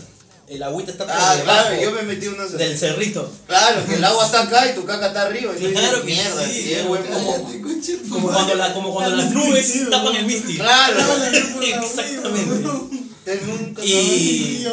el 0.51 0.63
agüita 0.63 0.91
está 0.93 1.05
por 1.07 1.15
Ah, 1.17 1.37
debajo 1.37 1.69
claro, 1.69 1.83
yo 1.83 1.91
me 1.93 2.03
metí 2.03 2.27
unos. 2.27 2.53
del 2.53 2.77
cerrito. 2.79 3.33
Claro, 3.47 3.87
que 3.87 3.95
el 3.95 4.05
agua 4.05 4.25
está 4.27 4.43
acá 4.43 4.71
y 4.71 4.75
tu 4.75 4.85
caca 4.85 5.09
está 5.09 5.23
arriba. 5.23 5.53
Y 5.59 5.73
Claro 5.73 6.01
que 6.01 6.07
mierda, 6.07 6.45
sí. 6.47 6.77
Como 8.11 8.29
cuando, 8.31 8.55
la, 8.57 8.75
como 8.75 8.93
cuando 8.95 9.17
las 9.17 9.31
nubes 9.31 9.91
tapan 9.91 10.17
el 10.17 10.27
misty. 10.27 10.57
Claro. 10.59 10.99
Exactamente. 11.63 12.69
Nunca 13.47 13.85
Y 13.85 14.67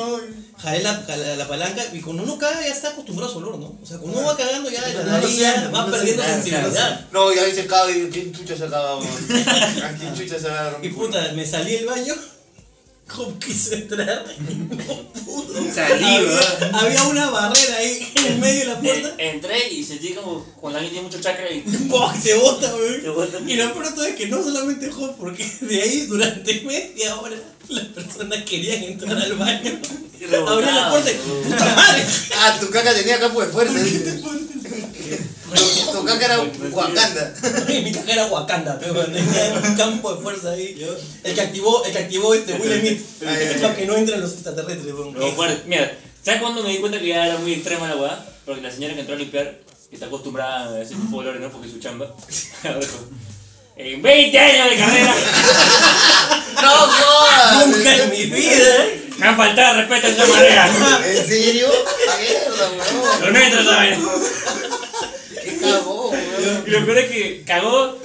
jalé 0.60 0.82
la, 0.82 1.04
la 1.38 1.48
palanca 1.48 1.84
y 1.94 2.02
cuando 2.02 2.24
uno 2.24 2.38
caga 2.40 2.60
ya 2.62 2.74
está 2.74 2.90
acostumbrado 2.90 3.32
al 3.38 3.44
olor, 3.44 3.60
¿no? 3.60 3.78
O 3.80 3.86
sea, 3.86 3.98
cuando 4.00 4.18
uno 4.18 4.28
va 4.28 4.36
cagando 4.36 4.70
ya 4.72 4.82
la 4.82 5.04
nariz 5.04 5.40
va 5.74 5.86
perdiendo 5.92 6.24
sensibilidad. 6.24 7.06
No, 7.12 7.32
y 7.32 7.38
ahí 7.38 7.54
se 7.54 7.68
caga 7.68 7.92
y 7.96 8.10
¿quién 8.10 8.34
chucha 8.34 8.58
se 8.58 8.63
acaba? 8.66 8.98
¿A 9.00 9.94
quién 10.00 10.16
chucha 10.18 10.40
se 10.40 10.50
va 10.50 10.70
a 10.70 10.78
Y 10.82 10.90
puta, 10.90 11.32
me 11.36 11.46
salí 11.46 11.74
del 11.74 11.86
baño, 11.86 12.16
como 13.08 13.39
quise 13.39 13.76
entrar, 13.76 14.26
no 14.70 15.12
pudo. 15.24 15.74
Salí, 15.74 16.04
había, 16.04 16.22
weón. 16.22 16.76
había 16.76 17.04
una 17.04 17.30
barrera 17.30 17.78
ahí 17.78 18.12
en 18.28 18.39
medio 18.39 18.60
de 18.60 18.65
la 18.65 18.80
puerta. 18.80 19.15
Entré 19.17 19.70
y 19.70 19.84
sentí 19.84 20.13
como 20.13 20.46
cuando 20.60 20.80
alguien 20.80 20.93
tiene 20.93 21.08
mucho 21.08 21.22
chakra 21.22 21.50
y 21.52 21.62
¡Pum! 21.89 22.22
Se 22.22 22.36
bota, 22.36 22.76
weón. 22.76 23.02
te 23.02 23.10
bota. 23.10 23.39
Y 23.48 23.56
lo 23.56 23.72
todo 23.72 24.06
es 24.06 24.15
que 24.15 24.28
no 24.28 24.43
solamente 24.43 24.91
Job, 24.91 25.15
porque 25.17 25.50
de 25.62 25.82
ahí 25.82 26.06
durante 26.08 26.62
media 26.62 27.15
hora 27.15 27.38
las 27.70 27.86
personas 27.86 28.43
querían 28.43 28.84
entrar 28.84 29.17
al 29.17 29.34
baño. 29.34 29.80
Y 30.20 30.24
Abría 30.34 30.74
la 30.74 30.89
puerta 30.89 31.12
y. 31.12 31.15
¡puta 31.15 31.76
madre! 31.76 32.06
Ah, 32.36 32.58
tu 32.60 32.70
caca 32.70 32.93
tenía 32.93 33.20
campo 33.20 33.41
de 33.41 33.48
fuerza. 33.48 33.80
dice. 33.84 34.22
Tu 35.49 36.05
caca 36.05 36.25
era 36.25 36.39
Wakanda. 36.71 37.33
Y 37.69 37.79
mi 37.83 37.91
caja 37.91 38.12
era 38.12 38.25
Wakanda, 38.25 38.77
pero 38.79 39.05
tenía 39.05 39.62
un 39.63 39.75
campo 39.75 40.13
de 40.13 40.21
fuerza 40.21 40.51
ahí. 40.51 40.86
El 41.23 41.33
que 41.33 41.41
activó, 41.41 41.86
el 41.86 41.91
que 41.93 41.99
activó 41.99 42.33
este 42.33 42.53
Will 42.53 42.79
Smith, 42.79 43.01
ay. 43.25 43.60
para 43.62 43.75
que 43.75 43.86
no 43.86 43.95
entren 43.95 44.19
los 44.21 44.33
extraterrestres. 44.33 44.93
weón. 44.93 45.13
No, 45.13 45.31
bueno, 45.33 45.55
mira, 45.65 45.91
¿sabes 46.23 46.41
cuándo 46.41 46.62
me 46.63 46.69
di 46.71 46.77
cuenta 46.79 46.99
que 46.99 47.07
ya 47.07 47.27
era 47.27 47.38
muy 47.38 47.53
extrema 47.53 47.88
la 47.88 47.95
weá? 47.95 48.25
Porque 48.45 48.62
la 48.62 48.71
señora 48.71 48.93
que 48.93 49.01
entró 49.01 49.15
a 49.15 49.19
limpiar 49.19 49.55
está 49.91 50.07
acostumbrada 50.07 50.75
a 50.75 50.81
ese 50.81 50.95
tipo 50.95 51.12
de 51.12 51.29
olores, 51.29 51.41
¿no? 51.41 51.49
Porque 51.49 51.67
es 51.67 51.73
su 51.73 51.79
chamba. 51.79 52.13
Dijo, 52.27 53.10
En 53.77 54.01
20 54.01 54.39
años 54.39 54.69
de 54.69 54.77
carrera, 54.77 55.15
No 56.62 56.69
jodas. 56.71 57.67
Nunca 57.67 57.95
en 57.95 58.10
mi 58.10 58.25
vida. 58.25 58.86
me 59.17 59.27
han 59.27 59.38
faltado 59.38 59.77
respeto 59.77 60.07
de 60.07 60.13
esa 60.13 60.25
manera. 60.27 60.69
¿En 61.05 61.27
serio? 61.27 61.67
Mierda, 62.19 62.69
weón. 62.71 63.33
No 63.33 63.39
entra 63.39 63.62
esa 63.62 63.77
weón. 65.62 66.63
Y 66.65 66.70
lo 66.72 66.86
peor 66.86 66.98
es 67.00 67.12
que 67.12 67.43
cagó 67.46 67.98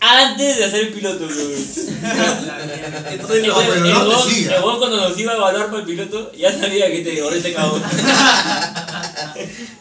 antes 0.00 0.58
de 0.58 0.64
hacer 0.64 0.80
el 0.80 0.92
piloto, 0.92 1.26
weón. 1.26 1.52
Entonces, 3.10 3.46
No, 3.46 3.62
no 4.04 4.28
el 4.28 4.46
el 4.46 4.62
weón 4.62 4.78
cuando 4.78 5.08
nos 5.08 5.18
iba 5.18 5.32
a 5.32 5.36
evaluar 5.36 5.66
para 5.66 5.78
el 5.80 5.84
piloto, 5.86 6.32
ya 6.32 6.52
sabía 6.52 6.90
que 6.90 7.00
te 7.00 7.20
ahorita 7.20 7.52
cagó. 7.54 7.80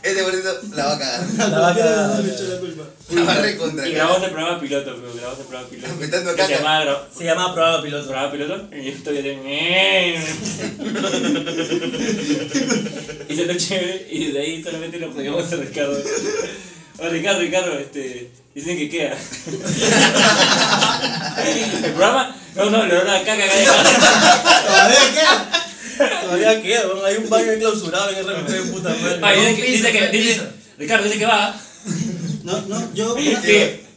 Este 0.03 0.21
gordito 0.21 0.59
la 0.75 0.85
va 0.85 0.93
a 0.95 0.99
cagar. 0.99 1.21
La 1.49 1.59
vaca. 1.59 2.19
Le 2.21 2.33
echó 2.33 2.43
la 2.43 3.23
va 3.23 3.33
a 3.33 3.41
recontra. 3.41 3.87
Y 3.87 3.93
grabamos 3.93 4.23
el 4.23 4.31
programa 4.31 4.59
piloto, 4.59 4.95
grabamos 5.15 5.39
el 5.39 5.45
programa 5.45 5.69
piloto. 5.69 6.35
Que 6.35 6.43
se 6.45 6.55
llamaba 6.55 7.07
Se 7.17 7.23
llamaba 7.23 7.53
programa 7.53 7.83
piloto. 7.83 8.07
programa 8.07 8.31
piloto 8.31 8.67
y 8.75 8.83
yo 8.83 8.91
todavía 9.03 9.23
tengo. 9.23 9.43
y 13.29 13.35
se 13.35 13.45
lo 13.45 13.53
chévere 13.55 14.07
y 14.11 14.25
desde 14.25 14.39
ahí 14.41 14.63
solamente 14.63 14.99
lo 14.99 15.11
podíamos 15.11 15.51
a 15.51 15.55
Ricardo. 15.55 15.97
Oh, 16.99 17.09
Ricardo, 17.09 17.39
Ricardo, 17.39 17.77
este. 17.79 18.31
Dicen 18.53 18.77
que 18.77 18.89
queda. 18.89 19.17
¿El 21.43 21.91
programa? 21.91 22.35
No, 22.55 22.69
no, 22.69 22.85
le 22.85 22.95
da 22.95 23.23
caca, 23.23 23.47
caca. 23.47 23.83
Todavía 24.63 25.13
queda. 25.13 25.49
Todavía 26.21 26.61
queda, 26.61 26.87
weón. 26.87 27.05
hay 27.05 27.15
un 27.17 27.29
baño 27.29 27.53
clausurado 27.59 28.09
en 28.11 28.27
RMP 28.27 28.47
de 28.47 28.61
puta 28.71 28.89
madre. 28.89 29.19
Ah, 29.23 29.33
dice 29.33 29.55
que, 29.55 29.71
dice 29.71 29.91
que. 29.91 30.41
Ricardo 30.77 31.05
dice 31.05 31.17
que 31.17 31.25
va. 31.25 31.59
No, 32.43 32.61
no, 32.61 32.93
yo. 32.93 33.15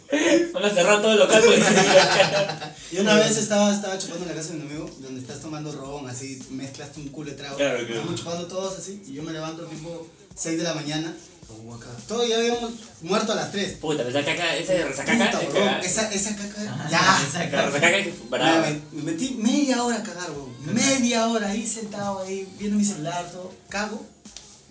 Que 0.09 0.51
van 0.53 0.65
a 0.65 0.71
cerrar 0.71 1.03
todo 1.03 1.13
el 1.13 1.19
local 1.19 1.43
porque 1.45 1.61
Y 2.93 2.99
una 2.99 3.15
vez 3.17 3.37
estaba, 3.37 3.75
estaba 3.75 3.99
chupando 3.99 4.23
en 4.23 4.29
la 4.29 4.37
casa 4.37 4.51
de 4.53 4.61
un 4.61 4.63
amigo 4.63 4.89
donde 5.01 5.21
estás 5.21 5.41
tomando 5.41 5.73
ron, 5.73 6.09
así 6.09 6.41
mezclaste 6.51 7.01
un 7.01 7.09
culo 7.09 7.31
de 7.31 7.37
trago. 7.37 7.57
Claro, 7.57 7.79
claro. 7.79 7.95
Estamos 7.95 8.15
chupando 8.21 8.47
todos 8.47 8.79
así 8.79 9.03
y 9.07 9.15
yo 9.15 9.23
me 9.25 9.33
levanto 9.33 9.65
tipo 9.65 10.07
6 10.37 10.59
de 10.59 10.65
la 10.65 10.75
mañana. 10.75 11.13
Como 11.47 11.75
acá. 11.75 11.87
Todos 12.09 12.29
ya 12.29 12.37
habíamos 12.37 12.73
muerto 13.03 13.33
a 13.33 13.37
las 13.37 13.53
3. 13.53 13.79
Puta, 13.79 14.03
pero 14.05 14.19
esa 14.19 14.25
caca, 14.31 14.57
esa 14.57 14.73
resacaca. 14.87 15.31
Puta, 15.39 15.51
bro, 15.51 15.77
esa, 15.83 16.11
esa 16.13 16.37
caca. 16.37 16.89
Ya. 16.91 17.23
esa 17.29 17.39
La 17.45 17.51
caca. 17.51 17.67
resacaca 17.67 17.97
es 17.99 18.07
Me, 18.07 18.13
brava. 18.31 18.61
me- 18.63 18.81
me 18.93 19.03
metí 19.13 19.31
media 19.41 19.83
hora 19.83 19.99
a 19.99 20.03
cagar, 20.03 20.31
weón. 20.31 20.55
Media 20.75 21.27
hora 21.29 21.49
ahí 21.49 21.67
sentado 21.67 22.23
ahí, 22.23 22.49
viendo 22.59 22.79
mi 22.79 22.85
celular, 22.85 23.31
todo. 23.31 23.53
Cago, 23.69 24.05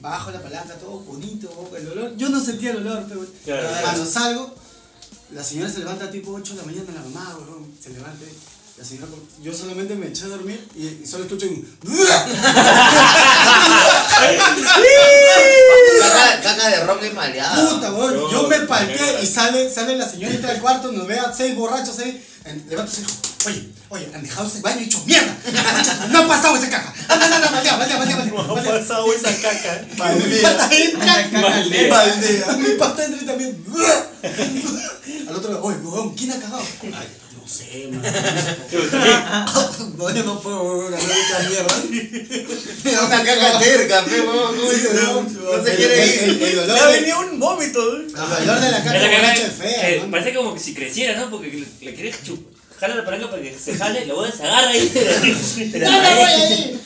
bajo 0.01 0.31
la 0.31 0.41
palanca, 0.41 0.73
todo 0.75 0.99
bonito, 0.99 1.49
weón, 1.71 1.81
el 1.81 1.91
olor. 1.91 2.15
Yo 2.17 2.29
no 2.29 2.43
sentía 2.43 2.71
el 2.71 2.77
olor, 2.77 3.05
pero 3.07 3.25
Claro. 3.43 3.69
cuando 3.81 4.05
salgo, 4.05 4.55
la 5.33 5.43
señora 5.43 5.71
se 5.71 5.79
levanta 5.79 6.11
tipo 6.11 6.31
8 6.33 6.53
de 6.53 6.59
la 6.61 6.65
mañana, 6.65 6.85
la 6.93 7.01
mamá, 7.01 7.37
weón, 7.39 7.71
se 7.81 7.89
levanta. 7.91 8.25
La 8.77 8.83
señora, 8.83 9.07
yo 9.41 9.53
solamente 9.53 9.95
me 9.95 10.07
eché 10.07 10.25
a 10.25 10.27
dormir 10.27 10.67
y, 10.75 10.85
y 11.01 11.07
solo 11.07 11.23
escucho 11.23 11.45
un. 11.47 11.65
Caca, 16.85 16.99
caca 16.99 17.13
maleada. 17.13 17.69
Puta, 17.69 17.91
weón. 17.93 18.15
No, 18.15 18.31
Yo 18.31 18.47
me 18.47 18.59
no, 18.59 18.67
palqué 18.67 19.13
no. 19.13 19.23
y 19.23 19.25
sale, 19.25 19.69
sale 19.69 19.95
la 19.95 20.09
señora 20.09 20.33
entra 20.33 20.51
al 20.51 20.61
cuarto, 20.61 20.91
nos 20.91 21.07
ve 21.07 21.19
a 21.19 21.33
seis 21.33 21.55
borrachos 21.55 21.99
ahí. 21.99 22.23
dijo, 22.99 23.11
oye, 23.47 23.69
oye, 23.89 24.09
han 24.13 24.21
dejado 24.21 24.47
ese 24.47 24.61
baño 24.61 24.81
hecho 24.81 25.01
mierda. 25.05 25.35
No 26.09 26.19
ha 26.19 26.27
pasado 26.27 26.55
esa 26.55 26.69
no, 27.07 27.29
no, 27.29 27.39
no, 27.39 27.51
maldea, 27.51 27.77
maldea, 27.77 27.97
maldea. 27.97 28.25
No 28.25 28.41
ha 28.57 28.63
pasado 28.63 29.13
esa 29.13 29.35
caca. 29.41 29.85
Mi 30.15 30.37
pata 30.37 30.69
entra. 30.71 31.29
Maldea. 31.41 31.89
Maldea. 31.89 32.57
Mi 32.57 32.69
pata 32.77 33.05
entra 33.05 33.21
y 33.21 33.25
también. 33.25 33.65
Al 35.27 35.35
otro 35.35 35.51
lado, 35.51 35.63
oye, 35.63 35.77
weón, 35.77 36.13
¿quién 36.15 36.31
ha 36.31 36.39
cagado? 36.39 36.63
No 37.45 37.51
sé, 37.51 37.87
man. 37.91 38.01
No, 39.97 40.09
yo 40.13 40.23
no 40.23 40.39
puedo, 40.41 40.89
ganar 40.89 40.99
esta 40.99 41.39
mierda. 41.47 41.75
Una 43.05 43.23
caca 43.23 43.59
terca, 43.59 44.03
fe, 44.03 44.21
huevón, 44.21 44.55
¿cómo 44.55 44.69
Sí, 44.71 44.75
dice, 44.77 44.87
weón. 44.95 45.33
no? 45.33 45.63
Se 45.63 45.75
quiere 45.75 46.05
ir. 46.07 46.23
el- 46.43 46.55
dolor 46.55 46.87
de- 46.91 46.99
venido 46.99 47.19
un 47.19 47.39
vómito. 47.39 47.97
el 47.97 48.11
dolor 48.11 48.59
de 48.59 48.71
la 48.71 48.83
caca 48.83 49.33
es 49.35 49.53
fea, 49.53 50.07
parece 50.09 50.33
como 50.33 50.53
que 50.55 50.59
si 50.59 50.73
creciera, 50.73 51.19
¿no? 51.19 51.29
Porque 51.29 51.47
le, 51.51 51.85
le 51.85 51.93
querés 51.95 52.15
jala 52.79 52.95
la 52.95 53.05
palanca 53.05 53.29
para 53.29 53.41
que 53.41 53.57
se 53.57 53.75
jale, 53.77 54.05
lo 54.05 54.25
se 54.31 54.43
agarra 54.43 54.69
ahí. 54.69 54.91
¡No 55.75 55.89
me 56.01 56.15
voy 56.15 56.23
a 56.31 56.49
ir! 56.49 56.79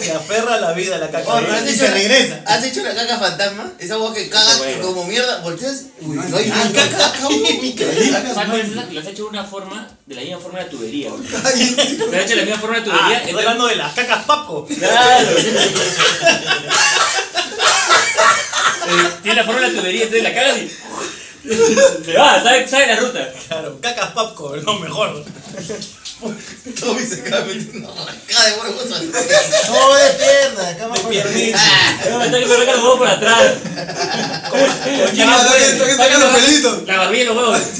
Se 0.00 0.12
aferra 0.12 0.54
a 0.56 0.60
la 0.60 0.72
vida 0.72 0.98
la 0.98 1.08
caca. 1.10 1.28
Oh, 1.28 1.36
has 1.36 1.64
Y 1.64 1.68
hecho 1.68 1.78
se 1.78 1.88
la- 1.88 1.94
regresa. 1.94 2.42
¿Has 2.46 2.64
hecho 2.64 2.82
la 2.82 2.94
caca 2.94 3.18
fantasma? 3.18 3.72
Esa 3.78 3.96
voz 3.96 4.12
que 4.14 4.28
cagas 4.28 4.58
Bueno. 4.58 4.82
como 4.82 5.04
mierda, 5.04 5.38
volteas. 5.40 5.84
Uy, 6.00 6.16
No 6.16 6.22
no 6.24 6.36
hay 6.36 6.44
hay 6.44 6.50
ni 6.68 6.72
caca, 6.72 6.98
caca. 6.98 7.18
Lo 8.90 9.00
has 9.00 9.06
hecho 9.06 9.22
de 9.24 9.28
una 9.30 9.44
forma, 9.44 9.88
de 10.06 10.14
la 10.16 10.20
misma 10.22 10.38
forma 10.38 10.58
de 10.58 10.64
la 10.64 10.70
tubería. 10.70 11.10
Lo 11.10 11.16
has 11.16 11.54
hecho 11.60 12.28
de 12.30 12.36
la 12.36 12.42
misma 12.42 12.58
forma 12.60 12.80
de 12.80 12.86
la 12.86 12.94
Ah, 12.94 12.98
tubería. 12.98 13.18
estoy 13.22 13.38
hablando 13.38 13.66
de 13.68 13.76
las 13.76 13.94
cacas 13.94 14.24
Paco. 14.24 14.66
Claro. 14.66 15.28
Eh, 18.88 19.10
Tiene 19.22 19.36
la 19.36 19.44
forma 19.44 19.60
de 19.60 19.68
la 19.72 19.78
tubería, 19.80 20.02
entonces 20.02 20.22
la 20.22 20.34
cagas 20.34 20.58
y. 20.58 20.70
Se 22.04 22.12
va, 22.14 22.42
sabe, 22.42 22.68
sabe 22.68 22.86
la 22.88 22.96
ruta. 22.96 23.32
Claro, 23.46 23.78
cacas 23.80 24.10
Paco, 24.10 24.54
es 24.56 24.64
lo 24.64 24.74
mejor. 24.80 25.24
Tommy 26.80 27.02
se 27.06 27.20
acaba 27.20 27.44
metiendo 27.44 27.92
una 27.92 28.06
caca 28.06 28.44
de 28.46 28.52
huevos 28.52 28.92
al 28.92 29.06
No, 29.06 29.94
de 29.94 30.10
pierna, 30.14 30.68
acá 30.70 30.88
más 30.88 31.00
piernita. 31.00 31.60
No, 32.10 32.18
me 32.18 32.24
está 32.26 32.38
que 32.38 32.46
los 32.46 32.78
huevos 32.78 32.98
por 32.98 33.08
atrás. 33.08 33.52
Ah, 35.22 35.48
saca 35.96 36.18
los 36.18 36.34
pelitos. 36.34 36.82
La 36.86 36.96
barbilla 36.98 37.22
y 37.22 37.26
los 37.26 37.36
huevos. 37.36 37.60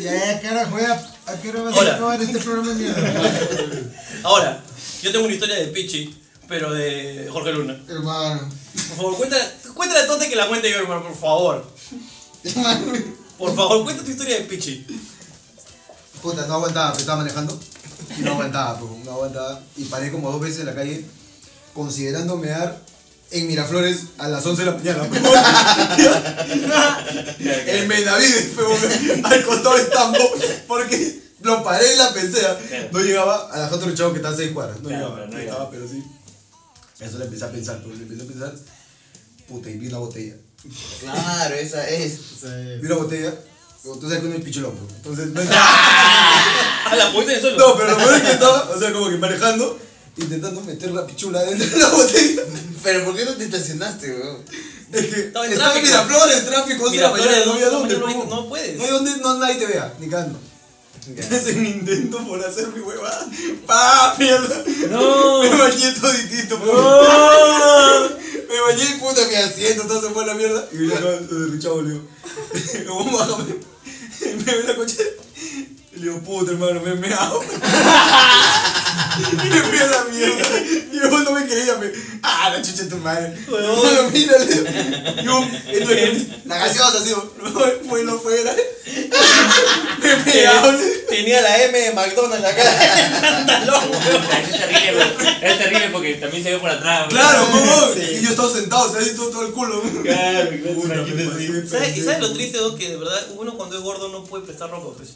Ya, 0.00 0.12
ya, 0.12 0.40
¿qué 0.40 0.48
hora 0.48 0.66
juega? 0.70 1.10
¿A 1.26 1.34
qué 1.36 1.48
hora 1.50 1.62
vas 1.62 1.76
Hola. 1.76 1.90
a 1.92 1.94
acabar 1.94 2.20
este 2.22 2.38
programa 2.38 2.68
de 2.70 2.74
mierda? 2.74 3.82
Ahora, 4.22 4.60
yo 5.02 5.12
tengo 5.12 5.24
una 5.24 5.34
historia 5.34 5.56
de 5.56 5.66
Pichi, 5.66 6.14
pero 6.48 6.72
de 6.72 7.28
Jorge 7.30 7.52
Luna. 7.52 7.78
Hermano. 7.88 8.48
Por 8.88 8.96
favor, 8.96 9.16
cuéntale, 9.16 9.44
cuéntale 9.74 10.00
a 10.02 10.06
Tonte 10.06 10.28
que 10.28 10.36
la 10.36 10.48
cuente 10.48 10.70
yo, 10.70 10.78
hermano, 10.78 11.02
por 11.02 11.16
favor. 11.18 11.66
Por 13.38 13.56
favor, 13.56 13.84
cuenta 13.84 14.04
tu 14.04 14.10
historia 14.10 14.36
de 14.36 14.42
Pichi. 14.44 14.86
Puta, 16.22 16.46
no 16.46 16.54
aguantaba, 16.54 16.92
me 16.92 16.98
estaba 16.98 17.18
manejando. 17.18 17.58
Y 18.18 18.22
no 18.22 18.32
aguantaba, 18.32 18.78
pues, 18.78 19.04
no 19.04 19.10
aguantaba. 19.12 19.60
Y 19.76 19.84
paré 19.84 20.10
como 20.10 20.30
dos 20.30 20.40
veces 20.40 20.60
en 20.60 20.66
la 20.66 20.74
calle, 20.74 21.04
considerando 21.74 22.36
mear 22.36 22.78
en 23.30 23.46
Miraflores 23.46 24.00
a 24.18 24.28
las 24.28 24.44
11 24.44 24.64
de 24.64 24.70
la 24.70 24.76
mañana. 24.76 25.04
en 27.38 27.88
Benavides, 27.88 28.50
pero 28.56 29.26
al 29.26 29.44
costado 29.44 29.76
de 29.76 29.84
Tambo, 29.84 30.18
porque 30.66 31.20
lo 31.42 31.62
paré 31.62 31.94
y 31.94 31.96
la 31.96 32.12
pensé. 32.12 32.44
¿ah? 32.46 32.58
No 32.92 33.00
llegaba 33.00 33.48
a 33.52 33.58
la 33.58 33.68
Jato 33.68 33.86
Luchado 33.86 34.12
que 34.12 34.18
está 34.18 34.30
a 34.30 34.36
6 34.36 34.52
cuadras. 34.52 34.80
No 34.80 34.88
Claro, 34.88 35.08
llegaba, 35.08 35.14
pero 35.16 35.26
no 35.26 35.32
no 35.32 35.38
llegaba, 35.38 35.70
pero 35.70 35.88
sí. 35.88 36.02
Eso 36.98 37.18
le 37.18 37.24
empecé 37.24 37.44
a 37.44 37.50
pensar, 37.52 37.82
pues 37.82 37.96
le 37.96 38.02
empecé 38.02 38.22
a 38.22 38.26
pensar. 38.26 38.54
Puta, 39.48 39.70
y 39.70 39.78
vi 39.78 39.88
una 39.88 39.98
botella. 39.98 40.34
Claro, 41.00 41.54
esa 41.54 41.88
es. 41.88 42.18
Vi 42.80 42.86
una 42.86 42.96
botella. 42.96 43.34
Tú 43.82 43.98
sabes 44.02 44.18
que 44.20 44.26
uno 44.26 44.36
es 44.36 44.44
pichulón, 44.44 44.72
pues. 44.76 44.92
Entonces, 44.96 45.26
no 45.28 45.40
Ah, 45.50 46.96
la 46.96 47.12
pusiste 47.12 47.32
en 47.32 47.36
el 47.36 47.42
suelo. 47.42 47.58
No, 47.68 47.76
pero 47.76 47.90
lo 47.90 47.96
peor 47.96 48.14
es 48.16 48.22
que 48.22 48.32
estaba, 48.32 48.70
o 48.74 48.78
sea, 48.78 48.92
como 48.92 49.08
que 49.08 49.16
manejando, 49.16 49.78
intentando 50.16 50.60
meter 50.62 50.90
la 50.90 51.06
pichula 51.06 51.42
dentro 51.44 51.66
de 51.66 51.78
la 51.78 51.88
botella. 51.88 52.42
Pero 52.82 53.04
¿por 53.04 53.16
qué 53.16 53.24
no 53.24 53.32
te 53.32 53.44
estacionaste, 53.44 54.10
weón? 54.12 54.44
Es 54.92 55.06
que 55.06 55.20
Estaba 55.20 55.46
en 55.46 55.52
estaba 55.52 55.72
tráfico. 55.72 55.86
Miraflores, 55.86 56.46
tráfico, 56.46 56.84
11 56.84 56.96
de 56.96 57.02
la 57.02 57.08
Miraflores, 57.12 57.26
mañana, 57.30 57.46
no 57.46 57.52
había 57.52 57.66
no, 57.66 57.72
dónde. 57.78 57.96
no, 57.96 58.06
No, 58.08 58.24
no 58.42 58.48
puedes. 58.48 58.76
No 58.76 58.84
hay 58.84 58.90
donde 58.90 59.16
no, 59.18 59.38
nadie 59.38 59.54
te 59.54 59.66
vea, 59.66 59.94
ni 60.00 60.08
cagando. 60.08 60.38
Es 61.16 61.46
un 61.56 61.66
intento 61.66 62.18
por 62.26 62.44
hacer 62.44 62.68
mi 62.68 62.80
huevada. 62.80 63.26
¡Pa! 63.66 64.14
¡Mierda! 64.18 64.62
No. 64.90 65.42
Me 65.42 65.48
bañé 65.56 65.92
toditito, 65.92 66.58
po. 66.58 66.66
Y 68.78 68.98
puta 69.00 69.26
mi 69.28 69.34
asiento, 69.34 69.84
todo 69.86 70.00
se 70.00 70.10
fue 70.14 70.24
a 70.24 70.26
la 70.28 70.34
mierda. 70.34 70.68
Y 70.72 70.76
vine 70.78 70.94
acá, 70.94 71.10
de 71.30 71.46
Richavo, 71.46 71.82
le 71.82 71.90
digo, 71.90 72.02
"Vamos, 72.88 73.18
bájame. 73.20 73.54
Me 74.44 74.54
ve 74.54 74.62
la 74.66 74.76
cochera. 74.76 75.10
Y 76.00 76.04
le 76.04 76.12
digo, 76.12 76.22
puta 76.22 76.52
hermano, 76.52 76.80
me 76.80 76.92
he 76.92 76.94
meado. 76.94 77.40
Y 79.18 79.36
me 79.36 79.60
fui 79.60 79.78
a 79.78 79.86
la 79.86 80.04
mierda. 80.04 80.60
Y 80.92 80.96
yo 80.96 81.10
no 81.10 81.32
me 81.32 81.46
creía, 81.46 81.76
me. 81.76 81.90
¡Ah, 82.22 82.50
la 82.50 82.62
chucha 82.62 82.84
de 82.84 82.88
tu 82.90 82.96
madre! 82.98 83.36
Hermano, 83.46 84.10
mírale. 84.12 84.64
Yo, 85.22 85.46
entonces, 85.66 86.28
la 86.46 86.58
gaseosa 86.58 86.98
así, 86.98 87.12
fue 87.88 88.04
no 88.04 88.18
fuera. 88.18 88.54
Me 90.00 90.12
he 90.12 90.16
meado. 90.16 90.72
Tenía 91.08 91.42
la 91.42 91.62
M 91.64 91.78
de 91.78 91.92
McDonald's 91.92 92.46
acá 92.46 92.62
en 92.62 93.14
el 93.14 93.20
pantalón. 93.20 93.90
Es 93.92 94.58
terrible, 94.58 95.04
es 95.42 95.58
terrible 95.58 95.88
porque 95.90 96.14
también 96.14 96.42
se 96.42 96.52
ve 96.52 96.58
por 96.58 96.70
atrás. 96.70 97.08
Claro, 97.08 97.46
¿cómo? 97.50 97.94
Y 97.96 98.22
yo 98.22 98.30
estaba 98.30 98.50
sentado, 98.50 98.90
se 98.90 98.98
ha 98.98 99.00
visto 99.00 99.28
todo 99.28 99.46
el 99.46 99.52
culo. 99.52 99.82
Claro. 100.02 100.50
¿Y 100.54 102.00
sabes 102.00 102.20
lo 102.20 102.32
triste? 102.32 102.58
Que 102.78 102.88
de 102.88 102.96
verdad 102.96 103.26
uno 103.36 103.56
cuando 103.56 103.76
es 103.76 103.82
gordo 103.82 104.08
no 104.08 104.24
puede 104.24 104.44
prestar 104.44 104.70
ropa, 104.70 104.96
pues. 104.96 105.10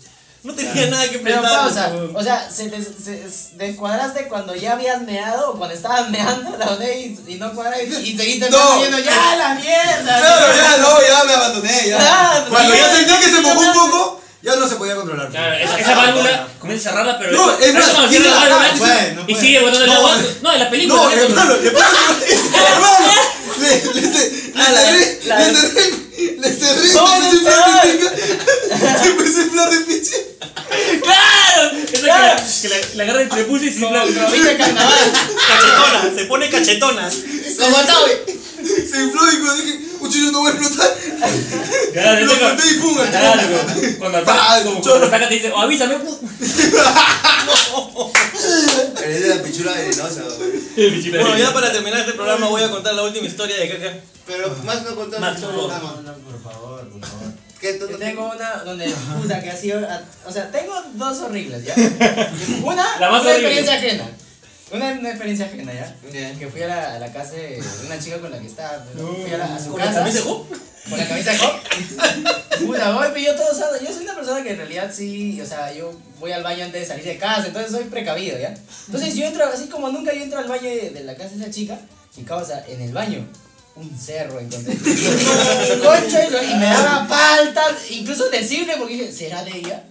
No 0.45 0.53
tenía 0.55 0.87
nada 0.89 1.09
que 1.09 1.19
Pero 1.21 1.41
prestar. 1.41 1.61
pausa, 1.61 1.93
o 2.15 2.23
sea, 2.23 2.51
¿se 2.51 2.69
te, 2.69 2.77
se, 2.83 2.93
se- 3.31 3.57
te 3.57 3.75
cuadraste 3.77 4.29
cuando 4.29 4.55
ya 4.55 4.73
habías 4.73 5.01
meado 5.03 5.51
o 5.53 5.57
cuando 5.59 5.75
estabas 5.75 6.11
meando 6.11 6.57
la 6.59 6.67
botella 6.67 6.95
y, 6.95 7.19
y 7.29 7.35
no 7.37 7.51
cuadraste 7.55 7.87
y, 8.03 8.11
y 8.11 8.17
seguiste 8.19 8.51
No. 8.51 8.59
meando 8.59 8.97
diciendo 8.99 8.99
ya 9.11 9.37
la 9.37 9.55
mierda? 9.55 10.19
Claro, 10.19 10.47
ya, 10.55 10.77
no, 10.77 11.01
ya 11.01 11.25
me 11.25 11.33
abandoné, 11.33 11.89
ya. 11.89 11.99
Ah, 11.99 12.45
Cuando 12.49 12.75
ya 12.75 12.81
ya, 12.81 12.95
sentí 12.95 13.15
que 13.15 13.31
se 13.31 13.41
mojó 13.41 13.59
un 13.61 13.73
poco, 13.73 14.21
ya 14.43 14.57
no 14.57 14.69
se 14.69 14.77
podía 14.77 14.97
controlar. 14.97 15.31
Claro, 15.31 15.55
esa, 15.55 15.79
esa 15.81 15.95
válvula 15.95 16.47
comienza 16.59 16.91
a 16.91 16.93
cerrarla, 16.93 17.19
pero. 17.19 17.33
No, 17.33 17.59
es 17.59 17.73
más, 17.75 17.85
cuando 17.87 18.09
dice, 18.09 18.23
cierra 18.23 18.37
la 18.37 18.45
ah, 18.45 18.49
válvula 18.59 18.73
no 18.73 18.79
puede, 18.79 19.13
no 19.15 19.21
y 19.23 19.25
puede. 19.33 19.41
sigue 19.41 19.61
botando 19.61 19.85
el 19.85 19.91
No, 19.91 19.97
agua. 19.97 20.17
eh. 20.21 20.37
No, 20.43 20.53
en 20.53 20.59
la 20.61 20.71
película. 20.71 21.01
No, 21.03 21.09
¿no? 21.09 21.23
hermano, 21.23 21.57
le 21.57 21.71
pasa 21.71 21.87
hermano, 22.75 23.13
le, 23.61 24.01
le, 24.01 24.03
ce- 24.13 24.31
le 24.55 24.61
Ah, 24.63 24.71
la- 24.73 24.81
cerré, 24.81 25.21
la- 25.25 25.39
le 25.39 25.55
cerré, 25.55 25.95
le 26.17 26.53
cerré, 26.53 26.93
No, 26.95 27.21
le 27.21 27.33
no, 27.43 29.05
empecé 29.05 29.41
a 29.41 29.45
inflar 29.45 29.71
de 29.71 29.77
a 29.77 29.81
inflar 29.81 29.85
piche. 29.87 30.37
¡Claro! 31.03 31.71
Esa 31.93 31.93
que 31.93 32.03
la, 32.03 32.37
que 32.63 32.69
la, 32.69 32.77
la 32.95 33.03
agarra 33.05 33.23
entre 33.23 33.45
pulso 33.45 33.65
y 33.65 33.73
se 33.73 33.81
infla. 33.81 34.05
Viste 34.05 34.57
carnaval. 34.57 35.13
Cachetona, 35.49 36.15
se 36.17 36.25
pone 36.27 36.51
cachetona. 36.51 37.11
Como 37.59 37.77
Toby. 37.77 38.13
Se 38.65 38.89
Se 38.89 39.03
infló 39.03 39.31
y 39.31 39.37
cuando 39.37 39.63
dije, 39.63 39.79
cuchillo 39.99 40.33
no 40.33 40.43
va 40.43 40.49
a 40.49 40.53
explotar. 40.53 40.97
Claro, 41.93 42.27
Lo 42.27 42.39
solté 42.39 42.69
y 42.71 42.75
pum, 42.75 42.95
Claro, 42.95 43.43
cuando 43.99 44.25
como 44.25 44.81
cuando 44.81 44.83
Eres 49.05 49.21
de 49.23 49.35
la 49.37 49.43
pichula 49.43 49.73
venenosa, 49.73 50.23
güey. 50.23 51.11
Bueno, 51.11 51.39
ya 51.39 51.53
para 51.53 51.71
terminar 51.73 52.01
este 52.01 52.13
programa 52.15 52.49
voy 52.49 52.63
a 52.63 52.71
contar 52.71 52.95
la 52.95 53.03
última 53.03 53.27
historia 53.27 53.57
de 53.57 53.69
caca. 53.69 53.95
Pero 54.27 54.57
más 54.65 54.83
no 54.83 54.95
contamos 54.97 55.21
Más, 55.21 55.41
solo 55.41 55.61
por 55.63 55.69
nada 55.69 55.81
No, 55.81 56.03
no, 56.03 56.13
por 56.15 56.43
favor, 56.43 56.89
por 56.89 57.01
favor. 57.01 57.27
¿Qué 57.61 57.75
tú 57.75 57.89
Yo 57.89 57.99
tengo 57.99 58.31
una 58.35 58.57
donde, 58.65 58.93
puta, 59.23 59.41
que 59.43 59.51
ha 59.51 59.57
sido. 59.57 59.81
O 60.27 60.33
sea, 60.33 60.51
tengo 60.51 60.75
dos 60.95 61.19
horribles, 61.21 61.65
¿ya? 61.65 61.75
Una, 62.63 62.99
La 62.99 63.11
más 63.11 63.23
una 63.23 63.31
horrible. 63.31 63.59
experiencia 63.59 63.75
ajena. 63.75 64.11
Una, 64.75 64.91
una 64.93 65.09
experiencia 65.11 65.47
ajena, 65.47 65.73
¿ya? 65.73 65.95
Que 66.39 66.49
fui 66.49 66.63
a 66.63 66.67
la, 66.67 66.95
a 66.95 66.99
la 66.99 67.13
casa 67.13 67.35
de 67.35 67.63
una 67.87 67.99
chica 67.99 68.19
con 68.19 68.31
la 68.31 68.39
que 68.41 68.47
estaba. 68.47 68.85
pero 68.93 69.15
Fui 69.15 69.33
a, 69.33 69.39
la, 69.39 69.55
a 69.55 69.59
su 69.59 69.71
¿Con 69.71 69.79
la 69.81 69.87
casa. 69.87 70.01
camisa 70.01 70.19
de? 70.19 70.25
Con 70.25 70.99
la 70.99 71.09
camisa 71.09 71.33
de. 71.33 71.39
Puta, 72.67 73.19
yo 73.19 73.35
todo 73.35 73.55
sano. 73.55 73.79
Yo 73.81 73.93
soy 73.93 74.05
una 74.05 74.15
persona 74.15 74.43
que 74.43 74.51
en 74.51 74.57
realidad 74.57 74.91
sí, 74.93 75.41
o 75.41 75.47
sea, 75.47 75.73
yo 75.73 75.93
voy 76.19 76.33
al 76.33 76.43
baño 76.43 76.65
antes 76.65 76.81
de 76.81 76.87
salir 76.87 77.05
de 77.05 77.19
casa, 77.19 77.47
entonces 77.47 77.71
soy 77.73 77.85
precavido, 77.85 78.39
¿ya? 78.39 78.55
Entonces 78.87 79.15
yo 79.15 79.25
entro, 79.27 79.45
así 79.47 79.69
como 79.69 79.91
nunca 79.91 80.13
yo 80.13 80.23
entro 80.23 80.39
al 80.39 80.49
baño 80.49 80.69
de, 80.69 80.91
de 80.91 81.05
la 81.05 81.15
casa 81.15 81.31
de 81.37 81.43
esa 81.43 81.51
chica, 81.53 81.79
y 82.17 82.23
causa, 82.23 82.65
en 82.69 82.81
el 82.81 82.93
baño, 82.93 83.27
un 83.77 83.99
cerro 83.99 84.39
encontré. 84.39 84.75
Y 84.75 86.55
me 86.57 86.67
daba 86.67 87.09
paltas, 87.09 87.91
incluso 87.91 88.29
decirle 88.31 88.75
porque 88.79 88.95
dije, 88.95 89.13
¿será 89.13 89.43
de 89.45 89.59
ella? 89.59 89.85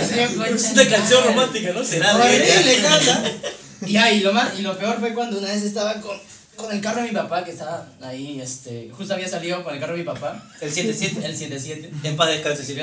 Es 0.00 0.72
una 0.72 0.88
canción 0.88 1.24
romántica, 1.24 1.72
¿no? 1.72 1.84
Será 1.84 2.16
de 2.18 2.78
ella. 2.78 3.22
Y 3.86 3.96
ahí 3.96 4.20
lo 4.20 4.32
más, 4.32 4.58
y 4.58 4.62
lo 4.62 4.78
peor 4.78 4.98
fue 5.00 5.14
cuando 5.14 5.38
una 5.38 5.48
vez 5.48 5.62
estaba 5.62 6.00
con, 6.00 6.16
con 6.56 6.72
el 6.72 6.80
carro 6.80 7.02
de 7.02 7.08
mi 7.08 7.14
papá, 7.14 7.44
que 7.44 7.50
estaba 7.52 7.86
ahí, 8.00 8.40
este, 8.40 8.90
justo 8.96 9.14
había 9.14 9.28
salido 9.28 9.62
con 9.64 9.74
el 9.74 9.80
carro 9.80 9.92
de 9.92 10.00
mi 10.00 10.04
papá, 10.04 10.42
el 10.60 10.72
77, 10.72 11.24
el 11.26 11.36
77. 11.36 11.90
En 12.04 12.16
paz 12.16 12.28
descanse, 12.28 12.64
sí. 12.64 12.76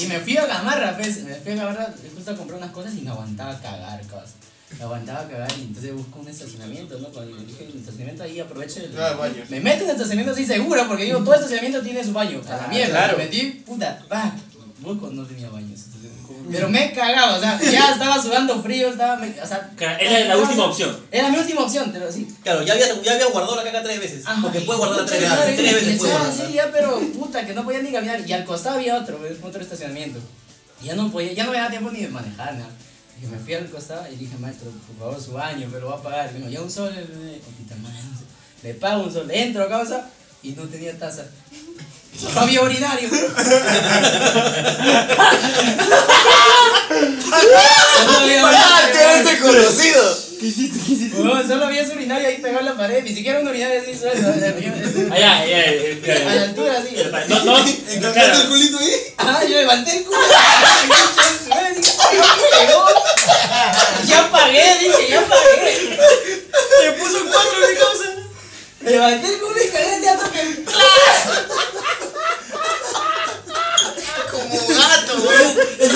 Y 0.00 0.06
me 0.06 0.20
fui 0.20 0.36
a 0.36 0.46
Gamarra, 0.46 0.96
pues, 0.96 1.24
me 1.24 1.34
fui 1.34 1.52
a 1.52 1.56
Gamarra 1.56 1.92
justo 2.14 2.30
a 2.30 2.36
comprar 2.36 2.58
unas 2.58 2.70
cosas 2.70 2.94
y 2.94 3.00
me 3.00 3.10
aguantaba 3.10 3.58
cagar, 3.60 4.00
cosas. 4.06 4.34
Me 4.78 4.84
aguantaba 4.84 5.28
cagar 5.28 5.52
y 5.58 5.62
entonces 5.62 5.92
busco 5.94 6.20
un 6.20 6.28
estacionamiento, 6.28 6.98
¿no? 6.98 7.08
Cuando 7.08 7.36
dije 7.36 7.64
el 7.70 7.78
estacionamiento 7.80 8.22
ahí 8.22 8.40
aprovecho 8.40 8.80
el... 8.80 8.98
Ah, 8.98 9.12
baño. 9.14 9.42
Me 9.48 9.60
meto 9.60 9.82
en 9.84 9.90
el 9.90 9.96
estacionamiento 9.96 10.32
así 10.32 10.46
seguro, 10.46 10.86
porque 10.88 11.04
digo, 11.04 11.18
todo 11.18 11.34
estacionamiento 11.34 11.82
tiene 11.82 12.02
su 12.04 12.12
baño. 12.12 12.40
A 12.46 12.50
la 12.50 12.64
Ah, 12.64 12.68
mierda, 12.68 12.90
claro. 12.90 13.18
me 13.18 13.24
metí, 13.24 13.42
puta, 13.66 14.02
va. 14.10 14.32
Busco, 14.78 15.10
no 15.10 15.24
tenía 15.26 15.50
baño. 15.50 15.74
Pero 16.50 16.68
me 16.70 16.86
he 16.86 16.92
cagado, 16.92 17.36
o 17.36 17.40
sea, 17.40 17.60
ya 17.60 17.92
estaba 17.92 18.20
sudando 18.20 18.62
frío, 18.62 18.88
estaba... 18.88 19.16
me- 19.16 19.28
o 19.40 19.46
sea, 19.46 19.70
Era 20.00 20.24
la 20.28 20.36
última 20.38 20.64
opción. 20.66 20.96
Era 21.10 21.28
mi 21.28 21.36
última 21.38 21.60
opción, 21.62 21.90
pero 21.92 22.10
sí. 22.10 22.26
Claro, 22.42 22.62
ya 22.62 22.72
había, 22.72 22.86
ya 23.02 23.12
había 23.14 23.26
guardado 23.26 23.56
la 23.56 23.62
caca 23.64 23.82
tres 23.82 24.00
veces. 24.00 24.22
Ajá, 24.26 24.40
Porque 24.42 24.60
puede 24.60 24.78
guardarla 24.78 25.04
tres 25.06 25.20
veces. 25.20 25.56
Tres 25.56 25.70
y 25.70 25.74
veces 25.74 25.98
puede 25.98 26.12
guardarla. 26.12 26.44
así 26.44 26.52
ya, 26.54 26.70
pero 26.72 26.98
puta, 27.12 27.44
que 27.46 27.52
no 27.52 27.64
podía 27.64 27.82
ni 27.82 27.92
caminar. 27.92 28.26
Y 28.26 28.32
al 28.32 28.44
costado 28.44 28.76
había 28.78 28.96
otro, 28.96 29.20
otro 29.42 29.60
estacionamiento. 29.60 30.18
Y 30.82 30.86
ya 30.86 30.94
no 30.94 31.10
podía, 31.12 31.34
ya 31.34 31.44
no 31.44 31.50
me 31.52 31.58
daba 31.58 31.68
tiempo 31.70 31.90
ni 31.90 32.00
de 32.00 32.08
manejar, 32.08 32.54
nada. 32.54 32.70
Y 33.22 33.26
me 33.26 33.38
fui 33.38 33.54
al 33.54 33.70
costado 33.70 34.10
y 34.10 34.16
dije, 34.16 34.36
maestro, 34.38 34.70
por 34.86 34.96
favor, 34.96 35.22
su 35.22 35.32
baño, 35.32 35.68
pero 35.70 35.88
va 35.88 35.96
a 35.96 36.02
pagar. 36.02 36.32
Digo, 36.32 36.48
ya 36.48 36.62
un 36.62 36.70
sol, 36.70 36.94
no 36.94 37.20
sé. 37.20 37.40
le 38.62 38.74
pago 38.74 39.04
un 39.04 39.12
sol, 39.12 39.30
entro 39.30 39.64
a 39.64 39.68
causa 39.68 40.08
y 40.42 40.52
no 40.52 40.62
tenía 40.64 40.98
taza. 40.98 41.26
Solo 42.18 42.40
había 42.40 42.62
urinario. 42.62 43.08
Solo 43.08 43.26
había 48.18 48.42
¡Ah, 48.46 48.80
que 50.40 50.46
eres 50.48 50.72
desconocido! 50.72 51.24
No, 51.24 51.46
solo 51.46 51.66
había 51.66 51.82
ese 51.82 51.92
urinario 51.92 52.28
ahí 52.28 52.38
pegado 52.38 52.60
en 52.60 52.66
la 52.66 52.76
pared, 52.76 53.04
ni 53.04 53.14
siquiera 53.14 53.40
un 53.40 53.48
urinario 53.48 53.82
así 53.82 53.94
suelto. 53.94 54.26
Allá, 55.12 55.40
allá, 55.40 55.58
allá. 55.58 56.30
A 56.30 56.34
la 56.34 56.42
altura 56.42 56.78
así. 56.78 56.96
No, 57.28 57.44
no, 57.44 57.58
¿Encantaste 57.58 58.42
el 58.42 58.48
culito 58.48 58.78
ahí? 58.78 58.90
Ah, 59.18 59.42
yo 59.44 59.56
levanté 59.56 59.98
el 59.98 60.04
culo. 60.04 60.18
Ya 64.06 64.30
pagué, 64.30 64.78
dije, 64.80 65.10
ya 65.10 65.20
pagué. 65.26 65.98
Se 66.80 66.92
puso 66.92 67.18
en 67.18 67.28
cuatro 67.28 67.58
mi 67.58 67.76
causa. 67.76 68.04
Levanté 68.80 69.26
el 69.26 69.40
culo 69.40 69.62
y 69.62 69.68
cagué 69.68 70.00
ya 70.02 70.16
toque. 70.16 70.64
Como 74.30 74.68
gato, 74.68 75.20
güey. 75.20 75.38
El 75.78 75.90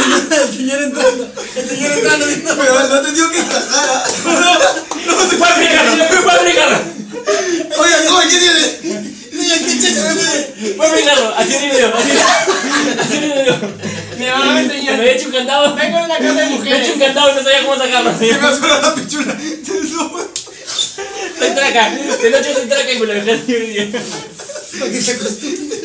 señor 0.64 0.82
entrando. 0.82 1.28
El 1.56 1.68
señor 1.68 1.92
entrando 1.92 2.26
viendo. 2.26 2.56
Pero 2.58 2.88
no 2.88 3.02
te 3.02 3.12
digo 3.12 3.30
que 3.30 3.38
encajara. 3.38 4.04
Fue 4.22 4.32
a 5.46 5.52
aplicarlo, 5.52 6.04
fue 6.22 6.32
a 6.32 6.34
aplicarlo. 6.36 6.78
Oiga, 7.76 7.96
¿qué 8.30 8.38
tiene? 8.38 9.02
Niña, 9.32 9.56
qué 9.58 9.80
chévere. 9.80 10.74
Fue 10.76 10.86
a 10.86 10.88
aplicarlo. 10.88 11.34
Así 11.36 11.54
el 11.54 11.70
video, 11.70 11.94
así 11.94 12.10
así 13.00 13.16
el 13.16 13.32
video. 13.32 13.56
Mi 14.18 14.26
mamá 14.26 14.54
me 14.54 14.62
Me 14.62 14.90
había 14.90 15.12
hecho 15.12 15.26
un 15.26 15.32
candado. 15.32 15.74
Vengo 15.74 15.98
de 15.98 16.04
una 16.04 16.18
casa 16.18 16.32
de 16.32 16.34
Me 16.34 16.40
he 16.40 16.46
hecho 16.46 16.56
mujeres. 16.56 16.90
un 16.94 17.00
candado 17.00 17.30
y 17.30 17.34
no 17.34 17.42
sabía 17.42 17.62
cómo 17.62 17.76
sacarlo. 17.76 18.18
Se 18.18 18.26
me 18.26 18.46
ha 18.46 18.54
sonado 18.54 18.80
la 18.82 18.94
pichula. 18.94 19.36
Soy 21.38 21.50
traca. 21.54 21.90
De 21.90 22.30
noche 22.30 22.54
soy 22.54 22.66
traca 22.66 22.92
y 22.92 22.98
me 23.00 23.06
lo. 23.06 23.14
Para 24.78 24.90
que 24.90 25.00
se 25.00 25.12
acostumbre. 25.12 25.76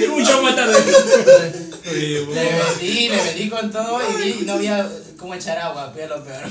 Tengo 0.00 0.16
un 0.16 0.26
show 0.26 0.42
más 0.42 0.56
tarde. 0.56 1.59
Le 1.92 2.52
metí, 2.52 3.08
le 3.08 3.16
metí 3.22 3.48
con 3.48 3.70
todo 3.72 4.00
y, 4.02 4.22
vi- 4.22 4.44
no 4.46 4.52
había 4.54 4.88
cómo 5.18 5.34
echar 5.34 5.58
agua, 5.58 5.90
fue 5.92 6.06
lo 6.08 6.24
peor. 6.24 6.42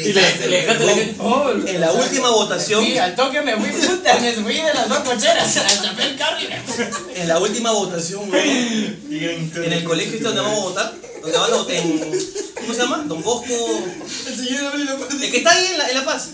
Y 0.00 0.12
le, 0.12 0.48
le 0.48 0.56
dejaste 0.62 0.84
la 0.86 0.92
Oh, 1.18 1.50
En 1.66 1.80
la 1.80 1.92
última 1.92 2.30
votación. 2.30 2.84
Sí, 2.84 2.96
al 2.98 3.14
toque 3.14 3.42
me 3.42 3.54
fui, 3.56 3.68
puta, 3.70 4.18
me 4.18 4.32
fui 4.32 4.54
de 4.54 4.74
las 4.74 4.88
dos 4.88 4.98
cocheras, 5.00 5.54
chapé 5.82 6.02
el 6.04 6.16
carro 6.16 6.38
y. 6.40 7.20
En 7.20 7.28
la 7.28 7.38
última 7.38 7.72
votación, 7.72 8.28
güey. 8.28 8.96
En 9.10 9.72
el 9.72 9.84
colegio 9.84 10.14
este 10.14 10.24
donde 10.24 10.40
vamos 10.40 10.58
a 10.58 10.62
votar. 10.62 10.94
Donde 11.22 11.38
van 11.38 11.52
a 11.52 11.56
votar 11.56 11.76
en. 11.76 12.12
¿Cómo 12.66 12.74
se 12.74 12.82
llama? 12.84 13.04
Don 13.06 13.22
Bosco. 13.22 13.54
El 14.26 14.36
señor 14.36 14.64
abre 14.66 14.84
la 14.84 14.96
puerta. 14.96 15.14
El 15.14 15.30
que 15.30 15.36
está 15.36 15.52
ahí 15.52 15.66
en 15.66 15.78
La, 15.78 15.88
en 15.88 15.94
la 15.94 16.04
Paz. 16.04 16.30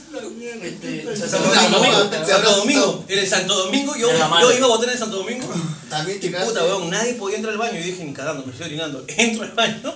Santo 1.28 1.50
Domingo. 1.50 2.10
Santo 2.26 2.56
Domingo. 2.56 3.04
En 3.06 3.18
el 3.18 3.28
Santo 3.28 3.54
Domingo, 3.54 3.96
yo, 3.96 4.08
iba 4.10 4.24
a 4.24 4.68
votar 4.68 4.88
en 4.88 4.92
el 4.92 4.98
Santo 4.98 5.18
Domingo. 5.18 5.46
También 5.90 6.18
puta, 6.18 6.64
weón, 6.64 6.88
nadie 6.88 7.14
podía 7.14 7.36
entrar 7.36 7.52
al 7.52 7.58
baño. 7.58 7.78
Y 7.78 7.82
dije, 7.82 8.04
ni 8.04 8.14
cagando, 8.14 8.46
me 8.46 8.52
estoy 8.52 8.68
orinando. 8.68 9.04
Entro 9.16 9.44
al 9.44 9.52
baño. 9.52 9.94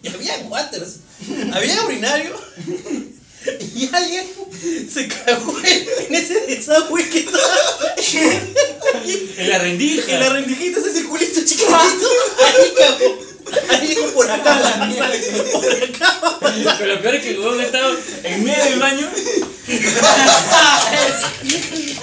Y 0.00 0.08
había 0.08 0.38
waters. 0.48 0.98
Había 1.52 1.82
urinario. 1.84 2.36
Y 3.74 3.90
alguien 3.92 4.26
se 4.88 5.08
cagó 5.08 5.58
en, 5.58 5.86
en 6.06 6.14
ese 6.14 6.46
desagüe 6.46 7.10
que 7.10 7.18
estaba. 7.18 7.44
En 9.38 9.50
la 9.50 9.58
rendija. 9.58 10.12
En 10.12 10.20
la 10.20 10.28
rendijita, 10.30 10.78
ese 10.78 10.92
circulito 10.92 11.40
chiquitito. 11.40 11.74
Ahí 11.74 12.72
cagó. 12.78 13.33
Ahí 13.70 13.88
dijo 13.88 14.06
por 14.14 14.30
acá. 14.30 14.60
Por 15.52 15.66
acá. 15.66 16.38
Pero 16.78 16.94
lo 16.94 17.00
peor 17.02 17.14
es 17.14 17.22
que 17.22 17.30
el 17.30 17.38
huevón 17.38 17.60
estaba 17.60 17.90
en 18.22 18.44
medio 18.44 18.64
del 18.64 18.78
baño. 18.80 19.08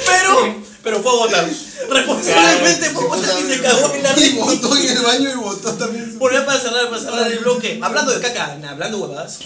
Pero, 0.06 0.64
pero 0.84 1.02
fue 1.02 1.12
a 1.12 1.16
votar. 1.16 1.50
Responsablemente 1.90 2.90
fue 2.90 3.04
a 3.04 3.08
votar 3.08 3.36
y 3.40 3.54
se 3.54 3.62
cagó 3.62 3.94
en 3.94 4.04
la 4.04 4.20
Y 4.20 4.34
botó 4.34 4.78
en 4.78 4.90
el 4.90 5.04
baño 5.04 5.30
y 5.30 5.36
botó 5.36 5.74
también. 5.74 6.18
Bueno, 6.20 6.40
ya 6.40 6.46
para 6.46 6.60
cerrar, 6.60 6.90
para 6.90 7.02
cerrar 7.02 7.32
el 7.32 7.40
bloque, 7.40 7.80
hablando 7.82 8.12
de 8.12 8.22
caca, 8.22 8.58
hablando 8.68 8.98
de 8.98 9.04
huevadas, 9.04 9.40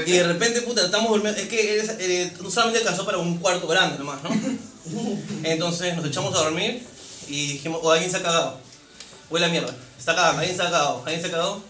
Y 0.06 0.12
de 0.12 0.24
repente, 0.24 0.62
puta, 0.62 0.84
estamos 0.84 1.10
durmiendo, 1.10 1.40
es 1.40 1.48
que 1.48 1.78
eh, 1.78 1.96
eh, 1.98 2.32
solamente 2.50 2.80
alcanzó 2.80 3.04
para 3.04 3.18
un 3.18 3.38
cuarto 3.38 3.66
grande 3.66 3.98
nomás, 3.98 4.22
¿no? 4.22 4.30
Entonces 5.44 5.96
nos 5.96 6.04
echamos 6.06 6.34
a 6.34 6.38
dormir 6.38 6.82
y 7.28 7.52
dijimos, 7.52 7.80
o 7.82 7.90
alguien 7.90 8.10
se 8.10 8.16
ha 8.18 8.22
cagado, 8.22 8.58
huele 9.30 9.46
a 9.46 9.48
mierda, 9.48 9.74
está 9.98 10.14
cagado, 10.14 10.38
alguien 10.38 10.56
se 10.56 10.62
ha 10.62 10.66
cagado, 10.66 11.02
alguien 11.04 11.20
se 11.20 11.28
ha 11.28 11.30
cagado, 11.30 11.62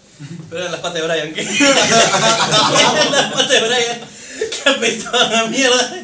pero 0.49 0.61
eran 0.61 0.73
las 0.73 0.81
patas 0.81 1.01
de 1.01 1.07
Brian, 1.09 1.33
que 1.35 1.41
eran 1.43 3.13
las 3.13 3.33
patas 3.33 3.49
de 3.49 3.61
Brian 3.61 4.01
que 4.51 4.71
apestaban 4.71 5.35
a 5.35 5.45
mierda, 5.47 5.95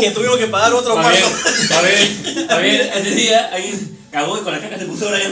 que 0.00 0.10
tuvimos 0.12 0.38
que 0.38 0.46
pagar 0.46 0.72
otro 0.72 0.98
A 0.98 1.08
ver, 1.08 1.20
cuarto. 1.20 1.36
a 1.76 1.80
ver, 1.82 2.08
a 2.50 2.56
ver, 2.56 2.92
ese 2.96 3.10
día 3.14 3.50
alguien 3.52 3.98
cagó 4.10 4.38
y 4.38 4.42
con 4.42 4.52
la 4.52 4.60
caca 4.60 4.78
se 4.78 4.86
puso 4.86 5.06
ahora 5.06 5.18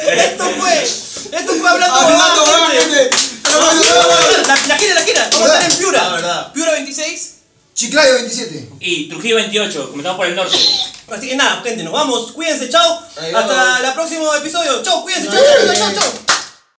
Esto 0.00 0.44
fue, 0.58 0.88
esto 1.32 1.52
fue 1.54 1.68
hablando 1.68 1.94
Hablando, 1.94 2.42
huevadas, 2.44 2.72
gente. 2.72 3.10
gente. 3.10 3.16
La, 4.46 4.56
la 4.66 4.78
gira, 4.78 4.94
la 4.94 5.02
gira, 5.02 5.28
vamos 5.32 5.50
a 5.50 5.54
estar 5.54 5.70
en 5.70 5.76
Piura, 5.78 6.02
La 6.02 6.12
verdad. 6.12 6.52
Piura 6.52 6.72
26. 6.72 7.30
Chiclayo 7.74 8.14
27. 8.14 8.68
Y 8.80 9.08
Trujillo 9.08 9.36
28, 9.36 9.90
comenzamos 9.90 10.16
por 10.18 10.26
el 10.26 10.36
norte. 10.36 10.56
Así 11.10 11.28
que 11.28 11.36
nada, 11.36 11.60
gente, 11.62 11.82
nos 11.82 11.92
vamos. 11.92 12.32
Cuídense, 12.32 12.68
chao. 12.68 13.02
Hasta 13.34 13.86
el 13.88 13.92
próximo 13.94 14.34
episodio. 14.34 14.82
Chao, 14.82 15.02
cuídense, 15.02 15.28
chao, 15.28 15.38
chao, 15.66 15.74
chao. 15.74 15.92
chao. 15.94 16.39